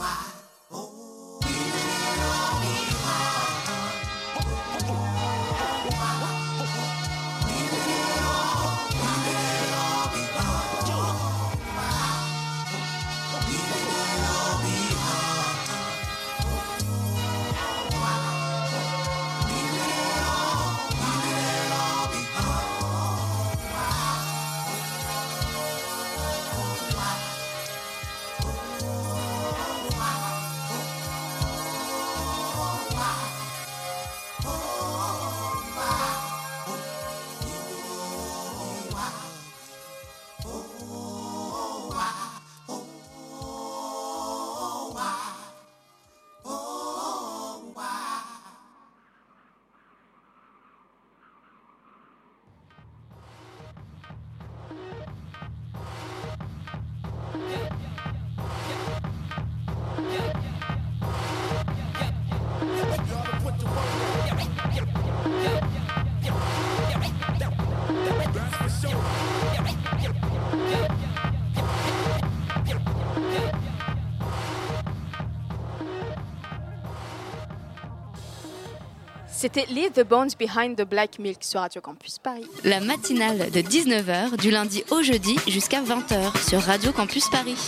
C'était 79.55 79.71
Leave 79.71 79.93
the 79.93 80.07
Bones 80.07 80.31
Behind 80.38 80.77
the 80.79 80.88
Black 80.88 81.19
Milk 81.19 81.45
sur 81.45 81.61
Radio 81.61 81.83
Campus 81.83 82.19
Paris. 82.19 82.47
La 82.65 82.81
matinale 82.81 83.51
de 83.51 83.61
19h 83.61 84.38
du 84.38 84.51
lundi 84.51 84.83
au 84.91 85.03
jeudi 85.03 85.37
jusqu'à 85.47 85.83
20h 85.83 86.49
sur 86.49 86.62
Radio 86.62 86.91
Campus 86.91 87.29
Paris. 87.29 87.59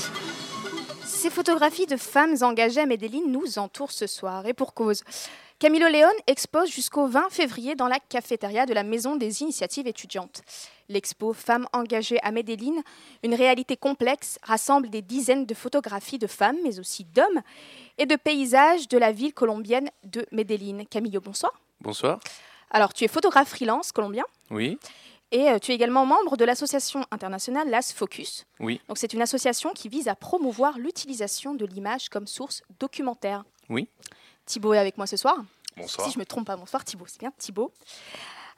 Ces 1.05 1.29
photographies 1.29 1.85
de 1.85 1.97
femmes 1.97 2.37
engagées 2.41 2.81
à 2.81 2.87
Medellin 2.87 3.21
nous 3.27 3.59
entourent 3.59 3.93
ce 3.93 4.07
soir. 4.07 4.47
Et 4.47 4.55
pour 4.55 4.73
cause, 4.73 5.03
Camilo 5.59 5.89
León 5.89 6.15
expose 6.27 6.71
jusqu'au 6.71 7.07
20 7.07 7.29
février 7.29 7.75
dans 7.75 7.89
la 7.89 7.99
cafétéria 7.99 8.65
de 8.65 8.73
la 8.73 8.83
Maison 8.83 9.17
des 9.17 9.43
Initiatives 9.43 9.87
étudiantes. 9.87 10.41
L'expo 10.89 11.35
Femmes 11.35 11.67
engagées 11.75 12.23
à 12.23 12.31
Medellin, 12.31 12.81
une 13.23 13.35
réalité 13.35 13.77
complexe, 13.77 14.39
rassemble 14.43 14.89
des 14.89 15.03
dizaines 15.03 15.45
de 15.45 15.55
photographies 15.55 16.19
de 16.19 16.29
femmes, 16.29 16.57
mais 16.65 16.79
aussi 16.79 17.05
d'hommes, 17.05 17.43
et 17.99 18.07
de 18.07 18.17
paysages 18.17 18.89
de 18.89 18.97
la 18.97 19.13
ville 19.13 19.35
colombienne 19.35 19.91
de 20.05 20.25
Medellin. 20.33 20.85
Camilo, 20.89 21.21
bonsoir. 21.21 21.53
Bonsoir. 21.85 22.19
Alors, 22.71 22.93
tu 22.93 23.05
es 23.05 23.09
photographe 23.09 23.51
freelance 23.51 23.93
colombien 23.93 24.25
Oui. 24.51 24.79
et 25.31 25.49
euh, 25.51 25.59
tu 25.59 25.71
es 25.71 25.75
également 25.75 26.07
membre 26.07 26.37
de 26.37 26.45
l'association 26.45 27.05
internationale 27.11 27.69
Las 27.71 27.93
Focus. 27.93 28.47
Oui. 28.59 28.81
Donc, 28.89 28.99
c'est 28.99 29.13
une 29.13 29.23
association 29.23 29.73
qui 29.75 29.89
vise 29.89 30.09
à 30.09 30.15
promouvoir 30.17 30.79
l'utilisation 30.79 31.55
de 31.55 31.67
l'image 31.67 32.09
comme 32.09 32.27
source 32.27 32.63
documentaire. 32.81 33.45
Oui. 33.69 33.89
Thibaut 34.47 34.75
est 34.75 34.79
avec 34.79 34.97
moi 34.97 35.07
ce 35.07 35.17
soir. 35.17 35.37
Bonsoir. 35.77 36.07
Si 36.07 36.13
je 36.15 36.19
me 36.19 36.25
trompe 36.25 36.47
pas, 36.47 36.57
bonsoir 36.57 36.85
Thibaut, 36.85 37.07
c'est 37.07 37.21
bien 37.21 37.33
Thibaut. 37.39 37.73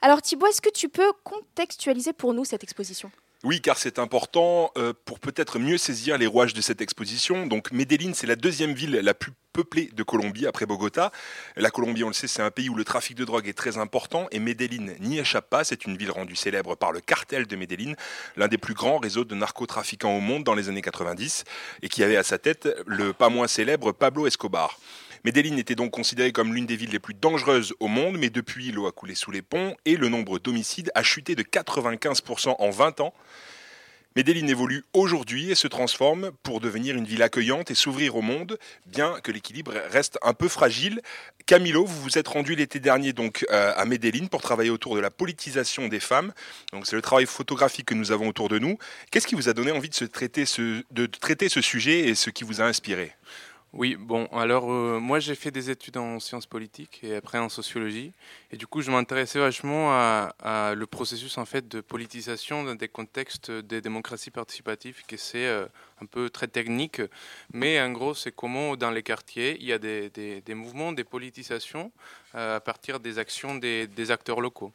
Alors 0.01 0.21
Thibaut, 0.21 0.47
est-ce 0.47 0.61
que 0.61 0.69
tu 0.69 0.89
peux 0.89 1.11
contextualiser 1.23 2.13
pour 2.13 2.33
nous 2.33 2.45
cette 2.45 2.63
exposition? 2.63 3.11
Oui, 3.43 3.61
car 3.61 3.77
c'est 3.77 3.99
important 3.99 4.71
euh, 4.77 4.93
pour 5.05 5.19
peut-être 5.19 5.59
mieux 5.59 5.77
saisir 5.77 6.17
les 6.17 6.25
rouages 6.25 6.55
de 6.55 6.61
cette 6.61 6.81
exposition. 6.81 7.45
Donc 7.45 7.71
Medellín, 7.71 8.13
c'est 8.15 8.25
la 8.25 8.35
deuxième 8.35 8.73
ville 8.73 8.93
la 8.93 9.13
plus 9.13 9.31
peuplée 9.53 9.91
de 9.93 10.01
Colombie 10.01 10.47
après 10.47 10.65
Bogota. 10.65 11.11
La 11.55 11.69
Colombie, 11.69 12.03
on 12.03 12.07
le 12.07 12.13
sait, 12.13 12.27
c'est 12.27 12.41
un 12.41 12.49
pays 12.49 12.67
où 12.67 12.73
le 12.73 12.83
trafic 12.83 13.15
de 13.15 13.25
drogue 13.25 13.47
est 13.47 13.53
très 13.53 13.77
important 13.77 14.25
et 14.31 14.39
Medellín 14.39 14.95
n'y 14.99 15.19
échappe 15.19 15.51
pas. 15.51 15.63
C'est 15.63 15.85
une 15.85 15.97
ville 15.97 16.09
rendue 16.09 16.35
célèbre 16.35 16.75
par 16.75 16.91
le 16.91 16.99
cartel 16.99 17.45
de 17.45 17.55
Medellín, 17.55 17.95
l'un 18.37 18.47
des 18.47 18.57
plus 18.57 18.73
grands 18.73 18.97
réseaux 18.97 19.23
de 19.23 19.35
narcotrafiquants 19.35 20.17
au 20.17 20.19
monde 20.19 20.43
dans 20.43 20.55
les 20.55 20.69
années 20.69 20.81
90 20.81 21.43
et 21.83 21.89
qui 21.89 22.03
avait 22.03 22.17
à 22.17 22.23
sa 22.23 22.39
tête 22.39 22.67
le 22.87 23.13
pas 23.13 23.29
moins 23.29 23.47
célèbre 23.47 23.91
Pablo 23.91 24.25
Escobar. 24.25 24.79
Medellín 25.27 25.57
était 25.57 25.75
donc 25.75 25.91
considérée 25.91 26.31
comme 26.31 26.53
l'une 26.55 26.65
des 26.65 26.77
villes 26.77 26.91
les 26.91 26.99
plus 26.99 27.13
dangereuses 27.13 27.73
au 27.81 27.89
monde, 27.89 28.17
mais 28.17 28.29
depuis, 28.29 28.71
l'eau 28.71 28.87
a 28.87 28.93
coulé 28.93 29.13
sous 29.13 29.29
les 29.29 29.41
ponts 29.41 29.75
et 29.83 29.97
le 29.97 30.07
nombre 30.07 30.39
d'homicides 30.39 30.89
a 30.95 31.03
chuté 31.03 31.35
de 31.35 31.43
95% 31.43 32.55
en 32.57 32.69
20 32.69 33.01
ans. 33.01 33.13
Medellín 34.15 34.47
évolue 34.47 34.85
aujourd'hui 34.93 35.51
et 35.51 35.55
se 35.55 35.67
transforme 35.67 36.31
pour 36.43 36.61
devenir 36.61 36.95
une 36.95 37.03
ville 37.03 37.21
accueillante 37.23 37.69
et 37.71 37.75
s'ouvrir 37.75 38.15
au 38.15 38.21
monde, 38.21 38.57
bien 38.85 39.19
que 39.21 39.33
l'équilibre 39.33 39.73
reste 39.89 40.17
un 40.21 40.33
peu 40.33 40.47
fragile. 40.47 41.01
Camilo, 41.45 41.83
vous 41.83 42.01
vous 42.03 42.17
êtes 42.17 42.29
rendu 42.29 42.55
l'été 42.55 42.79
dernier 42.79 43.11
donc 43.11 43.45
euh, 43.51 43.73
à 43.75 43.83
Medellín 43.83 44.29
pour 44.29 44.41
travailler 44.41 44.69
autour 44.69 44.95
de 44.95 45.01
la 45.01 45.11
politisation 45.11 45.89
des 45.89 45.99
femmes. 45.99 46.31
Donc 46.71 46.87
c'est 46.87 46.95
le 46.95 47.01
travail 47.01 47.25
photographique 47.25 47.87
que 47.87 47.95
nous 47.95 48.13
avons 48.13 48.29
autour 48.29 48.47
de 48.47 48.59
nous. 48.59 48.77
Qu'est-ce 49.11 49.27
qui 49.27 49.35
vous 49.35 49.49
a 49.49 49.53
donné 49.53 49.73
envie 49.73 49.89
de 49.89 51.05
traiter 51.05 51.49
ce 51.49 51.61
sujet 51.61 52.07
et 52.07 52.15
ce 52.15 52.29
qui 52.29 52.45
vous 52.45 52.61
a 52.61 52.63
inspiré? 52.63 53.11
Oui, 53.73 53.95
bon, 53.99 54.25
alors 54.31 54.71
euh, 54.71 54.99
moi 54.99 55.19
j'ai 55.19 55.35
fait 55.35 55.51
des 55.51 55.69
études 55.69 55.97
en 55.97 56.19
sciences 56.19 56.45
politiques 56.45 57.01
et 57.03 57.15
après 57.17 57.37
en 57.37 57.49
sociologie. 57.49 58.13
Et 58.51 58.57
du 58.57 58.65
coup, 58.65 58.81
je 58.81 58.89
m'intéressais 58.91 59.39
vachement 59.39 59.91
à, 59.91 60.33
à 60.39 60.73
le 60.73 60.87
processus 60.87 61.37
en 61.37 61.45
fait 61.45 61.67
de 61.67 61.81
politisation 61.81 62.63
dans 62.63 62.75
des 62.75 62.87
contextes 62.87 63.51
des 63.51 63.81
démocraties 63.81 64.31
participatives, 64.31 65.03
qui 65.05 65.17
c'est 65.17 65.45
euh, 65.47 65.67
un 66.01 66.05
peu 66.05 66.29
très 66.29 66.47
technique. 66.47 67.01
Mais 67.53 67.79
en 67.81 67.91
gros, 67.91 68.13
c'est 68.13 68.31
comment 68.31 68.75
dans 68.75 68.91
les 68.91 69.03
quartiers, 69.03 69.57
il 69.59 69.65
y 69.65 69.73
a 69.73 69.79
des, 69.79 70.41
mouvements, 70.49 70.91
des 70.91 71.03
politisations 71.03 71.91
euh, 72.35 72.57
à 72.57 72.59
partir 72.59 72.99
des 72.99 73.19
actions 73.19 73.55
des, 73.55 74.11
acteurs 74.11 74.41
locaux. 74.41 74.71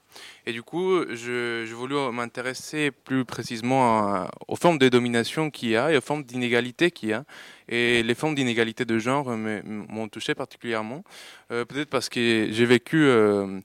Et 0.46 0.52
du 0.52 0.62
coup, 0.62 1.04
je, 1.14 1.72
voulais 1.72 2.10
m'intéresser 2.12 2.90
plus 2.90 3.24
précisément 3.24 4.28
aux 4.48 4.56
formes 4.56 4.78
de 4.78 4.88
domination 4.88 5.50
qu'il 5.50 5.70
y 5.70 5.76
a 5.76 5.92
et 5.92 5.96
aux 5.96 6.00
formes 6.00 6.24
d'inégalité 6.24 6.90
qu'il 6.90 7.10
y 7.10 7.12
a. 7.12 7.24
Et 7.68 8.02
les 8.02 8.14
formes 8.14 8.34
d'inégalité 8.34 8.84
de 8.84 8.98
genre 8.98 9.30
m'ont 9.30 10.08
touché 10.08 10.34
particulièrement, 10.34 11.04
euh, 11.50 11.64
peut-être 11.64 11.88
parce 11.88 12.08
que 12.08 12.48
j'ai 12.50 12.66
vécu 12.66 13.04
euh, 13.04 13.60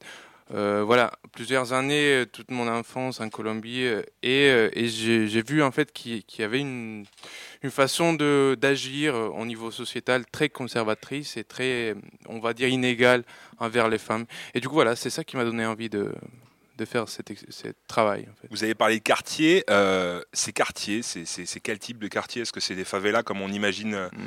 euh, 0.53 0.83
voilà, 0.85 1.11
plusieurs 1.33 1.73
années, 1.73 2.23
toute 2.31 2.51
mon 2.51 2.67
enfance 2.67 3.19
en 3.19 3.29
Colombie, 3.29 3.85
et, 4.23 4.45
et 4.73 4.87
j'ai 4.87 5.41
vu 5.41 5.61
en 5.61 5.71
fait 5.71 5.91
qu'il 5.91 6.23
y 6.39 6.43
avait 6.43 6.59
une, 6.59 7.05
une 7.63 7.71
façon 7.71 8.13
d'agir 8.13 9.13
au 9.15 9.45
niveau 9.45 9.71
sociétal 9.71 10.25
très 10.31 10.49
conservatrice 10.49 11.37
et 11.37 11.43
très, 11.43 11.95
on 12.27 12.39
va 12.39 12.53
dire, 12.53 12.69
inégale 12.69 13.23
envers 13.59 13.89
les 13.89 13.97
femmes. 13.97 14.25
Et 14.53 14.59
du 14.59 14.67
coup, 14.67 14.75
voilà, 14.75 14.95
c'est 14.95 15.09
ça 15.09 15.23
qui 15.23 15.35
m'a 15.37 15.43
donné 15.43 15.65
envie 15.65 15.89
de, 15.89 16.13
de 16.77 16.85
faire 16.85 17.09
cet 17.09 17.31
travail. 17.87 18.27
En 18.31 18.35
fait. 18.41 18.47
Vous 18.49 18.63
avez 18.63 18.75
parlé 18.75 18.99
de 18.99 19.03
quartiers. 19.03 19.63
Euh, 19.69 20.21
ces 20.31 20.53
quartiers, 20.53 21.01
c'est 21.03 21.59
quel 21.59 21.79
type 21.79 21.99
de 21.99 22.07
quartier? 22.07 22.43
Est-ce 22.43 22.53
que 22.53 22.59
c'est 22.59 22.75
des 22.75 22.85
favelas 22.85 23.23
comme 23.23 23.41
on 23.41 23.49
imagine 23.49 24.09
Mm. 24.13 24.19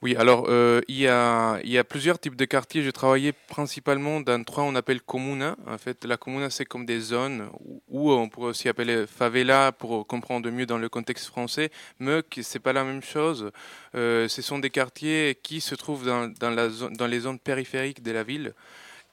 Oui, 0.00 0.14
alors 0.14 0.46
euh, 0.48 0.80
il, 0.86 0.96
y 0.96 1.08
a, 1.08 1.84
plusieurs 1.88 2.20
types 2.20 2.36
de 2.36 2.44
quartiers. 2.44 2.84
Je 2.84 2.90
travaillais 2.90 3.32
principalement 3.32 4.20
dans 4.20 4.44
trois, 4.44 4.62
on 4.62 4.76
appelle 4.76 5.00
comuna. 5.02 5.56
En 5.66 5.76
fait, 5.76 6.04
la 6.04 6.16
comuna, 6.16 6.50
c'est 6.50 6.64
comme 6.64 6.86
des 6.86 7.00
zones 7.00 7.48
où 7.88 8.12
on 8.12 8.28
pourrait 8.28 8.50
aussi 8.50 8.68
appeler 8.68 9.06
favela 9.08 9.72
pour 9.72 10.06
comprendre 10.06 10.48
mieux 10.50 10.66
dans 10.66 10.78
le 10.78 10.88
contexte 10.88 11.26
français. 11.26 11.72
Mais 11.98 12.22
c'est 12.42 12.60
pas 12.60 12.72
la 12.72 12.84
même 12.84 13.02
chose. 13.02 13.50
Euh, 13.96 14.28
ce 14.28 14.40
sont 14.40 14.60
des 14.60 14.70
quartiers 14.70 15.36
qui 15.42 15.60
se 15.60 15.74
trouvent 15.74 16.06
dans, 16.06 16.32
dans 16.38 17.06
les 17.08 17.20
zones 17.20 17.40
périphériques 17.40 18.02
de 18.02 18.12
la 18.12 18.22
ville. 18.22 18.54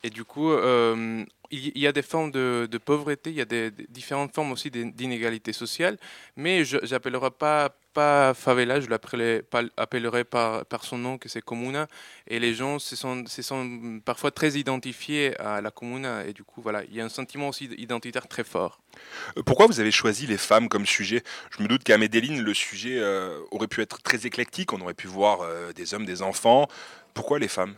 Et 0.04 0.12
du 0.12 0.24
coup, 0.24 0.52
euh, 0.52 1.26
il 1.56 1.82
y 1.82 1.88
a 1.88 1.92
des 1.92 2.02
formes 2.02 2.32
de, 2.32 2.80
pauvreté, 2.84 3.30
il 3.32 3.38
y 3.38 3.42
a 3.42 3.70
différentes 3.90 4.34
formes 4.34 4.52
aussi 4.52 4.70
d'in- 4.70 4.92
d'inégalité 4.94 5.54
sociale, 5.54 5.98
mais 6.36 6.66
je 6.66 6.78
n'appellerai 6.92 7.32
pas, 7.32 7.76
pas 7.94 8.34
favela, 8.34 8.80
je 8.80 8.90
l'appellerai 8.90 10.24
par, 10.24 10.84
son 10.84 10.98
nom, 10.98 11.18
que 11.18 11.30
c'est 11.30 11.42
comuna, 11.42 11.88
et 12.28 12.40
les 12.40 12.54
gens 12.54 12.80
se 12.80 12.96
sont 12.96 14.00
parfois 14.04 14.32
très 14.32 14.52
identifiés 14.54 15.40
à 15.40 15.62
la 15.62 15.72
comuna, 15.72 16.26
et 16.26 16.34
du 16.34 16.44
coup, 16.44 16.62
voilà, 16.62 16.84
il 16.84 16.96
y 16.96 17.02
a 17.02 17.06
un 17.06 17.10
sentiment 17.10 17.50
aussi 17.50 17.66
identitaire 17.78 18.28
très 18.28 18.44
fort. 18.44 18.80
Euh, 19.38 19.44
Pourquoi 19.44 19.68
vous 19.68 19.80
avez 19.80 19.92
choisi 19.92 20.28
les 20.28 20.38
femmes 20.38 20.70
comme 20.70 20.86
sujet? 20.86 21.24
Je 21.58 21.64
me 21.64 21.68
doute 21.68 21.84
qu'à 21.84 21.98
Medellin, 21.98 22.42
le 22.42 22.54
sujet 22.54 22.98
euh, 23.00 23.40
aurait 23.52 23.68
pu 23.68 23.82
être 23.82 24.02
très 24.02 24.26
éclectique. 24.26 24.74
On 24.74 24.82
aurait 24.82 24.94
pu 24.94 25.08
voir 25.08 25.42
euh, 25.42 25.72
des 25.74 25.94
hommes, 25.94 26.06
des 26.06 26.22
enfants. 26.22 26.68
Pourquoi 27.14 27.40
les 27.40 27.48
femmes? 27.48 27.76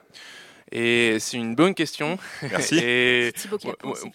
Et 0.72 1.18
c'est 1.20 1.38
une 1.38 1.56
bonne 1.56 1.74
question. 1.74 2.18
Merci. 2.42 2.78
Et 2.80 3.34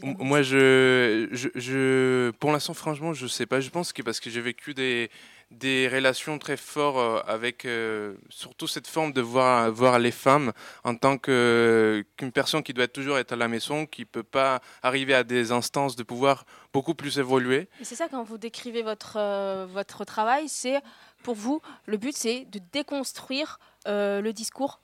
moi- 0.03 0.43
je, 0.43 1.29
je, 1.33 1.49
je- 1.55 2.31
pour 2.33 2.53
l'instant, 2.53 2.75
franchement, 2.75 3.13
je 3.15 3.27
sais 3.27 3.47
pas. 3.47 3.61
Je 3.61 3.71
pense 3.71 3.93
que 3.93 4.03
parce 4.03 4.21
que 4.21 4.29
j'ai 4.31 4.41
vécu 4.43 4.75
des, 4.75 5.11
des 5.51 5.89
relations 5.89 6.39
très 6.39 6.57
fortes 6.59 6.97
euh, 6.99 7.23
avec 7.27 7.65
euh, 7.65 8.15
surtout 8.29 8.67
cette 8.67 8.87
forme 8.87 9.13
de 9.13 9.21
voir, 9.23 9.71
voir 9.73 9.99
les 9.99 10.11
femmes 10.11 10.53
en 10.85 10.95
tant 10.95 11.17
que 11.19 12.05
qu'une 12.17 12.33
personne 12.33 12.63
qui 12.63 12.75
doit 12.75 12.89
toujours 12.89 13.19
être 13.19 13.33
à 13.33 13.37
la 13.37 13.49
maison, 13.49 13.87
qui 13.87 14.05
peut 14.05 14.23
pas 14.23 14.61
arriver 14.83 15.15
à 15.15 15.25
des 15.25 15.53
instances 15.53 15.97
de 15.97 16.03
pouvoir 16.03 16.45
beaucoup 16.73 16.95
plus 16.95 17.19
évoluer. 17.19 17.69
Et 17.81 17.85
c'est 17.85 17.95
ça 17.95 18.09
quand 18.11 18.23
vous 18.25 18.39
décrivez 18.39 18.83
votre, 18.83 19.17
euh, 19.19 19.67
votre 19.71 20.05
travail, 20.05 20.49
c'est 20.49 20.81
pour 21.23 21.35
vous, 21.35 21.63
le 21.87 21.97
but 21.97 22.15
c'est 22.17 22.47
de 22.51 22.61
déconstruire 22.73 23.59
euh, 23.87 24.21
le 24.21 24.33
discours 24.33 24.81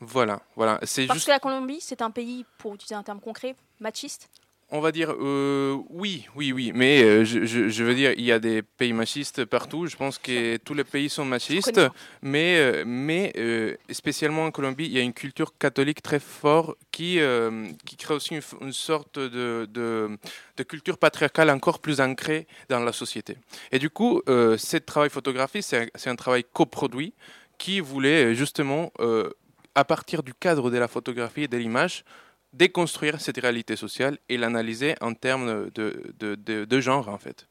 Voilà, 0.00 0.40
voilà. 0.56 0.78
C'est 0.82 1.06
Parce 1.06 1.18
juste. 1.18 1.26
que 1.26 1.32
la 1.32 1.40
Colombie, 1.40 1.80
c'est 1.80 2.02
un 2.02 2.10
pays, 2.10 2.44
pour 2.58 2.74
utiliser 2.74 2.94
un 2.94 3.02
terme 3.02 3.20
concret, 3.20 3.54
machiste. 3.80 4.28
On 4.72 4.80
va 4.80 4.92
dire 4.92 5.12
euh, 5.18 5.76
oui, 5.88 6.28
oui, 6.36 6.52
oui, 6.52 6.70
mais 6.72 7.02
euh, 7.02 7.24
je, 7.24 7.82
veux 7.82 7.94
dire, 7.94 8.12
il 8.16 8.24
y 8.24 8.30
a 8.30 8.38
des 8.38 8.62
pays 8.62 8.92
machistes 8.92 9.44
partout. 9.44 9.88
Je 9.88 9.96
pense 9.96 10.16
que 10.16 10.58
tous 10.58 10.74
les 10.74 10.84
pays 10.84 11.08
sont 11.08 11.24
machistes, 11.24 11.80
mais, 12.22 12.56
euh, 12.58 12.84
mais 12.86 13.32
spécialement 13.90 14.44
en 14.44 14.52
Colombie, 14.52 14.86
il 14.86 14.92
y 14.92 14.98
a 14.98 15.02
une 15.02 15.12
culture 15.12 15.58
catholique 15.58 16.02
très 16.02 16.20
forte 16.20 16.78
qui, 16.92 17.18
qui 17.84 17.96
crée 17.96 18.14
aussi 18.14 18.36
une, 18.60 18.72
sorte 18.72 19.18
de, 19.18 19.66
de, 19.68 20.16
de 20.56 20.62
culture 20.62 20.98
patriarcale 20.98 21.50
encore 21.50 21.80
plus 21.80 22.00
ancrée 22.00 22.46
dans 22.68 22.80
la 22.80 22.92
société. 22.92 23.38
Et 23.72 23.80
du 23.80 23.90
coup, 23.90 24.22
ce 24.26 24.76
travail 24.76 25.10
photographique, 25.10 25.64
c'est 25.64 25.82
un, 25.82 25.86
c'est 25.96 26.10
un 26.10 26.16
travail 26.16 26.44
coproduit 26.52 27.12
qui 27.60 27.78
voulait 27.78 28.24
euh, 28.24 28.34
justement, 28.34 28.90
euh, 28.98 29.30
à 29.76 29.84
partir 29.84 30.24
du 30.24 30.34
cadre 30.34 30.70
de 30.70 30.78
la 30.78 30.88
photographie 30.88 31.42
et 31.42 31.48
de 31.48 31.58
l'image, 31.58 32.04
déconstruire 32.52 33.20
cette 33.20 33.36
réalité 33.36 33.76
sociale 33.76 34.18
et 34.28 34.36
l'analyser 34.36 34.96
en 35.00 35.14
termes 35.14 35.70
de, 35.70 36.80
genre, 36.80 37.08
en 37.08 37.18
fait. 37.18 37.46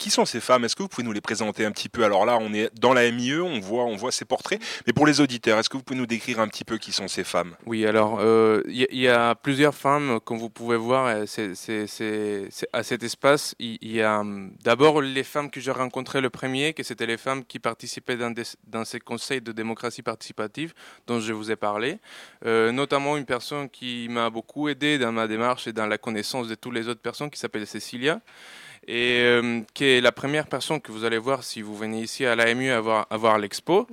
Qui 0.00 0.08
sont 0.08 0.24
ces 0.24 0.40
femmes? 0.40 0.64
Est-ce 0.64 0.74
que 0.74 0.82
vous 0.82 0.88
pouvez 0.88 1.06
nous 1.06 1.12
les 1.12 1.20
présenter 1.20 1.66
un 1.66 1.72
petit 1.72 1.90
peu? 1.90 2.04
Alors 2.04 2.24
là, 2.24 2.38
on 2.40 2.54
est 2.54 2.74
dans 2.80 2.94
la 2.94 3.10
MIE, 3.10 3.34
on 3.34 3.60
voit, 3.60 3.84
on 3.84 3.96
voit 3.96 4.10
ces 4.10 4.24
portraits. 4.24 4.58
Mais 4.86 4.94
pour 4.94 5.06
les 5.06 5.20
auditeurs, 5.20 5.58
est-ce 5.58 5.68
que 5.68 5.76
vous 5.76 5.82
pouvez 5.82 5.98
nous 5.98 6.06
décrire 6.06 6.40
un 6.40 6.48
petit 6.48 6.64
peu 6.64 6.78
qui 6.78 6.90
sont 6.90 7.06
ces 7.06 7.22
femmes? 7.22 7.54
Oui, 7.66 7.84
alors, 7.84 8.16
euh, 8.18 8.62
il 8.66 8.80
y, 8.80 8.86
il 8.92 9.00
y 9.00 9.08
a 9.08 9.34
plusieurs 9.34 9.74
femmes, 9.74 10.18
comme 10.24 10.38
vous 10.38 10.48
pouvez 10.48 10.78
voir, 10.78 11.04
euh, 11.06 11.26
à 12.72 12.82
cet 12.82 13.02
espace. 13.02 13.54
Il 13.58 13.76
y 13.82 14.00
a 14.00 14.20
hum, 14.20 14.54
d'abord 14.64 15.02
les 15.02 15.22
femmes 15.22 15.50
que 15.50 15.60
j'ai 15.60 15.70
rencontrées 15.70 16.22
le 16.22 16.30
premier, 16.30 16.72
que 16.72 16.82
c'était 16.82 17.04
les 17.04 17.18
femmes 17.18 17.44
qui 17.44 17.58
participaient 17.58 18.16
dans 18.16 18.84
ces 18.86 19.00
conseils 19.00 19.42
de 19.42 19.52
démocratie 19.52 20.00
participative 20.02 20.72
dont 21.06 21.20
je 21.20 21.34
vous 21.34 21.50
ai 21.50 21.56
parlé. 21.56 21.98
Euh, 22.46 22.72
notamment 22.72 23.18
une 23.18 23.26
personne 23.26 23.68
qui 23.68 24.08
m'a 24.08 24.30
beaucoup 24.30 24.70
aidé 24.70 24.96
dans 24.96 25.12
ma 25.12 25.28
démarche 25.28 25.66
et 25.66 25.74
dans 25.74 25.86
la 25.86 25.98
connaissance 25.98 26.48
de 26.48 26.54
toutes 26.54 26.72
les 26.72 26.88
autres 26.88 27.02
personnes, 27.02 27.28
qui 27.28 27.38
s'appelle 27.38 27.66
Cécilia. 27.66 28.22
Et 28.92 29.20
euh, 29.22 29.60
qui 29.72 29.84
est 29.84 30.00
la 30.00 30.10
première 30.10 30.46
personne 30.48 30.80
que 30.80 30.90
vous 30.90 31.04
allez 31.04 31.18
voir 31.18 31.44
si 31.44 31.62
vous 31.62 31.76
venez 31.76 32.00
ici 32.02 32.26
à 32.26 32.34
l'AMU 32.34 32.70
à 32.70 32.80
voir, 32.80 33.38
l'expo. 33.38 33.86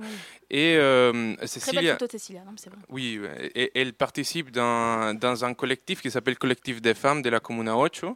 Et 0.50 0.74
euh, 0.76 1.12
Très 1.12 1.36
belle 1.36 1.48
Cécilia, 1.48 1.92
photo 1.92 2.06
de 2.06 2.10
Cécilia, 2.18 2.42
non, 2.44 2.52
c'est 2.56 2.70
vrai. 2.70 2.78
oui, 2.88 3.20
et 3.54 3.70
elle 3.80 3.92
participe 3.92 4.50
dans, 4.50 5.14
dans 5.16 5.44
un 5.44 5.54
collectif 5.54 6.00
qui 6.02 6.10
s'appelle 6.10 6.36
Collectif 6.38 6.80
des 6.80 6.94
femmes 6.94 7.22
de 7.22 7.30
la 7.30 7.38
Comuna 7.38 7.74
8. 7.76 8.06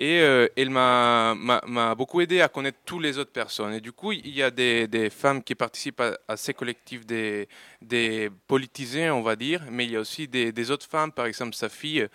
Et 0.00 0.20
euh, 0.20 0.48
elle 0.56 0.70
m'a 0.70 1.94
beaucoup 1.96 2.20
aidé 2.20 2.40
à 2.40 2.48
connaître 2.48 2.78
toutes 2.84 3.02
les 3.02 3.18
autres 3.18 3.32
personnes. 3.32 3.74
Et 3.74 3.80
du 3.80 3.92
coup, 3.92 4.12
il 4.12 4.28
y 4.34 4.42
a 4.42 4.50
des, 4.50 4.88
des 4.88 5.10
femmes 5.10 5.42
qui 5.42 5.54
participent 5.54 6.00
à, 6.00 6.16
à 6.26 6.36
ces 6.36 6.54
collectifs 6.54 7.04
des, 7.06 7.48
des 7.82 8.30
politisés, 8.46 9.10
on 9.10 9.22
va 9.22 9.36
dire, 9.36 9.62
mais 9.70 9.84
il 9.84 9.90
y 9.92 9.96
a 9.96 10.00
aussi 10.00 10.26
des, 10.26 10.52
des 10.52 10.70
autres 10.70 10.86
femmes, 10.88 11.12
par 11.12 11.26
exemple 11.26 11.54
sa 11.54 11.68
fille, 11.68 12.06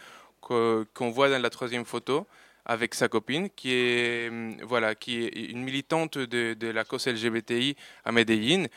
que- 0.41 0.85
qu'on 0.93 1.09
voit 1.11 1.29
dans 1.29 1.41
la 1.41 1.49
troisième 1.49 1.85
photo 1.85 2.25
avec 2.65 2.95
sa 2.95 3.07
copine, 3.07 3.49
qui 3.49 3.71
est, 3.73 4.29
hum, 4.29 4.57
voilà, 4.63 4.95
qui 4.95 5.23
est 5.23 5.51
une 5.51 5.63
militante 5.63 6.17
de, 6.17 6.67
la 6.67 6.83
cause 6.83 7.07
LGBTI 7.07 7.75
à 8.05 8.11
Medellín. 8.11 8.67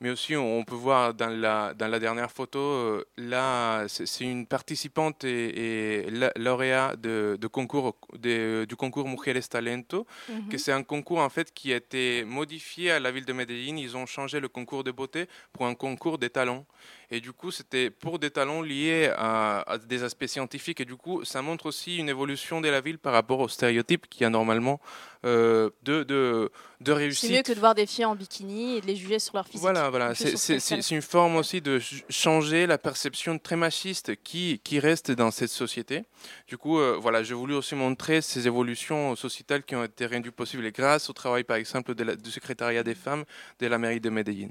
Mais 0.00 0.10
aussi, 0.10 0.36
on 0.36 0.62
peut 0.62 0.74
voir 0.74 1.14
dans 1.14 1.30
la, 1.30 1.72
dans 1.72 1.88
la 1.88 1.98
dernière 1.98 2.30
photo, 2.30 2.58
euh, 2.58 3.04
là, 3.16 3.86
c'est 3.88 4.24
une 4.24 4.46
participante 4.46 5.24
et, 5.24 6.02
et 6.04 6.10
la- 6.10 6.32
lauréat 6.36 6.96
de, 6.96 7.38
de 7.40 7.46
concours, 7.46 7.96
de- 8.12 8.66
du 8.68 8.76
concours 8.76 9.08
Mujeres 9.08 9.48
Talento, 9.48 10.06
Mhm. 10.28 10.48
que 10.50 10.58
c'est 10.58 10.72
un 10.72 10.82
concours 10.82 11.20
en 11.20 11.30
fait 11.30 11.50
qui 11.54 11.72
a 11.72 11.76
été 11.76 12.24
modifié 12.24 12.90
à 12.90 13.00
la 13.00 13.10
ville 13.10 13.24
de 13.24 13.32
Medellín. 13.32 13.78
Ils 13.78 13.96
ont 13.96 14.04
changé 14.04 14.38
le 14.38 14.48
concours 14.48 14.84
de 14.84 14.90
beauté 14.90 15.28
pour 15.54 15.64
un 15.66 15.74
concours 15.74 16.18
des 16.18 16.28
talents. 16.28 16.66
Et 17.10 17.20
du 17.20 17.32
coup, 17.32 17.50
c'était 17.50 17.88
pour 17.88 18.18
des 18.18 18.30
talents 18.30 18.60
liés 18.62 19.10
à, 19.16 19.60
à 19.60 19.78
des 19.78 20.02
aspects 20.02 20.26
scientifiques. 20.26 20.80
Et 20.80 20.84
du 20.84 20.96
coup, 20.96 21.24
ça 21.24 21.40
montre 21.40 21.66
aussi 21.66 21.96
une 21.98 22.08
évolution 22.10 22.60
de 22.60 22.68
la 22.68 22.80
ville 22.82 22.98
par 22.98 23.12
rapport 23.14 23.38
aux 23.40 23.48
stéréotypes 23.48 24.08
qu'il 24.10 24.22
y 24.22 24.24
a 24.24 24.30
normalement 24.30 24.80
euh, 25.24 25.70
de, 25.84 26.02
de, 26.02 26.50
de 26.80 26.92
réussite. 26.92 27.30
C'est 27.30 27.36
mieux 27.36 27.42
que 27.42 27.52
de 27.52 27.60
voir 27.60 27.74
des 27.76 27.86
filles 27.86 28.04
en 28.04 28.16
bikini 28.16 28.76
et 28.76 28.80
de 28.80 28.86
les 28.86 28.96
juger 28.96 29.18
sur 29.20 29.34
leur 29.36 29.46
physique. 29.46 29.60
Voilà, 29.60 29.85
voilà. 29.90 30.14
C'est- 30.14 30.90
une 30.90 31.02
forme 31.02 31.36
aussi 31.36 31.60
de 31.60 31.78
ch- 31.78 32.04
changer 32.08 32.66
la 32.66 32.78
perception 32.78 33.38
très 33.38 33.56
machiste 33.56 34.16
qui, 34.22 34.60
qui 34.62 34.78
reste 34.78 35.10
dans 35.10 35.30
cette 35.30 35.50
société. 35.50 36.04
Du 36.48 36.56
coup, 36.58 36.78
euh, 36.78 36.96
voilà, 37.00 37.22
j'ai 37.22 37.34
voulu 37.34 37.54
aussi 37.54 37.74
montrer 37.74 38.20
ces 38.22 38.46
évolutions 38.46 39.14
sociétales 39.16 39.62
qui 39.64 39.74
ont 39.76 39.84
été 39.84 40.06
rendues 40.06 40.32
possibles 40.32 40.70
grâce 40.72 41.08
au 41.10 41.12
travail, 41.12 41.44
par 41.44 41.56
exemple, 41.56 41.94
de 41.94 42.04
la- 42.04 42.16
du 42.16 42.30
secrétariat 42.30 42.82
des 42.82 42.94
femmes 42.94 43.24
de 43.60 43.66
la 43.66 43.78
mairie 43.78 44.00
de 44.00 44.10
Medellín. 44.10 44.50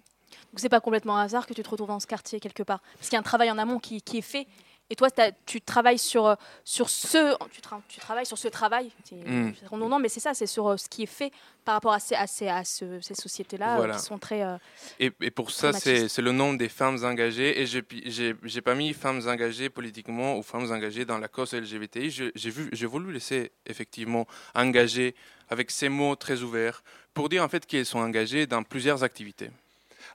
Donc 0.52 0.60
c'est 0.60 0.70
pas 0.70 0.80
complètement 0.82 1.18
un 1.18 1.24
hasard 1.24 1.48
que 1.48 1.54
tu 1.54 1.64
te 1.64 1.70
retrouves 1.70 1.88
dans 1.88 2.00
ce 2.00 2.08
quartier 2.08 2.40
quelque 2.40 2.64
part? 2.64 2.82
Parce 2.98 3.10
qu'il 3.10 3.14
y 3.14 3.18
a 3.18 3.20
un 3.20 3.24
travail 3.24 3.52
en 3.52 3.58
amont 3.58 3.80
qui, 3.80 4.02
qui 4.02 4.18
est 4.20 4.22
fait. 4.22 4.48
Et 4.92 4.96
toi, 4.96 5.08
tu 5.48 5.62
travailles 5.62 5.98
sur, 5.98 6.28
euh, 6.28 6.36
sur 6.64 6.90
ce, 6.92 7.36
tu, 7.52 7.60
tra- 7.60 7.82
tu 7.88 8.00
travailles 8.00 8.26
sur 8.28 8.38
ce 8.38 8.48
travail. 8.48 8.92
C'est 9.04 9.16
Mm. 9.16 9.54
redondant, 9.72 9.98
mais 9.98 10.10
c'est 10.10 10.20
ça, 10.20 10.36
c'est 10.36 10.46
sur 10.46 10.68
euh, 10.68 10.78
ce 10.78 10.88
qui 10.88 11.04
est 11.04 11.08
fait 11.08 11.32
par 11.64 11.74
rapport 11.74 11.94
à 11.94 12.00
ces, 12.00 12.14
à 12.14 12.28
ces, 12.28 12.48
à 12.48 12.64
ce- 12.64 13.02
ces 13.02 13.16
sociétés-là 13.16 13.80
euh, 13.80 13.94
qui 13.94 14.00
sont 14.00 14.20
très. 14.20 14.44
euh, 14.44 14.58
Et, 15.00 15.12
et 15.22 15.32
pour 15.32 15.50
ça, 15.50 15.74
c'est 15.74 16.18
le 16.20 16.32
nombre 16.32 16.60
des 16.60 16.70
femmes 16.70 17.04
engagées. 17.04 17.62
Et 17.62 17.66
j'ai 17.66 18.62
pas 18.62 18.76
mis 18.76 18.94
femmes 18.94 19.22
engagées 19.28 19.70
politiquement 19.72 20.38
ou 20.38 20.44
femmes 20.44 20.72
engagées 20.72 21.04
dans 21.06 21.18
la 21.18 21.30
cause 21.30 21.54
LGBTI. 21.56 22.12
Je- 22.12 22.32
J'ai 22.36 22.52
vu- 22.52 22.70
j'ai 22.72 22.86
voulu 22.86 23.12
laisser 23.12 23.52
effectivement 23.66 24.28
engagées 24.54 25.16
avec 25.50 25.72
ces 25.72 25.90
mots 25.90 26.16
très 26.16 26.42
ouverts 26.44 26.84
pour 27.14 27.28
dire 27.30 27.44
en 27.44 27.50
fait 27.50 27.66
qu'elles 27.66 27.86
sont 27.88 28.00
engagées 28.00 28.46
dans 28.46 28.62
plusieurs 28.62 29.04
activités. 29.04 29.50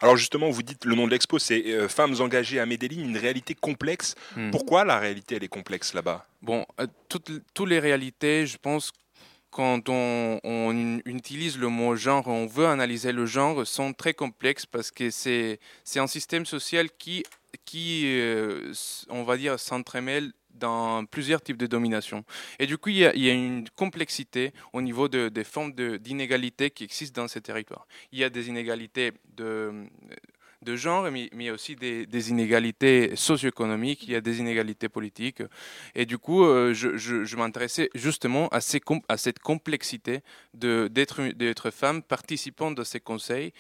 Alors 0.01 0.17
justement, 0.17 0.51
vous 0.51 0.63
dites 0.63 0.85
le 0.87 0.95
nom 0.95 1.07
de 1.07 1.11
l'expo, 1.11 1.39
c'est 1.39 1.63
euh, 1.67 1.89
Femmes 1.89 2.17
engagées 2.21 2.59
à 2.59 2.67
Medellín, 2.67 3.05
une 3.05 3.19
réalité 3.19 3.55
complexe. 3.55 4.15
Hmm. 4.35 4.51
Pourquoi 4.51 4.85
la 4.85 4.99
réalité, 4.99 5.37
elle 5.37 5.45
est 5.45 5.49
complexe 5.49 5.93
là-bas? 5.93 6.27
Bon, 6.41 6.65
euh, 6.81 6.87
toutes, 7.09 7.31
toutes 7.53 7.69
les 7.69 7.79
réalités, 7.79 8.47
je 8.47 8.57
pense, 8.57 8.93
quand 9.51 9.89
on, 9.89 10.41
on 10.43 11.01
utilise 11.05 11.59
le 11.59 11.69
mot 11.69 11.97
genre, 11.97 12.29
on 12.29 12.47
veut 12.47 12.67
analyser 12.67 13.13
le 13.13 13.27
genre, 13.27 13.67
sont 13.67 13.93
très 13.93 14.15
complexes 14.15 14.65
parce 14.65 14.91
que 14.91 15.11
c'est 15.11 15.59
un 15.97 16.07
système 16.07 16.47
social 16.47 16.89
qui, 16.99 17.25
qui 17.65 18.05
euh, 18.07 18.73
on 19.09 19.25
va 19.25 19.37
dire, 19.37 19.59
s'entremêle 19.59 20.33
dans 20.61 21.05
plusieurs 21.07 21.43
types 21.43 21.57
de 21.57 21.67
domination. 21.67 22.25
Et 22.59 22.67
du 22.67 22.77
coup, 22.79 22.91
il 22.91 22.99
y 22.99 23.31
a, 23.31 23.33
une 23.33 23.69
complexité 23.77 24.53
au 24.73 24.81
niveau 24.83 25.09
de- 25.09 25.29
des 25.29 25.45
formes 25.45 25.73
de- 25.73 25.97
d'inégalité 25.97 26.71
qui 26.71 26.85
existent 26.85 27.23
dans 27.23 27.29
ces 27.29 27.41
territoires. 27.41 27.87
Il 28.13 28.19
y 28.19 28.25
a 28.25 28.31
des 28.31 28.49
inégalités 28.49 29.13
de, 29.37 29.87
de 30.63 30.77
genre, 30.77 31.11
mais, 31.11 31.31
mais 31.33 31.51
aussi 31.51 31.75
des, 31.75 32.07
des 32.07 32.31
inégalités 32.31 33.17
socio-économiques, 33.17 34.03
il 34.05 34.11
y 34.13 34.15
a 34.17 34.21
des 34.21 34.41
inégalités 34.41 34.89
politiques. 34.89 35.43
Et 35.95 36.05
du 36.05 36.19
coup, 36.19 36.45
euh, 36.45 36.75
je, 36.75 36.97
je- 36.99 37.37
m'intéressais 37.37 37.89
justement 37.95 38.49
à, 38.49 38.61
ces 38.61 38.81
à 39.09 39.17
cette 39.17 39.39
complexité 39.39 40.21
d'être 40.53 41.71
femme 41.71 42.03
participant 42.03 42.71
de 42.71 42.85
ces 42.85 43.01
conseils 43.01 43.53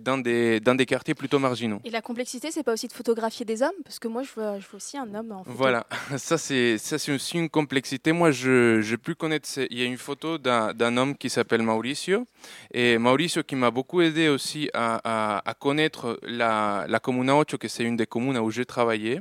dans, 0.00 0.18
des, 0.18 0.60
dans 0.60 0.74
des 0.74 0.86
quartiers 0.86 1.14
plutôt 1.14 1.38
marginaux. 1.38 1.80
Et 1.84 1.90
la 1.90 2.02
complexité, 2.02 2.50
c'est 2.50 2.62
pas 2.62 2.72
aussi 2.72 2.88
de 2.88 2.92
photographier 2.92 3.44
des 3.44 3.62
hommes? 3.62 3.70
Parce 3.84 3.98
que 3.98 4.08
moi, 4.08 4.22
je 4.22 4.30
vois, 4.34 4.58
je 4.58 4.66
vois 4.66 4.76
aussi 4.76 4.96
un 4.98 5.14
homme 5.14 5.32
en 5.32 5.44
photo. 5.44 5.56
Voilà, 5.56 5.86
ça 6.16 6.38
c'est 6.38 6.78
ça 6.78 6.98
c'est 6.98 7.12
aussi 7.12 7.38
une 7.38 7.48
complexité. 7.48 8.12
Moi, 8.12 8.30
je 8.30 8.80
j'ai 8.82 8.96
pu 8.96 9.14
connaître. 9.14 9.48
Il 9.70 9.78
y 9.78 9.82
a 9.82 9.86
une 9.86 9.98
photo 9.98 10.38
d'un 10.38 10.74
d'un 10.74 10.96
homme 10.96 11.16
qui 11.16 11.30
s'appelle 11.30 11.62
Mauricio 11.62 12.24
et 12.72 12.98
Mauricio 12.98 13.42
qui 13.42 13.56
m'a 13.56 13.70
beaucoup 13.70 14.00
aidé 14.00 14.28
aussi 14.28 14.68
à, 14.74 15.00
à, 15.04 15.48
à 15.50 15.54
connaître 15.54 16.18
la 16.22 16.84
la 16.88 17.00
Comuna 17.00 17.38
8, 17.38 17.56
que 17.56 17.68
c'est 17.68 17.84
une 17.84 17.96
des 17.96 18.06
communes 18.06 18.38
où 18.38 18.50
j'ai 18.50 18.64
travaillé. 18.64 19.20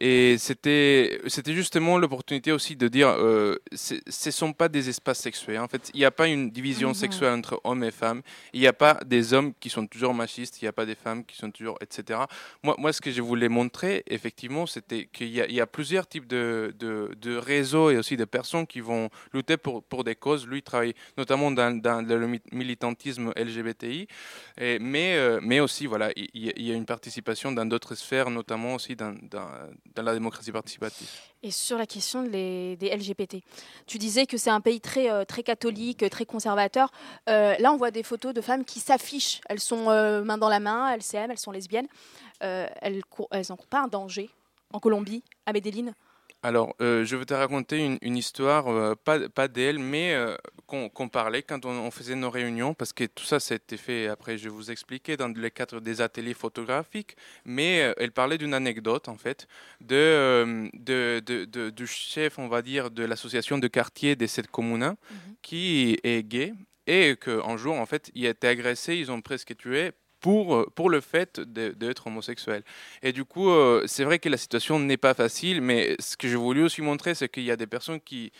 Et 0.00 0.36
c'était 0.38 1.20
c'était 1.28 1.54
justement 1.54 1.98
l'opportunité 1.98 2.50
aussi 2.52 2.74
de 2.76 2.88
dire 2.88 3.08
euh, 3.08 3.56
ce 3.74 4.30
sont 4.30 4.52
pas 4.52 4.68
des 4.68 4.88
espaces 4.88 5.20
sexuels. 5.20 5.60
En 5.60 5.68
fait, 5.68 5.90
il 5.94 5.98
n'y 5.98 6.04
a 6.04 6.10
pas 6.10 6.26
une 6.26 6.50
division 6.50 6.88
Mhm. 6.88 6.94
sexuelle 6.94 7.32
entre 7.32 7.60
hommes 7.64 7.84
et 7.84 7.90
femmes. 7.92 8.22
Il 8.52 8.60
n'y 8.60 8.66
a 8.66 8.72
pas 8.72 8.98
des 9.06 9.32
hommes 9.34 9.52
qui 9.60 9.70
sont 9.70 9.86
toujours 9.86 10.12
machistes. 10.12 10.60
Il 10.60 10.64
n'y 10.64 10.68
a 10.68 10.72
pas 10.72 10.84
des 10.86 10.96
femmes 10.96 11.24
qui 11.24 11.36
sont 11.36 11.50
toujours 11.50 11.78
etc. 11.80 12.20
Moi, 12.62 12.74
moi, 12.78 12.92
ce 12.92 13.00
que 13.00 13.10
je 13.12 13.22
voulais 13.22 13.48
montrer, 13.48 14.02
effectivement, 14.08 14.66
c'était 14.66 15.06
qu'il 15.12 15.28
y, 15.28 15.40
a- 15.40 15.46
il 15.46 15.54
y 15.54 15.60
a 15.60 15.66
plusieurs 15.66 16.06
types 16.08 16.26
de, 16.26 16.74
de, 16.78 17.10
de 17.20 17.36
réseaux 17.36 17.90
et 17.90 17.96
aussi 17.96 18.16
de 18.16 18.24
personnes 18.24 18.66
qui 18.66 18.80
vont 18.80 19.08
lutter 19.32 19.56
pour, 19.56 19.82
pour 19.84 20.02
des 20.02 20.16
causes. 20.16 20.46
Lui, 20.46 20.58
il 20.58 20.62
travaille 20.62 20.94
notamment 21.16 21.50
dans, 21.50 21.70
dans 21.80 22.00
le 22.06 22.26
mi- 22.26 22.40
militantisme 22.52 23.32
LGBTI, 23.36 24.08
et, 24.60 24.78
mais, 24.80 25.14
euh, 25.16 25.38
mais 25.42 25.60
aussi, 25.60 25.86
voilà, 25.86 26.10
il, 26.16 26.28
y 26.34 26.48
a- 26.48 26.52
il 26.56 26.66
y 26.66 26.72
a 26.72 26.74
une 26.74 26.86
participation 26.86 27.52
dans 27.52 27.66
d'autres 27.66 27.94
sphères, 27.94 28.30
notamment 28.30 28.74
aussi 28.74 28.96
dans, 28.96 29.14
dans, 29.30 29.48
dans 29.94 30.02
la 30.02 30.14
démocratie 30.14 30.50
participative. 30.52 31.08
Et 31.42 31.50
sur 31.50 31.76
la 31.78 31.86
question 31.86 32.22
de 32.22 32.28
les- 32.28 32.76
des 32.76 32.88
LGBT, 32.88 33.42
tu 33.86 33.98
disais 33.98 34.26
que 34.26 34.36
c'est 34.36 34.50
un 34.50 34.60
pays 34.60 34.80
très, 34.80 35.10
euh, 35.10 35.24
très 35.24 35.42
catholique, 35.42 36.02
euh, 36.02 36.08
très 36.08 36.24
conservateur. 36.24 36.90
Euh, 37.28 37.54
là, 37.58 37.72
on 37.72 37.76
voit 37.76 37.90
des 37.90 38.02
photos 38.02 38.34
de 38.34 38.40
femmes 38.40 38.64
qui 38.64 38.80
s'affichent. 38.80 39.40
Elles 39.48 39.60
sont 39.60 39.90
euh, 39.90 40.24
main 40.24 40.38
dans 40.38 40.48
la 40.48 40.60
main, 40.60 40.90
elles 40.92 41.02
s'aiment, 41.02 41.30
elles 41.30 41.38
sont 41.38 41.52
lesbiennes. 41.52 41.88
Euh, 42.42 42.66
elles 42.82 43.00
n'en 43.18 43.26
elles 43.30 43.52
en 43.52 43.56
courent 43.56 43.66
pas 43.68 43.80
un 43.82 43.88
danger 43.88 44.30
en 44.72 44.80
Colombie, 44.80 45.22
à 45.46 45.52
Medellin. 45.52 45.92
Alors, 46.42 46.74
euh, 46.82 47.04
je 47.04 47.16
vais 47.16 47.24
te 47.24 47.32
raconter 47.32 47.78
une, 47.78 47.96
une 48.02 48.16
histoire, 48.18 48.68
euh, 48.68 48.94
pas, 48.94 49.28
pas 49.28 49.48
d'elle, 49.48 49.78
mais 49.78 50.12
euh, 50.14 50.36
qu'on 50.66 51.08
parlait 51.08 51.42
quand 51.42 51.64
on, 51.64 51.70
on 51.70 51.90
faisait 51.90 52.14
nos 52.14 52.30
réunions, 52.30 52.74
parce 52.74 52.92
que 52.92 53.04
tout 53.04 53.24
ça, 53.24 53.40
c'était 53.40 53.76
fait, 53.76 54.08
après, 54.08 54.38
je 54.38 54.44
vais 54.44 54.50
vous 54.54 54.70
expliquer, 54.70 55.16
dans 55.16 55.28
le 55.28 55.48
cadre 55.50 55.80
des 55.80 56.00
ateliers 56.00 56.34
photographiques, 56.34 57.16
mais 57.44 57.82
euh, 57.82 57.92
elle 57.98 58.12
parlait 58.12 58.38
d'une 58.38 58.54
anecdote, 58.54 59.08
en 59.08 59.16
fait, 59.16 59.46
de, 59.80 59.94
euh, 59.94 60.68
de, 60.74 61.20
de- 61.24 61.44
de- 61.44 61.70
du 61.70 61.86
chef, 61.86 62.38
on 62.38 62.48
va 62.48 62.62
dire, 62.62 62.90
de 62.90 63.04
l'association 63.04 63.58
de 63.58 63.68
quartier 63.68 64.16
de 64.16 64.26
cette 64.26 64.48
commune, 64.48 64.94
qui 65.42 65.98
est 66.02 66.22
gay, 66.26 66.52
et 66.86 67.16
qu'un 67.16 67.56
jour, 67.56 67.74
en 67.76 67.86
fait, 67.86 68.10
il 68.14 68.26
a 68.26 68.30
été 68.30 68.46
agressé, 68.46 68.96
ils 68.96 69.10
ont 69.10 69.20
presque 69.20 69.56
tué, 69.56 69.92
pour, 70.24 70.54
euh, 70.54 70.66
pour 70.74 70.88
le 70.88 71.02
fait 71.02 71.38
d'être 71.38 72.06
homosexuel. 72.06 72.62
Et 73.02 73.12
du 73.12 73.26
coup, 73.26 73.50
euh, 73.50 73.84
c'est 73.86 74.04
vrai 74.04 74.18
que 74.18 74.30
la 74.30 74.38
situation 74.38 74.78
n'est 74.78 74.96
pas 74.96 75.12
facile, 75.12 75.60
mais 75.60 75.96
ce 75.98 76.16
que 76.16 76.28
je 76.28 76.38
voulais 76.38 76.62
aussi 76.62 76.80
montrer, 76.80 77.14
c'est 77.14 77.28
qu'il 77.28 77.42
y 77.42 77.50
a 77.50 77.56
des 77.56 77.66
personnes 77.66 78.00
qui, 78.00 78.32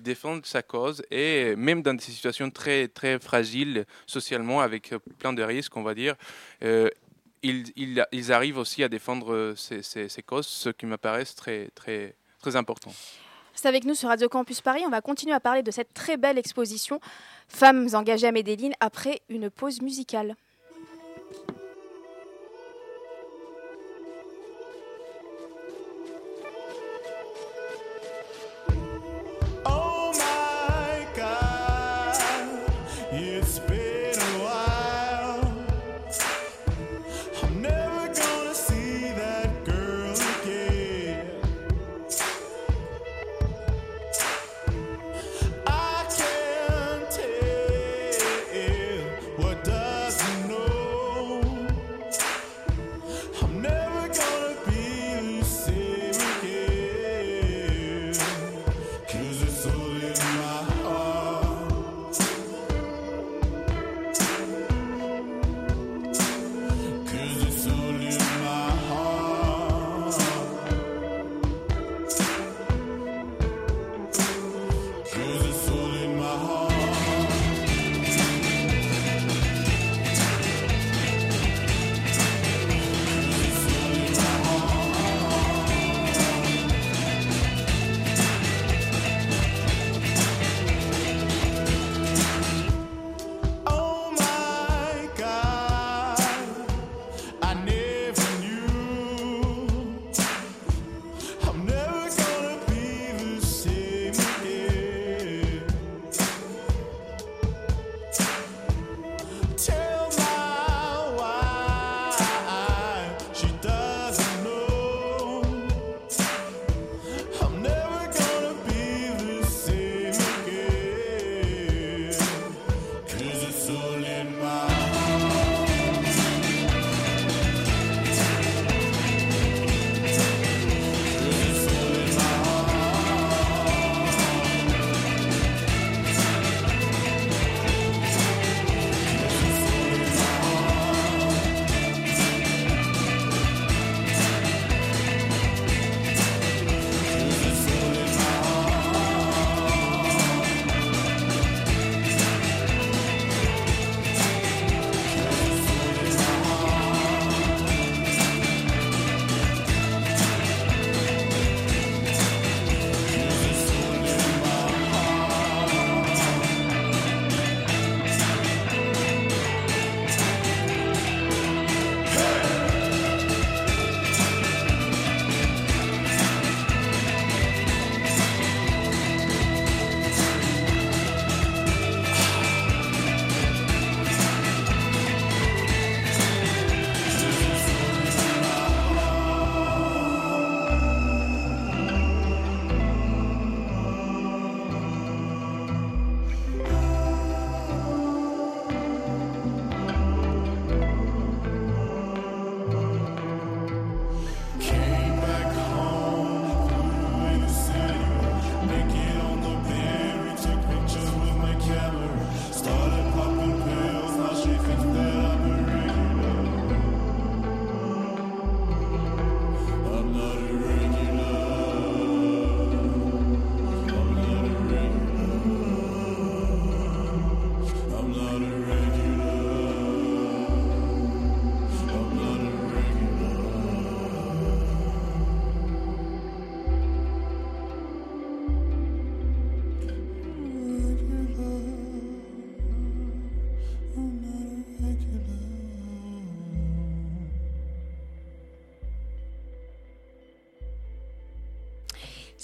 défendent 0.00 0.44
sa 0.44 0.62
cause, 0.62 1.02
et 1.10 1.56
même 1.56 1.80
dans 1.80 1.94
des 1.94 2.04
situations 2.04 2.50
très, 2.50 2.88
très 2.88 3.18
fragiles 3.18 3.86
socialement, 4.06 4.60
avec 4.60 4.92
euh, 4.92 4.98
plein 5.18 5.32
de 5.32 5.42
risques, 5.42 5.74
on 5.78 5.82
va 5.82 5.94
dire, 5.94 6.14
ils, 7.42 8.32
arrivent 8.32 8.58
aussi 8.58 8.84
à 8.84 8.90
défendre 8.90 9.54
ces, 9.56 10.22
causes, 10.26 10.46
ce 10.46 10.68
qui 10.68 10.84
paraît 11.00 11.24
très, 11.24 11.70
très, 11.74 12.16
très 12.38 12.54
important. 12.54 12.92
C'est 13.54 13.68
avec 13.68 13.84
nous 13.84 13.94
sur 13.94 14.10
Radio 14.10 14.28
Campus 14.28 14.60
Paris. 14.60 14.82
On 14.86 14.90
va 14.90 15.00
continuer 15.00 15.32
à 15.32 15.40
parler 15.40 15.62
de 15.62 15.70
cette 15.70 15.94
très 15.94 16.18
belle 16.18 16.36
exposition 16.36 17.00
Femmes 17.48 17.88
engagées 17.94 18.26
à 18.26 18.32
Medellin 18.32 18.72
après 18.80 19.22
une 19.30 19.48
pause 19.48 19.80
musicale. 19.80 20.36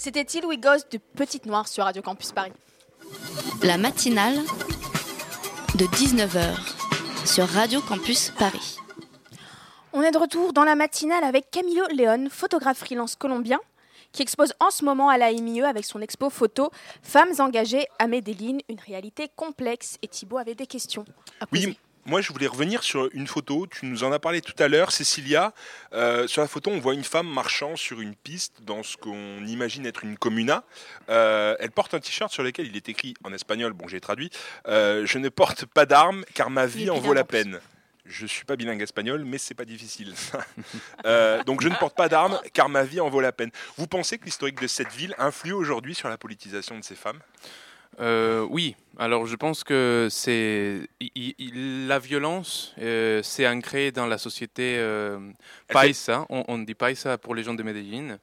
C'était 0.03 0.43
We 0.43 0.59
Ghost 0.59 0.91
de 0.91 0.97
Petite 0.97 1.45
Noire 1.45 1.67
sur 1.67 1.83
Radio 1.83 2.01
Campus 2.01 2.31
Paris. 2.31 2.53
La 3.61 3.77
matinale 3.77 4.33
de 5.75 5.85
19h 5.85 6.57
sur 7.27 7.47
Radio 7.47 7.81
Campus 7.81 8.31
Paris. 8.31 8.77
On 9.93 10.01
est 10.01 10.09
de 10.09 10.17
retour 10.17 10.53
dans 10.53 10.63
la 10.63 10.73
matinale 10.73 11.23
avec 11.23 11.51
Camilo 11.51 11.85
Leon, 11.95 12.29
photographe 12.31 12.79
freelance 12.79 13.15
colombien, 13.15 13.59
qui 14.11 14.23
expose 14.23 14.53
en 14.59 14.71
ce 14.71 14.83
moment 14.83 15.09
à 15.09 15.19
la 15.19 15.31
MIE 15.31 15.61
avec 15.61 15.85
son 15.85 16.01
expo 16.01 16.31
photo 16.31 16.71
Femmes 17.03 17.35
engagées 17.37 17.85
à 17.99 18.07
Medellin, 18.07 18.57
une 18.69 18.79
réalité 18.79 19.29
complexe. 19.35 19.99
Et 20.01 20.07
Thibaut 20.07 20.39
avait 20.39 20.55
des 20.55 20.65
questions. 20.65 21.05
à 21.39 21.45
poser. 21.45 21.67
Oui, 21.67 21.77
moi 22.05 22.21
je 22.21 22.31
voulais 22.31 22.47
revenir 22.47 22.83
sur 22.83 23.09
une 23.13 23.27
photo. 23.27 23.67
Tu 23.67 23.85
nous 23.85 24.03
en 24.03 24.11
as 24.11 24.19
parlé 24.19 24.41
tout 24.41 24.55
à 24.61 24.67
l'heure, 24.67 24.91
Cécilia. 24.91 25.53
Euh, 25.93 26.27
sur 26.27 26.41
la 26.41 26.47
photo, 26.47 26.71
on 26.71 26.79
voit 26.79 26.93
une 26.93 27.03
femme 27.03 27.27
marchant 27.27 27.75
sur 27.75 28.01
une 28.01 28.15
piste 28.15 28.63
dans 28.63 28.83
ce 28.83 28.97
qu'on 28.97 29.45
imagine 29.45 29.85
être 29.85 30.03
une 30.03 30.17
comuna. 30.17 30.63
Euh, 31.09 31.55
elle 31.59 31.71
porte 31.71 31.93
un 31.93 31.99
t-shirt 31.99 32.31
sur 32.31 32.43
lequel 32.43 32.67
il 32.67 32.75
est 32.75 32.89
écrit 32.89 33.13
en 33.23 33.33
espagnol, 33.33 33.73
bon 33.73 33.87
j'ai 33.87 34.01
traduit, 34.01 34.29
euh, 34.67 35.05
Je 35.05 35.17
ne 35.17 35.29
porte 35.29 35.65
pas 35.65 35.85
d'armes 35.85 36.23
car 36.33 36.49
ma 36.49 36.65
vie 36.65 36.89
en 36.89 36.99
vaut 36.99 37.13
la 37.13 37.23
peine. 37.23 37.59
Je 38.05 38.25
suis 38.25 38.43
pas 38.43 38.55
bilingue 38.55 38.81
espagnol, 38.81 39.23
mais 39.23 39.37
c'est 39.37 39.53
pas 39.53 39.63
difficile. 39.63 40.13
Donc 41.45 41.61
je 41.61 41.69
ne 41.69 41.75
porte 41.75 41.95
pas 41.95 42.09
d'armes 42.09 42.39
car 42.53 42.67
ma 42.67 42.83
vie 42.83 42.99
en 42.99 43.09
vaut 43.09 43.21
la 43.21 43.31
peine. 43.31 43.51
Vous 43.77 43.87
pensez 43.87 44.17
que 44.17 44.25
l'historique 44.25 44.59
de 44.59 44.67
cette 44.67 44.91
ville 44.91 45.15
influe 45.17 45.53
aujourd'hui 45.53 45.95
sur 45.95 46.09
la 46.09 46.17
politisation 46.17 46.77
de 46.77 46.83
ces 46.83 46.95
femmes? 46.95 47.19
Euh, 47.99 48.47
oui, 48.49 48.75
alors 48.97 49.25
je 49.25 49.35
pense 49.35 49.63
que 49.63 50.07
c'est 50.09 50.87
la 51.15 51.99
violence, 51.99 52.73
euh, 52.79 53.21
c'est 53.23 53.47
ancré 53.47 53.91
dans 53.91 54.07
la 54.07 54.17
société 54.17 54.77
euh, 54.77 55.19
paisa. 55.67 56.25
On, 56.29 56.43
on 56.47 56.57
dit 56.59 56.73
paisa 56.73 57.17
pour 57.17 57.35
les 57.35 57.43
gens 57.43 57.53
de 57.53 57.63
Medellin. 57.63 58.17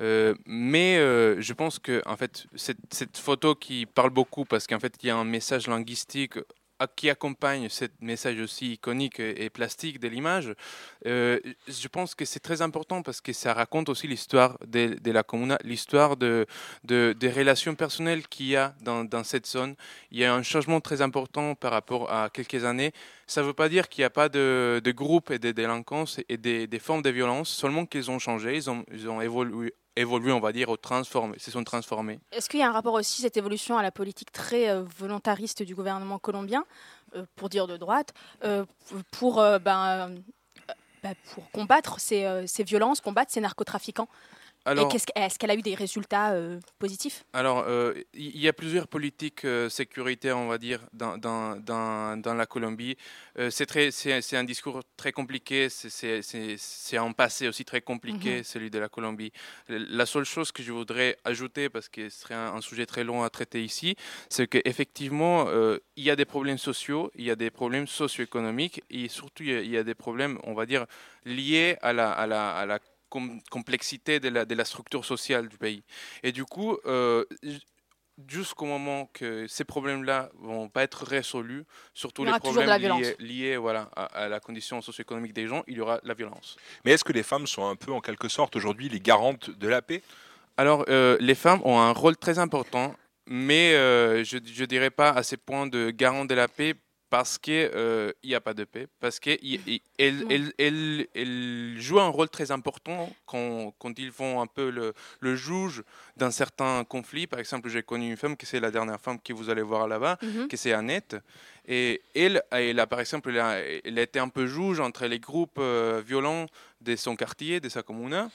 Euh, 0.00 0.34
mais 0.44 0.96
euh, 0.98 1.40
je 1.40 1.52
pense 1.52 1.78
que 1.78 2.02
en 2.04 2.16
fait 2.16 2.46
cette, 2.56 2.78
cette 2.90 3.16
photo 3.16 3.54
qui 3.54 3.86
parle 3.86 4.10
beaucoup 4.10 4.44
parce 4.44 4.66
qu'en 4.66 4.80
fait 4.80 4.92
il 5.02 5.06
y 5.06 5.10
a 5.10 5.16
un 5.16 5.24
message 5.24 5.68
linguistique 5.68 6.34
qui 6.96 7.08
accompagne 7.08 7.68
ce 7.68 7.86
message 8.00 8.40
aussi 8.40 8.72
iconique 8.72 9.20
et 9.20 9.48
plastique 9.50 10.00
de 10.00 10.08
l'image, 10.08 10.52
euh, 11.06 11.38
je 11.68 11.88
pense 11.88 12.14
que 12.14 12.24
c'est 12.24 12.40
très 12.40 12.62
important 12.62 13.02
parce 13.02 13.20
que 13.20 13.32
ça 13.32 13.54
raconte 13.54 13.88
aussi 13.88 14.06
l'histoire 14.06 14.58
de, 14.66 14.96
la 15.04 15.22
commune, 15.22 15.56
l'histoire 15.62 16.16
de, 16.16 16.46
de- 16.84 17.14
des 17.18 17.30
relations 17.30 17.74
personnelles 17.74 18.26
qu'il 18.28 18.46
y 18.46 18.56
a 18.56 18.74
dans, 18.82 19.24
cette 19.24 19.46
zone. 19.46 19.74
Il 20.10 20.18
y 20.18 20.24
a 20.24 20.34
un 20.34 20.42
changement 20.42 20.80
très 20.80 21.00
important 21.00 21.54
par 21.54 21.72
rapport 21.72 22.10
à 22.10 22.28
quelques 22.30 22.64
années. 22.64 22.92
Ça 23.26 23.40
ne 23.42 23.46
veut 23.46 23.54
pas 23.54 23.68
dire 23.68 23.88
qu'il 23.88 24.02
n'y 24.02 24.06
a 24.06 24.10
pas 24.10 24.28
de, 24.28 24.82
groupes 24.94 25.30
et 25.30 25.38
de 25.38 25.52
délinquances 25.52 26.20
et 26.28 26.36
des, 26.36 26.78
formes 26.78 27.02
de 27.02 27.10
violence, 27.10 27.48
seulement 27.48 27.86
qu'ils 27.86 28.10
ont 28.10 28.18
changé, 28.18 28.56
ils 28.56 29.08
ont 29.08 29.20
évolué, 29.20 29.72
évolué, 29.96 30.32
on 30.32 30.40
va 30.40 30.52
dire, 30.52 30.68
se 30.68 31.50
sont 31.50 31.64
transformés. 31.64 32.18
Est-ce 32.32 32.48
qu'il 32.48 32.60
y 32.60 32.62
a 32.62 32.68
un 32.68 32.72
rapport 32.72 32.94
aussi, 32.94 33.22
cette 33.22 33.36
évolution, 33.36 33.78
à 33.78 33.82
la 33.82 33.90
politique 33.90 34.32
très 34.32 34.68
euh, 34.68 34.82
volontariste 34.98 35.62
du 35.62 35.74
gouvernement 35.74 36.18
colombien, 36.18 36.64
euh, 37.14 37.24
pour 37.36 37.48
dire 37.48 37.66
de 37.66 37.76
droite, 37.76 38.12
euh, 38.44 38.64
pour, 39.12 39.36
ben, 39.36 40.14
bah, 41.02 41.10
pour 41.34 41.50
combattre 41.50 42.00
ces 42.00 42.64
violences, 42.64 43.00
combattre 43.00 43.32
ces 43.32 43.40
narcotrafiquants? 43.40 44.08
Alors- 44.66 44.90
Et 44.92 45.20
est-ce 45.20 45.38
qu'elle 45.38 45.50
a 45.50 45.54
eu 45.54 45.62
des 45.62 45.74
résultats 45.74 46.32
euh, 46.32 46.58
positifs? 46.78 47.24
Alors, 47.34 47.64
euh, 47.68 47.92
il 48.14 48.38
y 48.38 48.48
a 48.48 48.52
plusieurs 48.52 48.88
politiques 48.88 49.44
euh, 49.44 49.68
sécuritaires, 49.68 50.38
on 50.38 50.48
va 50.48 50.56
dire, 50.56 50.80
dans, 50.92 51.18
dans, 51.18 51.56
dans, 51.56 52.16
dans 52.20 52.34
la 52.34 52.46
Colombie. 52.46 52.96
C'est 53.50 54.36
un 54.36 54.44
discours 54.44 54.82
très 54.96 55.12
compliqué, 55.12 55.68
c'est, 55.68 56.96
un 56.96 57.12
passé 57.12 57.48
aussi 57.48 57.64
très 57.64 57.82
compliqué, 57.82 58.38
Mhm. 58.38 58.44
celui 58.44 58.70
de 58.70 58.78
la 58.78 58.88
Colombie. 58.88 59.32
La 59.68 60.06
seule 60.06 60.24
chose 60.24 60.50
que 60.50 60.62
je 60.62 60.72
voudrais 60.72 61.18
ajouter, 61.24 61.68
parce 61.68 61.88
que 61.88 62.08
ce 62.08 62.20
serait 62.22 62.34
un, 62.34 62.54
un 62.54 62.60
sujet 62.60 62.86
très 62.86 63.04
long 63.04 63.22
à 63.22 63.30
traiter 63.30 63.62
ici, 63.62 63.96
c'est 64.30 64.46
qu'effectivement, 64.46 65.46
il 65.96 66.04
y 66.04 66.10
a 66.10 66.16
des 66.16 66.24
problèmes 66.24 66.58
sociaux, 66.58 67.10
il 67.16 67.24
y 67.24 67.30
a 67.30 67.36
des 67.36 67.50
problèmes 67.50 67.86
socio-économiques, 67.86 68.82
et 68.88 69.08
surtout, 69.08 69.42
il 69.42 69.50
y 69.50 69.54
a, 69.54 69.60
il 69.60 69.70
y 69.70 69.76
a 69.76 69.84
des 69.84 69.94
problèmes, 69.94 70.38
on 70.44 70.54
va 70.54 70.64
dire, 70.64 70.86
liés 71.24 71.76
à 71.82 71.92
la, 71.92 72.10
à 72.12 72.26
la, 72.26 72.56
à 72.56 72.66
la 72.66 72.78
com- 73.08 73.40
complexité 73.50 74.20
de 74.20 74.28
la, 74.28 74.44
de 74.44 74.54
la 74.54 74.64
structure 74.64 75.04
sociale 75.04 75.48
du 75.48 75.58
pays. 75.58 75.82
Et 76.22 76.32
du 76.32 76.44
coup, 76.44 76.78
euh, 76.86 77.24
jusqu'au 78.28 78.66
moment 78.66 79.10
que 79.12 79.46
ces 79.48 79.64
problèmes-là 79.64 80.30
vont 80.38 80.68
pas 80.68 80.82
être 80.84 81.04
résolus, 81.04 81.64
surtout 81.94 82.24
les 82.24 82.32
problèmes 82.38 82.70
liés, 83.18 83.56
voilà, 83.56 83.90
à, 83.96 84.04
à 84.04 84.28
la 84.28 84.40
condition 84.40 84.80
socio-économique 84.80 85.32
des 85.32 85.46
gens, 85.46 85.64
il 85.66 85.76
y 85.76 85.80
aura 85.80 86.00
la 86.04 86.14
violence. 86.14 86.56
Mais 86.84 86.92
est-ce 86.92 87.04
que 87.04 87.12
les 87.12 87.24
femmes 87.24 87.46
sont 87.46 87.66
un 87.66 87.76
peu 87.76 87.92
en 87.92 88.00
quelque 88.00 88.28
sorte 88.28 88.54
aujourd'hui 88.56 88.88
les 88.88 89.00
garantes 89.00 89.50
de 89.50 89.68
la 89.68 89.82
paix? 89.82 90.02
Alors, 90.56 90.84
euh, 90.88 91.16
les 91.18 91.34
femmes 91.34 91.60
ont 91.64 91.80
un 91.80 91.90
rôle 91.90 92.16
très 92.16 92.38
important, 92.38 92.94
mais 93.26 93.74
euh, 93.74 94.22
je 94.22 94.36
ne 94.36 94.66
dirais 94.66 94.90
pas 94.90 95.10
à 95.10 95.24
ces 95.24 95.36
points 95.36 95.66
de 95.66 95.90
garant 95.90 96.24
de 96.24 96.34
la 96.34 96.46
paix 96.46 96.74
parce 97.10 97.38
qu'il 97.38 97.70
n'y 98.24 98.34
a 98.34 98.40
pas 98.40 98.54
de 98.54 98.64
paix, 98.64 98.86
parce 99.00 99.18
elles 101.14 101.76
jouent 101.78 102.00
un 102.00 102.08
rôle 102.08 102.28
très 102.28 102.50
important 102.50 103.12
quand, 103.26 103.72
quand 103.78 103.98
ils 103.98 104.10
font 104.10 104.40
un 104.40 104.46
peu 104.46 104.70
le, 104.70 104.92
le 105.20 105.36
juge 105.36 105.82
dans 106.16 106.30
certains 106.30 106.84
conflits. 106.84 107.26
Par 107.26 107.38
exemple, 107.38 107.68
j'ai 107.68 107.82
connu 107.82 108.10
une 108.10 108.16
femme, 108.16 108.36
qui 108.36 108.46
c'est 108.46 108.60
la 108.60 108.70
dernière 108.70 109.00
femme 109.00 109.18
que 109.20 109.32
vous 109.32 109.50
allez 109.50 109.62
voir 109.62 109.86
là-bas, 109.88 110.18
Mhm. 110.22 110.48
qui 110.48 110.56
c'est 110.56 110.72
Annette. 110.72 111.16
Et 111.66 112.02
elle, 112.14 112.42
elle 112.50 112.78
a, 112.80 112.86
par 112.86 113.00
exemple, 113.00 113.30
elle 113.30 113.40
a, 113.40 113.58
elle 113.60 113.98
a 113.98 114.02
été 114.02 114.18
un 114.18 114.28
peu 114.28 114.46
juge 114.46 114.80
entre 114.80 115.06
les 115.06 115.18
groupes 115.18 115.58
euh, 115.58 116.02
violents 116.04 116.46
de 116.80 116.96
son 116.96 117.16
quartier, 117.16 117.60
de 117.60 117.68
sa 117.68 117.82
commune, 117.82 118.28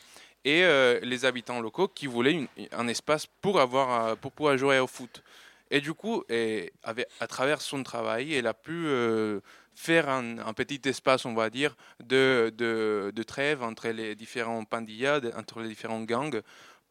et 0.45 0.63
euh, 0.63 0.99
les 1.03 1.25
habitants 1.25 1.59
locaux 1.59 1.87
qui 1.87 2.07
voulaient 2.07 2.33
une- 2.33 2.47
un 2.71 2.87
espace 2.87 3.25
pour, 3.41 3.59
avoir, 3.59 4.05
euh, 4.05 4.15
pour 4.15 4.31
pouvoir 4.31 4.57
jouer 4.57 4.79
au 4.79 4.87
foot. 4.87 5.21
Et 5.71 5.81
du 5.81 5.93
coup, 5.93 6.23
à 7.19 7.27
travers 7.27 7.61
son 7.61 7.83
travail, 7.83 8.33
elle 8.33 8.47
a 8.47 8.53
pu 8.53 8.71
euh, 8.87 9.39
faire 9.75 10.09
un, 10.09 10.53
petit 10.53 10.81
espace, 10.89 11.25
on 11.25 11.33
va 11.33 11.49
dire, 11.49 11.75
de, 12.03 12.53
de, 12.57 13.23
trêve 13.23 13.61
entre 13.63 13.89
les 13.89 14.15
différents 14.15 14.63
pandillas, 14.65 15.21
entre 15.37 15.61
les 15.61 15.69
différents 15.69 16.01
gangs, 16.01 16.41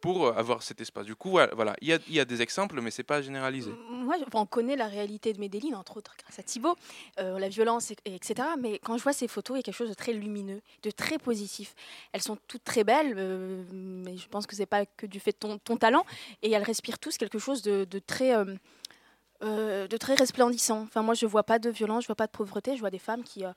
pour 0.00 0.36
avoir 0.36 0.62
cet 0.62 0.80
espace. 0.80 1.06
Du 1.06 1.16
coup, 1.16 1.30
voilà. 1.30 1.74
Il, 1.80 1.88
y 1.88 2.20
a, 2.20 2.24
des 2.24 2.42
exemples, 2.42 2.80
mais 2.80 2.90
ce 2.90 3.00
n'est 3.00 3.06
pas 3.06 3.20
généralisé. 3.22 3.72
Moi, 3.90 4.16
on 4.34 4.46
connaît 4.46 4.76
la 4.76 4.86
réalité 4.86 5.32
de 5.32 5.40
Medellin, 5.40 5.76
entre 5.76 5.96
autres 5.96 6.14
grâce 6.22 6.38
à 6.38 6.42
Thibaut, 6.42 6.76
euh, 7.18 7.38
la 7.38 7.48
violence, 7.48 7.90
et- 7.90 7.96
et 8.04 8.14
etc. 8.14 8.48
Mais 8.60 8.78
quand 8.78 8.96
je 8.96 9.02
vois 9.02 9.12
ces 9.12 9.28
photos, 9.28 9.56
il 9.56 9.58
y 9.58 9.60
a 9.60 9.62
quelque 9.64 9.74
chose 9.74 9.88
de 9.88 9.94
très 9.94 10.12
lumineux, 10.12 10.60
de 10.82 10.90
très 10.90 11.18
positif. 11.18 11.74
Elles 12.12 12.22
sont 12.22 12.38
toutes 12.46 12.64
très 12.64 12.84
belles, 12.84 13.14
euh, 13.16 13.64
mais 13.72 14.16
je 14.16 14.28
pense 14.28 14.46
que 14.46 14.54
c'est 14.54 14.66
pas 14.66 14.86
que 14.86 15.06
du 15.06 15.20
fait 15.20 15.32
de 15.32 15.56
ton, 15.56 15.76
talent. 15.76 16.04
Et 16.42 16.50
elles 16.50 16.62
respirent 16.62 16.98
tous 16.98 17.16
quelque 17.18 17.38
chose 17.38 17.62
de, 17.62 17.86
très, 17.98 18.34
euh, 18.36 18.54
euh, 19.42 19.86
de 19.86 19.96
très 19.96 20.14
resplendissant. 20.14 20.82
Enfin, 20.82 21.02
moi, 21.02 21.14
je 21.14 21.24
vois 21.26 21.44
pas 21.44 21.58
de 21.58 21.70
violence, 21.70 22.02
je 22.02 22.06
vois 22.08 22.16
pas 22.16 22.26
de 22.26 22.32
pauvreté. 22.32 22.74
Je 22.74 22.80
vois 22.80 22.90
des 22.90 22.98
femmes 22.98 23.22
qui, 23.22 23.44
euh, 23.44 23.52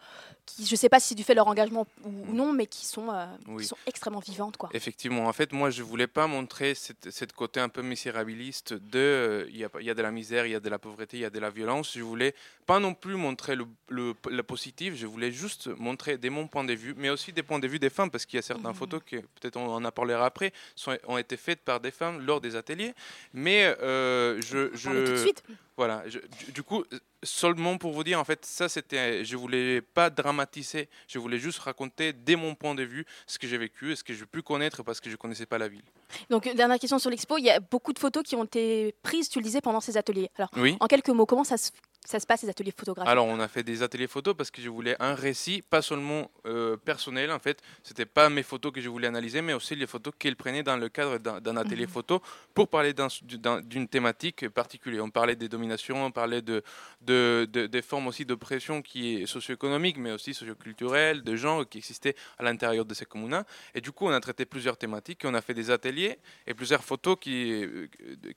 qui 0.46 0.66
je 0.66 0.76
sais 0.76 0.90
pas 0.90 1.00
si 1.00 1.16
du 1.16 1.24
fait 1.24 1.34
de 1.34 1.38
leur 1.38 1.48
engagement 1.48 1.88
ou, 2.04 2.10
ou 2.30 2.34
non, 2.34 2.54
mais 2.54 2.68
qui 2.68 2.86
sont, 2.86 3.10
euh, 3.12 3.26
Oui. 3.48 3.64
qui 3.64 3.68
sont 3.68 3.78
extrêmement 3.88 4.20
vivantes, 4.20 4.58
quoi. 4.58 4.70
Effectivement, 4.74 5.28
en 5.28 5.34
fait, 5.34 5.52
moi, 5.54 5.70
je 5.72 5.82
voulais 5.82 6.08
pas 6.08 6.28
montrer 6.28 6.76
cette, 6.76 7.10
cette 7.10 7.34
côté 7.34 7.60
un 7.60 7.70
peu 7.70 7.82
misérabiliste 7.82 8.74
de 8.74 9.00
euh, 9.00 9.46
il 9.50 9.58
y, 9.58 9.66
a, 9.66 9.70
y 9.80 9.94
de 9.96 10.02
la 10.02 10.12
misère, 10.12 10.46
il 10.46 10.52
y 10.52 10.56
a 10.56 10.60
de 10.60 10.70
la 10.70 10.78
pauvreté, 10.78 11.18
il 11.18 11.22
y 11.22 11.26
a 11.26 11.30
de 11.32 11.40
la 11.40 11.50
violence. 11.50 11.94
Je 11.96 12.04
voulais 12.04 12.36
pas 12.68 12.80
non 12.80 12.94
plus 12.94 13.16
montrer 13.16 13.56
le, 13.56 13.66
le, 13.90 14.14
le 14.30 14.44
positif, 14.44 14.96
je 14.96 15.08
voulais 15.08 15.32
juste 15.32 15.68
montrer 15.78 16.18
de 16.18 16.30
mon 16.30 16.48
point 16.48 16.64
de 16.64 16.74
vue, 16.74 16.94
mais 16.96 17.10
aussi 17.10 17.34
des 17.34 17.44
points 17.44 17.60
de 17.60 17.68
vue 17.68 17.80
des 17.80 17.90
femmes, 17.90 18.12
parce 18.12 18.26
qu'il 18.26 18.38
y 18.38 18.40
a 18.40 18.44
certaines 18.44 18.74
photos 18.74 19.02
qui, 19.06 19.18
peut-être 19.18 19.58
on 19.58 19.84
en 19.84 19.92
parlera 19.92 20.26
après, 20.26 20.54
sont, 20.76 20.96
ont 21.08 21.18
été 21.18 21.38
faites 21.38 21.62
par 21.62 21.80
des 21.80 21.92
femmes 21.92 22.24
lors 22.26 22.40
des 22.40 22.56
ateliers. 22.56 22.94
Mais 23.34 23.76
je. 23.82 24.70
je 24.74 24.90
tout 24.90 25.12
de 25.12 25.16
suite. 25.18 25.44
Voilà, 25.78 26.04
je- 26.08 26.20
du, 26.52 26.64
coup, 26.64 26.84
seulement 27.24 27.78
pour 27.78 27.94
vous 27.94 28.04
dire, 28.04 28.20
en 28.20 28.24
fait, 28.26 28.46
ça 28.46 28.68
c'était, 28.70 29.24
je 29.24 29.36
voulais 29.38 29.82
pas 29.82 30.10
dramatiser, 30.10 30.90
je 31.08 31.18
voulais 31.18 31.38
juste 31.40 31.60
raconter 31.60 32.14
dès 32.14 32.36
mon 32.36 32.56
point 32.56 32.76
de 32.76 32.84
vue 32.84 33.06
ce 33.26 33.40
que 33.40 33.48
j'ai 33.48 33.58
vécu 33.58 33.92
et 33.92 33.96
ce 33.96 34.04
que 34.04 34.14
j'ai 34.14 34.26
pu 34.26 34.42
connaître 34.42 34.84
parce 34.84 35.00
que 35.00 35.10
je 35.10 35.16
connaissais 35.16 35.46
pas 35.46 35.58
la 35.58 35.68
ville. 35.70 35.84
Donc, 36.30 36.46
euh, 36.48 36.54
dernière 36.54 36.78
question 36.78 37.00
sur 37.00 37.10
l'expo. 37.10 37.38
Il 37.38 37.46
y 37.46 37.50
a 37.50 37.60
beaucoup 37.60 37.94
de 37.94 38.00
photos 38.00 38.24
qui 38.24 38.36
ont 38.36 38.44
été 38.44 38.94
prises, 39.02 39.30
tu 39.30 39.40
le 39.40 39.44
disais, 39.44 39.62
pendant 39.62 39.80
ces 39.82 39.98
ateliers. 39.98 40.30
Alors, 40.38 40.50
Oui. 40.58 40.76
en 40.80 40.88
quelques 40.88 41.10
mots, 41.10 41.26
comment 41.26 41.44
ça 41.46 41.58
se, 41.58 41.72
ça 42.04 42.20
se 42.20 42.26
passe, 42.26 42.42
ces 42.42 42.50
ateliers 42.50 42.74
photographiques 42.76 43.10
Alors, 43.12 43.26
on 43.28 43.40
a 43.40 43.48
fait 43.48 43.64
des 43.64 43.84
ateliers 43.84 44.08
photos 44.08 44.36
parce 44.36 44.50
que 44.50 44.62
je 44.62 44.70
voulais 44.70 44.96
un 45.00 45.14
récit, 45.14 45.62
pas 45.62 45.82
seulement 45.84 46.30
euh, 46.48 46.76
personnel, 46.76 47.32
en 47.32 47.38
fait, 47.40 47.62
c'était 47.84 48.06
pas 48.08 48.28
mes 48.30 48.42
photos 48.44 48.72
que 48.74 48.82
je 48.82 48.90
voulais 48.90 49.08
analyser, 49.08 49.42
mais 49.44 49.54
aussi 49.54 49.76
les 49.76 49.86
photos 49.88 50.12
qu'elle 50.18 50.36
prenait 50.36 50.64
dans 50.64 50.78
le 50.78 50.90
cadre 50.90 51.20
d'un 51.20 51.58
atelier 51.58 51.86
Mhm. 51.86 51.92
photo 51.92 52.22
pour 52.56 52.68
parler 52.68 52.94
d'un- 52.94 53.08
d'un- 53.24 53.62
d'une 53.62 53.88
thématique 53.88 54.50
particulière. 54.50 55.04
On 55.06 55.12
parlait 55.12 55.36
des 55.36 55.48
dominations, 55.48 56.04
on 56.06 56.12
parlait 56.12 56.42
de, 56.42 56.64
de, 57.02 57.48
de- 57.52 57.68
des 57.68 57.82
formes 57.84 58.08
aussi 58.08 58.26
d'oppression 58.26 58.82
qui 58.82 59.22
est 59.22 59.26
socio-économique, 59.28 59.98
mais 59.98 60.12
aussi 60.12 60.34
socio-culturelle, 60.34 61.22
de 61.24 61.36
genre 61.36 61.68
qui 61.70 61.78
existaient 61.78 62.16
à 62.40 62.44
l'intérieur 62.44 62.84
de 62.86 62.94
ces 62.96 63.06
communes. 63.06 63.44
Et 63.76 63.82
du 63.82 63.92
coup, 63.92 64.08
on 64.08 64.12
a 64.12 64.20
traité 64.20 64.46
plusieurs 64.46 64.76
thématiques, 64.78 65.22
on 65.24 65.34
a 65.36 65.42
fait 65.42 65.54
des 65.54 65.70
ateliers 65.70 66.18
et 66.48 66.54
plusieurs 66.56 66.84
photos 66.84 67.16
qui, 67.22 67.52
euh, 67.64 67.88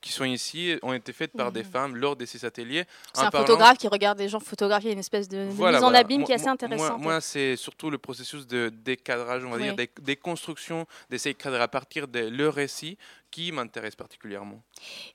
qui 0.02 0.12
sont 0.12 0.24
ici 0.24 0.78
ont 0.82 0.92
été 0.92 1.12
faites 1.14 1.32
par 1.32 1.50
des 1.50 1.62
Mhm. 1.64 1.70
femmes 1.70 1.96
lors 1.96 2.14
de 2.14 2.26
ces 2.26 2.44
ateliers. 2.44 2.84
C'est 3.14 3.22
un 3.24 3.30
photographe 3.54 3.78
qui 3.78 3.88
regarde 3.88 4.18
des 4.18 4.28
gens 4.28 4.40
photographier 4.40 4.92
une 4.92 4.98
espèce 4.98 5.28
de, 5.28 5.46
voilà, 5.50 5.78
mise 5.78 5.84
en 5.84 5.86
voilà. 5.88 5.98
abîme 6.00 6.24
qui 6.24 6.32
est 6.32 6.36
assez 6.36 6.48
intéressante. 6.48 6.98
Moi, 7.00 7.12
moi, 7.12 7.20
c'est 7.20 7.56
surtout 7.56 7.90
le 7.90 7.98
processus 7.98 8.46
de 8.46 8.70
décadrage, 8.74 9.44
on 9.44 9.50
va 9.50 9.58
dire, 9.58 9.74
des, 9.76 9.90
des 10.00 10.16
constructions, 10.16 10.86
d'essayer 11.10 11.32
de 11.34 11.38
cadrer 11.42 11.60
à 11.62 11.68
partir 11.68 12.08
de 12.08 12.20
leur 12.20 12.54
récit 12.54 12.98
qui 13.30 13.50
m'intéresse 13.50 13.96
particulièrement. 13.96 14.62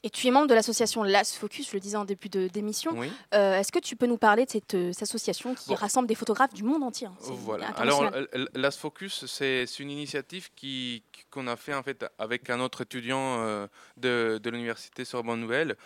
Et 0.04 0.10
tu 0.10 0.28
es 0.28 0.32
membre 0.32 0.48
de 0.48 0.54
l'association 0.54 1.04
Last 1.04 1.36
Focus, 1.38 1.70
je 1.70 1.74
le 1.74 1.80
disais 1.80 1.96
en 1.96 2.04
début 2.04 2.28
de- 2.28 2.50
d'émission. 2.50 2.92
Oui. 2.94 3.10
Euh, 3.34 3.58
Est-ce 3.58 3.72
que 3.72 3.80
tu 3.80 3.96
peux 3.96 4.08
nous 4.08 4.18
parler 4.18 4.44
de 4.46 4.52
cette, 4.52 4.74
euh, 4.74 4.92
cette 4.92 5.04
association 5.04 5.56
qui 5.56 5.70
Bon. 5.70 5.76
rassemble 5.76 6.06
des 6.06 6.16
photographes 6.16 6.54
du 6.54 6.64
monde 6.64 6.84
entier 6.84 7.08
hein, 7.08 7.14
Voilà. 7.22 7.68
Alors, 7.78 8.04
international. 8.04 8.28
l- 8.34 8.50
l- 8.54 8.62
Last 8.62 8.80
Focus, 8.80 9.26
c'est 9.26 9.64
une 9.80 9.90
initiative 9.90 10.50
qui 10.54 11.04
qu'on 11.32 11.48
a 11.48 11.56
fait 11.56 11.74
en 11.76 11.84
fait 11.84 12.06
avec 12.18 12.50
un 12.50 12.60
autre 12.60 12.82
étudiant 12.82 13.38
euh, 13.40 13.68
de, 13.98 14.40
de 14.44 14.50
l'université 14.50 15.06
Sorbonne 15.06 15.40
Nouvelle, 15.40 15.78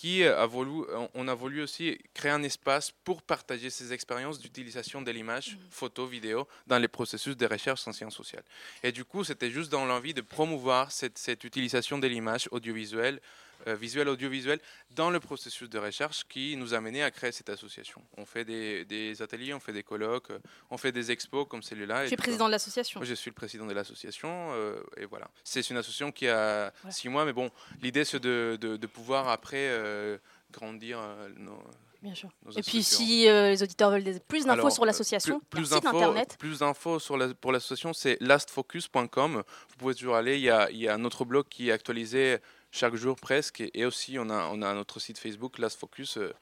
qui 0.00 0.24
a 0.24 0.46
voulu, 0.46 0.86
on- 0.94 1.10
on 1.12 1.28
a 1.28 1.34
voulu 1.34 1.60
aussi 1.62 1.98
créer 2.14 2.32
un 2.32 2.42
espace 2.42 2.90
pour 3.04 3.20
partager 3.20 3.68
ses 3.68 3.92
expériences 3.92 4.38
d'utilisation 4.38 5.02
de 5.02 5.10
l'image, 5.10 5.58
photo, 5.70 6.06
vidéo, 6.06 6.48
dans 6.66 6.78
les 6.78 6.88
processus 6.88 7.36
de 7.36 7.46
recherche 7.46 7.86
en 7.86 7.92
sciences 7.92 8.16
sociales. 8.16 8.44
Et 8.82 8.92
du 8.92 9.04
coup, 9.04 9.24
c'était 9.24 9.50
juste 9.50 9.70
dans 9.70 9.84
l'envie 9.84 10.14
de 10.14 10.22
promouvoir 10.22 10.90
cette, 10.90 11.18
cette 11.18 11.44
utilisation 11.44 11.98
de 11.98 12.06
l'image 12.06 12.48
audiovisuelle, 12.50 13.20
euh, 13.66 13.74
visuelle, 13.74 14.08
audiovisuelle, 14.08 14.60
dans 14.94 15.10
le 15.10 15.20
processus 15.20 15.68
de 15.68 15.78
recherche 15.78 16.24
qui 16.28 16.56
nous 16.56 16.74
a 16.74 16.80
mené 16.80 17.02
à 17.02 17.10
créer 17.10 17.32
cette 17.32 17.48
association. 17.50 18.02
On 18.16 18.24
fait 18.24 18.44
des, 18.44 18.84
des 18.84 19.22
ateliers, 19.22 19.54
on 19.54 19.60
fait 19.60 19.72
des 19.72 19.82
colloques, 19.82 20.30
euh, 20.30 20.38
on 20.70 20.76
fait 20.78 20.92
des 20.92 21.10
expos 21.10 21.46
comme 21.48 21.62
celui-là. 21.62 22.06
Tu 22.08 22.14
es 22.14 22.16
président 22.16 22.46
de 22.46 22.52
l'association. 22.52 23.00
Je 23.02 23.14
suis 23.14 23.30
le 23.30 23.34
président 23.34 23.66
de 23.66 23.72
l'association. 23.74 24.50
euh, 24.52 24.80
et 24.96 25.04
voilà. 25.04 25.28
C'est 25.44 25.68
une 25.70 25.76
association 25.76 26.12
qui 26.12 26.28
a 26.28 26.72
six 26.90 27.08
mois, 27.08 27.24
mais 27.24 27.32
bon, 27.32 27.50
l'idée, 27.82 28.04
c'est 28.04 28.20
de, 28.20 28.56
de- 28.60 28.76
de 28.76 28.86
pouvoir 28.86 29.28
après 29.28 29.68
euh, 29.70 30.18
grandir 30.52 30.98
euh, 31.00 31.28
nos. 31.36 31.62
Bien 32.02 32.14
sûr. 32.14 32.30
Et 32.56 32.62
puis 32.62 32.82
si 32.82 33.28
euh, 33.28 33.50
les 33.50 33.62
auditeurs 33.62 33.90
veulent 33.90 34.02
des- 34.02 34.20
plus 34.20 34.46
d'infos 34.46 34.70
sur 34.70 34.86
l'association, 34.86 35.38
plus, 35.50 35.60
plus 35.60 35.64
site 35.66 35.82
d'infos- 35.84 35.96
internet. 35.98 36.36
Plus 36.38 36.60
d'infos 36.60 36.98
sur 36.98 37.18
la- 37.18 37.34
pour 37.34 37.52
l'association, 37.52 37.92
c'est 37.92 38.16
lastfocus.com. 38.20 39.42
Vous 39.68 39.76
pouvez 39.76 39.94
toujours 39.94 40.16
aller. 40.16 40.36
Il 40.36 40.42
y, 40.42 40.50
a, 40.50 40.70
il 40.70 40.78
y 40.78 40.88
a 40.88 40.94
un 40.94 41.04
autre 41.04 41.24
blog 41.24 41.46
qui 41.48 41.68
est 41.68 41.72
actualisé 41.72 42.38
chaque 42.70 42.94
jour 42.94 43.16
presque. 43.16 43.60
Et, 43.60 43.70
et 43.80 43.84
aussi, 43.84 44.18
on 44.18 44.28
a, 44.30 44.48
on 44.52 44.62
a 44.62 44.74
notre 44.74 45.00
site 45.00 45.18
Facebook, 45.18 45.58
Last 45.58 45.78
Focus 45.78 46.16
euh, 46.16 46.32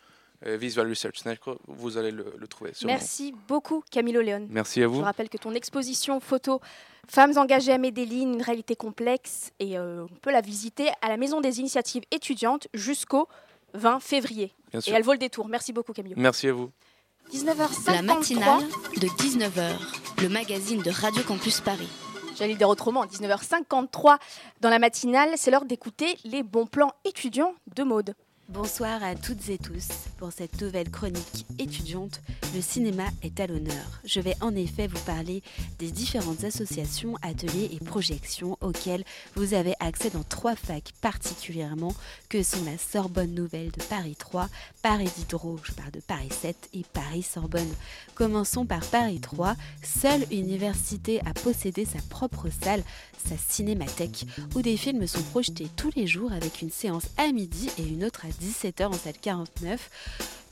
euh, 0.47 0.57
Visual 0.57 0.89
Research 0.89 1.25
Network. 1.25 1.59
Vous 1.67 1.97
allez 1.99 2.11
le, 2.11 2.33
le 2.37 2.47
trouver. 2.47 2.73
sûrement. 2.75 2.93
Merci 2.93 3.35
beaucoup 3.49 3.83
Camilo 3.91 4.21
Léon. 4.21 4.47
Merci 4.51 4.83
à 4.83 4.87
vous. 4.89 4.99
Je 5.01 5.05
rappelle 5.05 5.29
que 5.29 5.39
ton 5.39 5.53
exposition 5.55 6.21
photo 6.21 6.61
Femmes 7.11 7.39
engagées 7.39 7.73
à 7.73 7.79
Medellin, 7.79 8.35
une 8.35 8.43
réalité 8.43 8.77
complexe, 8.77 9.51
et 9.61 9.79
euh, 9.79 10.05
on 10.11 10.15
peut 10.17 10.31
la 10.31 10.43
visiter 10.43 10.91
à 11.01 11.09
la 11.09 11.17
Maison 11.17 11.41
des 11.41 11.59
initiatives 11.59 12.03
étudiantes 12.11 12.69
jusqu'au 12.75 13.29
20 13.73 14.01
février. 14.01 14.53
Bien 14.71 14.81
Et 14.81 14.83
sûr. 14.83 14.95
elle 14.95 15.03
vaut 15.03 15.13
le 15.13 15.19
détour. 15.19 15.49
Merci 15.49 15.73
beaucoup 15.73 15.95
Camilo. 15.95 16.15
Merci 16.19 16.49
à 16.49 16.53
vous. 16.53 16.71
19h53. 17.33 17.93
La 17.95 18.03
matinale 18.03 18.63
de 19.01 19.07
19h, 19.07 20.23
le 20.23 20.29
magazine 20.29 20.83
de 20.83 20.91
Radio 20.91 21.23
Campus 21.23 21.61
Paris. 21.63 21.89
J'allais 22.39 22.55
dire 22.55 22.69
autrement, 22.69 23.05
19h53 23.05 24.19
dans 24.61 24.71
la 24.71 24.79
matinale, 24.79 25.31
c'est 25.35 25.51
l'heure 25.51 25.65
d'écouter 25.65 26.17
les 26.25 26.45
bons 26.45 26.67
plans 26.67 26.93
étudiants 27.05 27.53
de 27.75 27.83
mode. 27.83 28.15
Bonsoir 28.51 29.05
à 29.05 29.15
toutes 29.15 29.51
et 29.51 29.59
tous. 29.59 29.89
Pour 30.17 30.33
cette 30.33 30.63
nouvelle 30.63 30.91
chronique 30.91 31.45
étudiante, 31.59 32.23
le 32.55 32.63
cinéma 32.63 33.05
est 33.23 33.41
à 33.41 33.47
l'honneur. 33.47 34.01
Je 34.07 34.21
vais 34.21 34.37
en 34.41 34.57
effet 34.57 34.87
vous 34.87 34.99
parler 35.01 35.43
des 35.79 35.91
différentes 35.91 36.45
associations, 36.45 37.17
ateliers 37.21 37.69
et 37.73 37.85
projections 37.85 38.57
auxquelles 38.63 39.05
vous 39.37 39.53
avez 39.53 39.75
accès 39.81 40.09
dans 40.09 40.23
trois 40.23 40.57
facs 40.57 40.95
particulièrement, 41.03 41.95
que 42.31 42.43
sont 42.43 42.65
la 42.65 42.79
Sorbonne 42.79 43.35
Nouvelle 43.35 43.71
de 43.71 43.83
Paris 43.83 44.17
3, 44.19 44.49
Paris 44.81 45.11
Diderot, 45.19 45.59
je 45.63 45.73
parle 45.73 45.91
de 45.91 46.01
Paris 46.01 46.31
7 46.31 46.71
et 46.73 46.85
Paris 46.95 47.23
Sorbonne. 47.23 47.75
Commençons 48.15 48.65
par 48.65 48.81
Paris 48.87 49.21
3, 49.21 49.57
seule 49.83 50.25
université 50.33 51.21
à 51.27 51.35
posséder 51.35 51.85
sa 51.85 52.01
propre 52.09 52.49
salle, 52.63 52.83
sa 53.29 53.37
cinémathèque, 53.37 54.25
où 54.55 54.63
des 54.63 54.79
films 54.79 55.07
sont 55.07 55.23
projetés 55.23 55.69
tous 55.77 55.91
les 55.97 56.07
jours 56.07 56.33
avec 56.33 56.63
une 56.63 56.71
séance 56.71 57.09
à 57.19 57.31
midi 57.31 57.69
et 57.77 57.83
une 57.83 58.05
autre 58.05 58.25
à 58.25 58.38
17h 58.43 58.87
en 58.87 58.93
salle 58.93 59.15
49. 59.21 59.91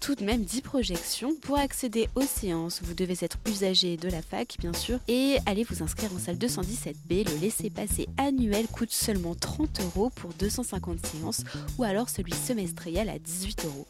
Tout 0.01 0.15
de 0.15 0.25
même 0.25 0.45
10 0.45 0.61
projections. 0.61 1.35
Pour 1.35 1.59
accéder 1.59 2.09
aux 2.15 2.23
séances, 2.23 2.81
vous 2.83 2.95
devez 2.95 3.17
être 3.23 3.39
usager 3.49 3.97
de 3.97 4.09
la 4.09 4.23
fac, 4.23 4.57
bien 4.61 4.73
sûr, 4.73 5.01
et 5.09 5.39
allez 5.47 5.65
vous 5.65 5.83
inscrire 5.83 6.11
en 6.15 6.19
salle 6.19 6.37
217B. 6.37 7.29
Le 7.29 7.41
laissez-passer 7.41 8.07
annuel 8.17 8.69
coûte 8.69 8.93
seulement 8.93 9.35
30 9.35 9.81
euros 9.81 10.11
pour 10.11 10.33
250 10.35 11.05
séances, 11.05 11.43
ou 11.79 11.83
alors 11.83 12.09
celui 12.09 12.35
semestriel 12.35 13.09
à 13.09 13.19
18 13.19 13.65
euros. 13.65 13.87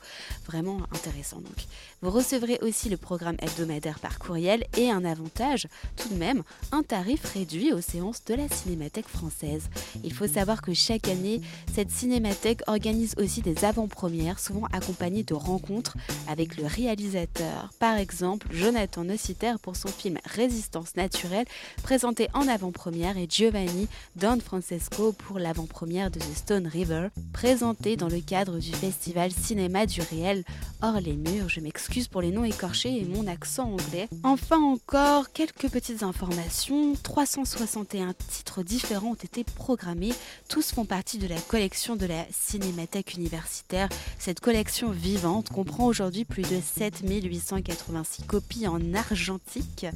Vraiment 0.46 0.78
intéressant 0.94 1.40
donc. 1.40 1.66
Vous 2.00 2.10
recevrez 2.10 2.60
aussi 2.62 2.88
le 2.88 2.96
programme 2.96 3.36
hebdomadaire 3.40 3.98
par 3.98 4.18
courriel 4.18 4.64
et 4.78 4.90
un 4.90 5.04
avantage, 5.04 5.66
tout 5.96 6.08
de 6.08 6.14
même, 6.14 6.44
un 6.72 6.82
tarif 6.82 7.24
réduit 7.34 7.72
aux 7.72 7.82
séances 7.82 8.24
de 8.24 8.34
la 8.34 8.48
Cinémathèque 8.48 9.08
française. 9.08 9.68
Il 10.02 10.14
faut 10.14 10.28
savoir 10.28 10.62
que 10.62 10.72
chaque 10.72 11.08
année, 11.08 11.40
cette 11.74 11.90
cinémathèque 11.90 12.62
organise 12.68 13.14
aussi 13.18 13.42
des 13.42 13.64
avant-premières, 13.86 14.40
souvent 14.40 14.66
accompagnées 14.72 15.22
de 15.22 15.34
rencontres 15.34 15.96
avec 16.28 16.56
le 16.56 16.66
réalisateur. 16.66 17.70
Par 17.78 17.96
exemple, 17.96 18.48
Jonathan 18.50 19.04
Nociter 19.04 19.54
pour 19.62 19.76
son 19.76 19.88
film 19.88 20.18
Résistance 20.24 20.96
naturelle, 20.96 21.46
présenté 21.84 22.28
en 22.34 22.48
avant-première, 22.48 23.16
et 23.16 23.26
Giovanni 23.28 23.86
Don 24.16 24.38
Francesco 24.44 25.12
pour 25.12 25.38
l'avant-première 25.38 26.10
de 26.10 26.18
The 26.18 26.36
Stone 26.36 26.66
River, 26.66 27.08
présenté 27.32 27.96
dans 27.96 28.08
le 28.08 28.20
cadre 28.20 28.58
du 28.58 28.72
festival 28.72 29.30
Cinéma 29.30 29.86
du 29.86 30.00
réel 30.00 30.42
hors 30.82 31.00
les 31.00 31.14
murs. 31.14 31.48
Je 31.48 31.60
m'excuse 31.60 32.08
pour 32.08 32.22
les 32.22 32.32
noms 32.32 32.44
écorchés 32.44 33.00
et 33.00 33.04
mon 33.04 33.28
accent 33.28 33.70
anglais. 33.72 34.08
Enfin 34.24 34.60
encore, 34.60 35.30
quelques 35.32 35.68
petites 35.68 36.02
informations. 36.02 36.94
361 37.02 38.14
titres 38.14 38.62
différents 38.64 39.10
ont 39.10 39.14
été 39.14 39.44
programmés. 39.44 40.12
Tous 40.48 40.72
font 40.72 40.84
partie 40.84 41.18
de 41.18 41.28
la 41.28 41.40
collection 41.40 41.94
de 41.94 42.06
la 42.06 42.26
Cinémathèque 42.32 43.14
universitaire. 43.14 43.75
Cette 44.18 44.40
collection 44.40 44.90
vivante 44.90 45.48
comprend 45.50 45.86
aujourd'hui 45.86 46.24
plus 46.24 46.42
de 46.42 46.60
7886 46.60 48.24
copies 48.24 48.66
en 48.66 48.94
argentique, 48.94 49.86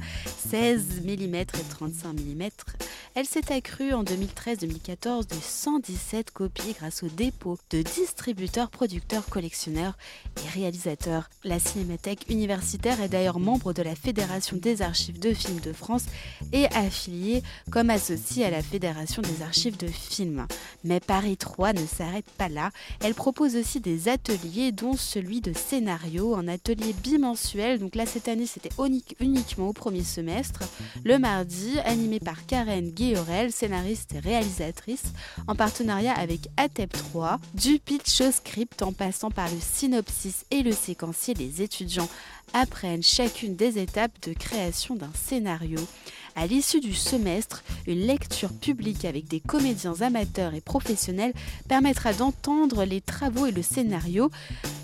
16 0.49 1.01
mm 1.03 1.35
et 1.35 1.45
35 1.69 2.13
mm. 2.13 2.49
Elle 3.13 3.25
s'est 3.25 3.51
accrue 3.51 3.93
en 3.93 4.03
2013-2014 4.03 5.27
de 5.27 5.35
117 5.41 6.31
copies 6.31 6.75
grâce 6.79 7.03
au 7.03 7.07
dépôt 7.07 7.57
de 7.69 7.81
distributeurs, 7.81 8.69
producteurs, 8.69 9.25
collectionneurs 9.27 9.97
et 10.37 10.49
réalisateurs. 10.49 11.29
La 11.43 11.59
Cinémathèque 11.59 12.25
universitaire 12.29 13.01
est 13.01 13.09
d'ailleurs 13.09 13.39
membre 13.39 13.73
de 13.73 13.81
la 13.81 13.95
Fédération 13.95 14.57
des 14.57 14.81
archives 14.81 15.19
de 15.19 15.33
films 15.33 15.59
de 15.59 15.73
France 15.73 16.05
et 16.53 16.65
affiliée 16.67 17.43
comme 17.69 17.89
associée 17.89 18.45
à 18.45 18.49
la 18.49 18.61
Fédération 18.61 19.21
des 19.21 19.41
archives 19.41 19.77
de 19.77 19.87
films. 19.87 20.47
Mais 20.83 20.99
Paris 20.99 21.37
3 21.37 21.73
ne 21.73 21.85
s'arrête 21.85 22.29
pas 22.37 22.49
là. 22.49 22.71
Elle 23.03 23.13
propose 23.13 23.55
aussi 23.55 23.70
des 23.79 24.09
ateliers, 24.09 24.71
dont 24.71 24.95
celui 24.95 25.41
de 25.41 25.53
scénario, 25.53 26.35
un 26.35 26.47
atelier 26.47 26.93
bimensuel. 27.03 27.79
Donc 27.79 27.95
là, 27.95 28.05
cette 28.05 28.27
année, 28.27 28.45
c'était 28.45 28.69
unique- 28.79 29.15
uniquement 29.19 29.69
au 29.69 29.73
premier 29.73 30.03
semestre. 30.03 30.61
Le 31.03 31.17
mardi, 31.17 31.79
animé 31.85 32.19
par 32.19 32.45
Karen 32.45 32.91
Guéorel, 32.91 33.51
scénariste 33.51 34.13
et 34.15 34.19
réalisatrice, 34.19 35.13
en 35.47 35.55
partenariat 35.55 36.13
avec 36.13 36.41
ATEP 36.57 36.91
3. 36.91 37.39
Du 37.53 37.79
pitch 37.79 38.21
au 38.21 38.31
script 38.31 38.81
en 38.81 38.91
passant 38.93 39.31
par 39.31 39.49
le 39.49 39.57
synopsis 39.59 40.45
et 40.51 40.63
le 40.63 40.71
séquencier, 40.71 41.33
les 41.33 41.61
étudiants 41.61 42.09
apprennent 42.53 43.03
chacune 43.03 43.55
des 43.55 43.79
étapes 43.79 44.11
de 44.27 44.33
création 44.33 44.95
d'un 44.95 45.11
scénario. 45.13 45.79
À 46.35 46.47
l'issue 46.47 46.79
du 46.79 46.93
semestre, 46.93 47.63
une 47.87 47.99
lecture 47.99 48.53
publique 48.53 49.05
avec 49.05 49.27
des 49.27 49.39
comédiens 49.39 50.01
amateurs 50.01 50.53
et 50.53 50.61
professionnels 50.61 51.33
permettra 51.67 52.13
d'entendre 52.13 52.83
les 52.85 53.01
travaux 53.01 53.45
et 53.45 53.51
le 53.51 53.61
scénario 53.61 54.31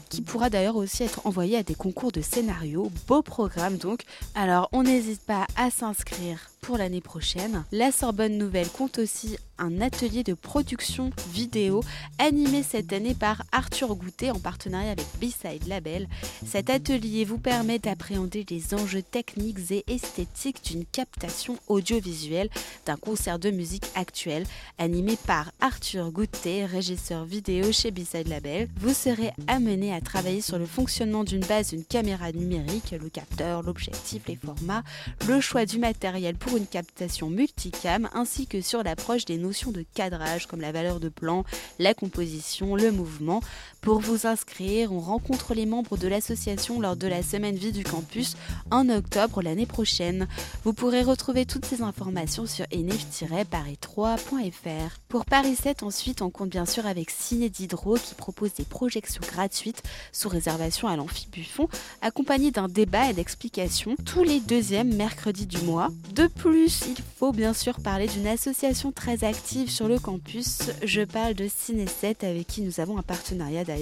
qui 0.10 0.22
pourra 0.22 0.50
d'ailleurs 0.50 0.76
aussi 0.76 1.04
être 1.04 1.26
envoyé 1.26 1.58
à 1.58 1.64
des 1.64 1.76
concours 1.76 2.12
de 2.12 2.22
scénario. 2.22 2.92
Beau 3.08 3.22
programme 3.22 3.78
donc. 3.78 4.04
Alors 4.36 4.70
on 4.72 4.84
n'hésite 4.84 5.22
pas 5.22 5.48
à 5.56 5.70
s'inscrire 5.70 6.40
pour 6.62 6.78
l'année 6.78 7.02
prochaine. 7.02 7.64
La 7.72 7.92
Sorbonne 7.92 8.38
Nouvelle 8.38 8.70
compte 8.70 9.00
aussi 9.00 9.38
un 9.60 9.82
atelier 9.82 10.24
de 10.24 10.34
production 10.34 11.12
vidéo 11.32 11.82
animé 12.20 12.64
cette 12.64 12.94
année 12.94 13.16
par 13.16 13.44
Arthur 13.52 13.96
Goutet 13.96 14.30
en 14.30 14.40
partenariat 14.40 14.92
avec 14.92 15.06
B-Side 15.20 15.68
Label. 15.68 16.08
Cet 16.46 16.70
atelier 16.70 17.26
vous 17.26 17.40
permet 17.40 17.80
d'appréhender 17.80 18.46
les 18.50 18.74
enjeux 18.74 19.02
techniques 19.02 19.72
et 19.72 19.84
esthétiques 19.88 20.64
d'une 20.64 20.86
captation 20.86 21.58
audiovisuelle 21.68 22.50
d'un 22.86 22.98
concert 22.98 23.40
de 23.40 23.50
musique 23.50 23.86
actuel 23.96 24.46
animé 24.78 25.18
par 25.26 25.52
Arthur 25.60 26.12
Goutet, 26.12 26.66
régisseur 26.66 27.26
vidéo 27.26 27.72
chez 27.72 27.92
B-Side 27.92 28.28
Label. 28.28 28.70
Vous 28.80 28.94
serez 28.94 29.32
amené 29.48 29.94
à 29.94 30.02
travailler 30.02 30.42
sur 30.42 30.60
le 30.60 30.66
fonctionnement 30.66 31.24
d'une 31.24 31.46
base 31.46 31.70
d'une 31.70 31.86
caméra 31.86 32.32
numérique, 32.32 32.92
le 33.00 33.10
capteur, 33.10 33.64
l'objectif, 33.64 34.24
les 34.28 34.36
formats, 34.36 34.84
le 35.28 35.42
choix 35.42 35.66
du 35.66 35.80
matériel 35.80 36.36
pour 36.36 36.47
une 36.56 36.68
captation 36.68 37.30
multicam 37.30 38.08
ainsi 38.14 38.48
que 38.48 38.62
sur 38.62 38.84
l'approche 38.84 39.26
des 39.26 39.38
notions 39.38 39.72
de 39.72 39.84
cadrage 39.94 40.46
comme 40.46 40.62
la 40.62 40.72
valeur 40.72 41.02
de 41.02 41.10
plan, 41.10 41.44
la 41.80 41.94
composition, 41.94 42.76
le 42.76 42.92
mouvement. 42.92 43.42
Pour 43.88 44.02
vous 44.02 44.28
inscrire, 44.28 44.92
on 44.92 45.00
rencontre 45.00 45.54
les 45.54 45.66
membres 45.66 45.96
de 45.96 46.10
l'association 46.10 46.82
lors 46.82 46.98
de 46.98 47.08
la 47.08 47.24
semaine 47.24 47.56
vie 47.56 47.72
du 47.72 47.86
campus 47.86 48.36
en 48.70 48.90
octobre 48.90 49.42
l'année 49.42 49.66
prochaine. 49.66 50.28
Vous 50.66 50.74
pourrez 50.74 51.04
retrouver 51.04 51.46
toutes 51.46 51.64
ces 51.64 51.82
informations 51.82 52.46
sur 52.46 52.66
enif-paris3.fr. 52.74 54.98
Pour 55.08 55.24
Paris 55.24 55.56
7, 55.56 55.84
ensuite, 55.84 56.22
on 56.22 56.30
compte 56.30 56.50
bien 56.50 56.66
sûr 56.66 56.86
avec 56.86 57.12
Ciné 57.12 57.48
Diderot 57.48 57.96
qui 57.96 58.14
propose 58.14 58.56
des 58.56 58.66
projections 58.66 59.22
gratuites 59.26 59.82
sous 60.12 60.28
réservation 60.28 60.90
à 60.90 60.98
l'Amphi 60.98 61.30
Buffon, 61.32 61.70
accompagnées 62.02 62.52
d'un 62.52 62.68
débat 62.68 63.10
et 63.10 63.14
d'explications 63.14 63.96
tous 64.06 64.24
les 64.24 64.42
deuxièmes 64.42 64.96
mercredis 64.96 65.48
du 65.48 65.60
mois. 65.60 65.92
De 66.14 66.28
plus, 66.28 66.82
il 66.90 67.02
faut 67.16 67.32
bien 67.32 67.54
sûr 67.54 67.80
parler 67.80 68.08
d'une 68.08 68.28
association 68.28 68.92
très 68.92 69.24
active 69.24 69.72
sur 69.72 69.88
le 69.88 69.98
campus. 69.98 70.72
Je 70.84 71.04
parle 71.04 71.36
de 71.36 71.48
Ciné 71.48 71.88
7 71.88 72.26
avec 72.26 72.48
qui 72.48 72.64
nous 72.64 72.82
avons 72.82 72.98
un 72.98 73.02
partenariat 73.02 73.64
d'ailleurs, 73.64 73.77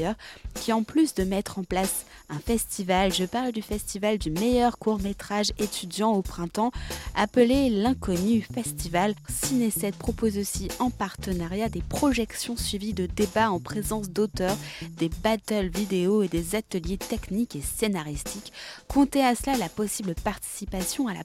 qui 0.54 0.74
en 0.74 0.84
plus 0.84 1.14
de 1.14 1.24
mettre 1.24 1.60
en 1.60 1.64
place 1.64 2.06
un 2.30 2.40
festival, 2.40 3.14
je 3.14 3.26
parle 3.26 3.52
du 3.52 3.62
festival 3.62 4.18
du 4.18 4.32
meilleur 4.32 4.80
court 4.80 5.00
métrage 5.00 5.52
étudiant 5.60 6.14
au 6.14 6.22
printemps, 6.22 6.72
appelé 7.16 7.70
l'Inconnu 7.70 8.42
Festival. 8.54 9.14
Ciné 9.30 9.70
7 9.70 9.96
propose 9.96 10.38
aussi 10.38 10.70
en 10.80 10.90
partenariat 10.90 11.70
des 11.70 11.82
projections 11.82 12.58
suivies 12.58 12.94
de 12.94 13.06
débats 13.06 13.52
en 13.52 13.60
présence 13.60 14.10
d'auteurs, 14.10 14.58
des 14.98 15.10
battles 15.10 15.68
vidéo 15.68 16.24
et 16.24 16.28
des 16.28 16.56
ateliers 16.56 16.98
techniques 16.98 17.56
et 17.56 17.62
scénaristiques. 17.62 18.54
Comptez 18.88 19.24
à 19.24 19.36
cela 19.36 19.58
la 19.58 19.70
possible 19.70 20.16
participation 20.16 21.08
à 21.08 21.14
la, 21.14 21.24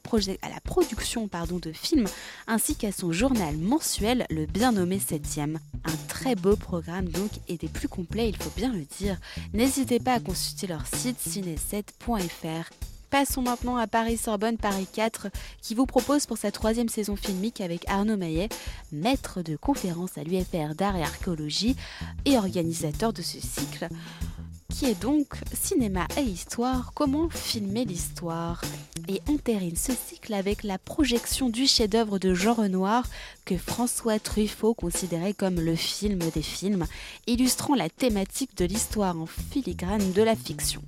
production 0.62 1.28
de 1.62 1.72
films 1.72 2.06
ainsi 2.46 2.74
qu'à 2.76 2.92
son 2.92 3.12
journal 3.12 3.56
mensuel, 3.56 4.26
le 4.30 4.46
bien 4.46 4.72
nommé 4.72 4.98
7e. 4.98 5.56
Un 5.84 5.96
très 6.08 6.34
beau 6.34 6.56
programme 6.56 7.08
donc 7.08 7.30
et 7.48 7.56
des 7.56 7.68
plus 7.68 7.88
complets, 7.88 8.28
il 8.28 8.36
faut 8.36 8.49
bien 8.56 8.72
le 8.72 8.84
dire. 8.98 9.18
N'hésitez 9.52 10.00
pas 10.00 10.14
à 10.14 10.20
consulter 10.20 10.66
leur 10.66 10.86
site 10.86 11.18
ciné7.fr. 11.18 12.70
Passons 13.10 13.42
maintenant 13.42 13.76
à 13.76 13.86
Paris-Sorbonne 13.88 14.56
Paris 14.56 14.86
4 14.92 15.28
qui 15.60 15.74
vous 15.74 15.86
propose 15.86 16.26
pour 16.26 16.38
sa 16.38 16.52
troisième 16.52 16.88
saison 16.88 17.16
filmique 17.16 17.60
avec 17.60 17.88
Arnaud 17.88 18.16
Maillet, 18.16 18.48
maître 18.92 19.42
de 19.42 19.56
conférence 19.56 20.16
à 20.16 20.22
l'UFR 20.22 20.74
d'art 20.76 20.96
et 20.96 21.02
archéologie 21.02 21.74
et 22.24 22.36
organisateur 22.36 23.12
de 23.12 23.22
ce 23.22 23.40
cycle 23.40 23.88
qui 24.80 24.86
est 24.86 25.02
donc 25.02 25.34
Cinéma 25.52 26.06
et 26.16 26.22
Histoire, 26.22 26.92
comment 26.94 27.28
filmer 27.28 27.84
l'histoire? 27.84 28.62
Et 29.08 29.20
entérine 29.28 29.76
ce 29.76 29.92
cycle 29.92 30.34
avec 30.34 30.62
la 30.62 30.78
projection 30.78 31.48
du 31.48 31.66
chef-d'œuvre 31.66 32.18
de 32.18 32.34
Jean 32.34 32.54
Renoir 32.54 33.06
que 33.44 33.56
François 33.56 34.18
Truffaut 34.18 34.74
considérait 34.74 35.34
comme 35.34 35.60
le 35.60 35.74
film 35.74 36.18
des 36.34 36.42
films, 36.42 36.86
illustrant 37.26 37.74
la 37.74 37.88
thématique 37.88 38.56
de 38.56 38.64
l'histoire 38.64 39.18
en 39.18 39.26
filigrane 39.26 40.12
de 40.12 40.22
la 40.22 40.36
fiction. 40.36 40.82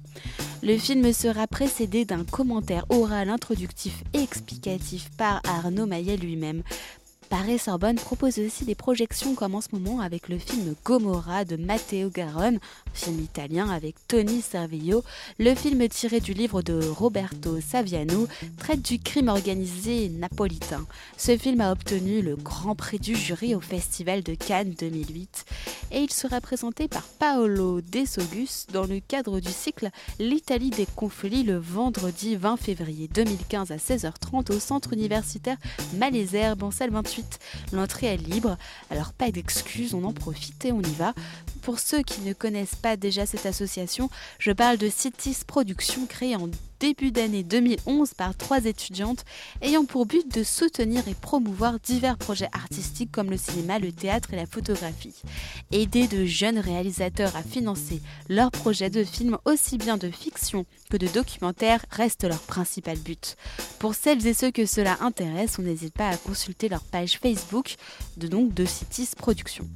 Le 0.63 0.79
film 0.79 1.13
sera 1.13 1.47
précédé 1.47 2.05
d'un 2.05 2.25
commentaire 2.25 2.87
oral 2.89 3.29
introductif 3.31 4.05
et 4.15 4.23
explicatif 4.23 5.11
par 5.17 5.41
Arnaud 5.45 5.87
Maillet 5.87 6.17
lui-même. 6.17 6.63
Paris-Sorbonne 7.33 7.97
propose 7.97 8.39
aussi 8.41 8.67
des 8.67 8.75
projections 8.75 9.35
comme 9.35 9.55
en 9.55 9.63
ce 9.63 9.69
moment 9.73 10.01
avec 10.01 10.29
le 10.29 10.37
film 10.37 10.75
Gomorra 10.85 11.47
de 11.47 11.57
Matteo 11.57 12.11
Garonne, 12.11 12.59
film 12.93 13.21
italien 13.21 13.71
avec 13.71 13.95
Tony 14.07 14.43
Servillo. 14.43 15.03
Le 15.39 15.55
film 15.55 15.89
tiré 15.89 16.21
du 16.21 16.35
livre 16.35 16.61
de 16.61 16.87
Roberto 16.87 17.59
Saviano 17.59 18.29
traite 18.59 18.83
du 18.83 18.99
crime 18.99 19.29
organisé 19.29 20.11
napolitain. 20.11 20.85
Ce 21.17 21.39
film 21.39 21.63
a 21.63 21.73
obtenu 21.73 22.21
le 22.21 22.37
Grand 22.37 22.75
Prix 22.75 22.99
du 22.99 23.17
jury 23.17 23.55
au 23.55 23.61
Festival 23.61 24.23
de 24.23 24.35
Cannes 24.35 24.75
2008 24.79 25.47
et 25.93 26.01
il 26.01 26.13
sera 26.13 26.39
présenté 26.43 26.87
par 26.87 27.05
Paolo 27.19 27.81
De 27.81 28.05
Sogus 28.05 28.67
dans 28.75 28.85
le 28.85 29.01
cadre 29.01 29.41
du 29.41 29.51
cycle 29.51 29.89
L'Italie 30.19 30.69
des 30.69 30.87
conflits 30.97 31.45
le 31.45 31.57
vendredi 31.57 32.37
20 32.37 32.59
février 32.59 33.09
2015 33.09 33.71
à 33.71 33.77
16h30 33.77 34.53
au 34.53 34.61
centre 34.61 34.93
universitaire 34.93 35.57
Malesherbes 35.97 36.63
en 36.63 36.71
salle 36.71 36.91
28. 36.91 37.22
L'entrée 37.73 38.09
est 38.09 38.17
libre, 38.17 38.57
alors 38.91 39.13
pas 39.13 39.31
d'excuses, 39.31 39.95
on 39.95 40.05
en 40.05 40.13
profite 40.13 40.65
et 40.65 40.73
on 40.73 40.81
y 40.81 40.95
va. 40.95 41.15
Pour 41.63 41.79
ceux 41.79 42.03
qui 42.03 42.21
ne 42.23 42.33
connaissent 42.33 42.75
pas 42.75 42.97
déjà 42.97 43.27
cette 43.27 43.47
association, 43.47 44.11
je 44.39 44.53
parle 44.53 44.79
de 44.79 44.89
Cities 44.89 45.37
Productions 45.47 46.07
créée 46.07 46.37
en 46.37 46.49
début 46.83 47.13
d'année 47.13 47.45
2011 47.45 48.13
par 48.15 48.37
trois 48.37 48.65
étudiantes 48.65 49.25
ayant 49.61 49.85
pour 49.85 50.05
but 50.05 50.35
de 50.35 50.43
soutenir 50.43 51.07
et 51.07 51.15
promouvoir 51.15 51.79
divers 51.79 52.19
projets 52.19 52.49
artistiques 52.53 53.13
comme 53.13 53.31
le 53.31 53.37
cinéma, 53.37 53.79
le 53.79 53.93
théâtre 53.93 54.35
et 54.35 54.37
la 54.37 54.47
photographie. 54.47 55.15
Aider 55.71 56.09
de 56.09 56.25
jeunes 56.25 56.59
réalisateurs 56.59 57.37
à 57.37 57.45
financer 57.45 58.03
leurs 58.29 58.51
projets 58.51 58.91
de 58.91 59.05
films 59.05 59.39
aussi 59.45 59.79
bien 59.79 59.97
de 59.97 60.11
fiction 60.11 60.67
que 60.91 60.97
de 60.97 61.07
documentaire 61.07 61.87
reste 61.89 62.25
leur 62.25 62.41
principal 62.41 62.99
but. 62.99 63.37
Pour 63.79 63.95
celles 63.95 64.27
et 64.27 64.35
ceux 64.35 64.51
que 64.51 64.67
cela 64.67 64.99
intéresse, 65.03 65.61
on 65.61 65.63
n'hésite 65.63 65.95
pas 65.95 66.09
à 66.09 66.17
consulter 66.17 66.69
leur 66.69 66.83
page 66.83 67.21
Facebook 67.23 67.77
de 68.17 68.27
donc 68.27 68.55
de 68.55 68.65
Cities 68.65 69.11
Productions. 69.17 69.69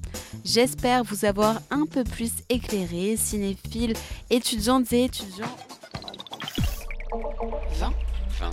J'espère 0.44 1.04
vous 1.04 1.24
avoir 1.24 1.60
un 1.70 1.86
peu 1.86 2.02
plus 2.02 2.32
éclairé, 2.48 3.16
cinéphiles, 3.16 3.94
étudiantes 4.28 4.92
et 4.92 5.04
étudiants. 5.04 5.56
20 7.12 7.92
20. 8.38 8.50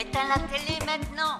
Éteins 0.00 0.28
la 0.28 0.38
télé 0.48 0.78
maintenant 0.86 1.38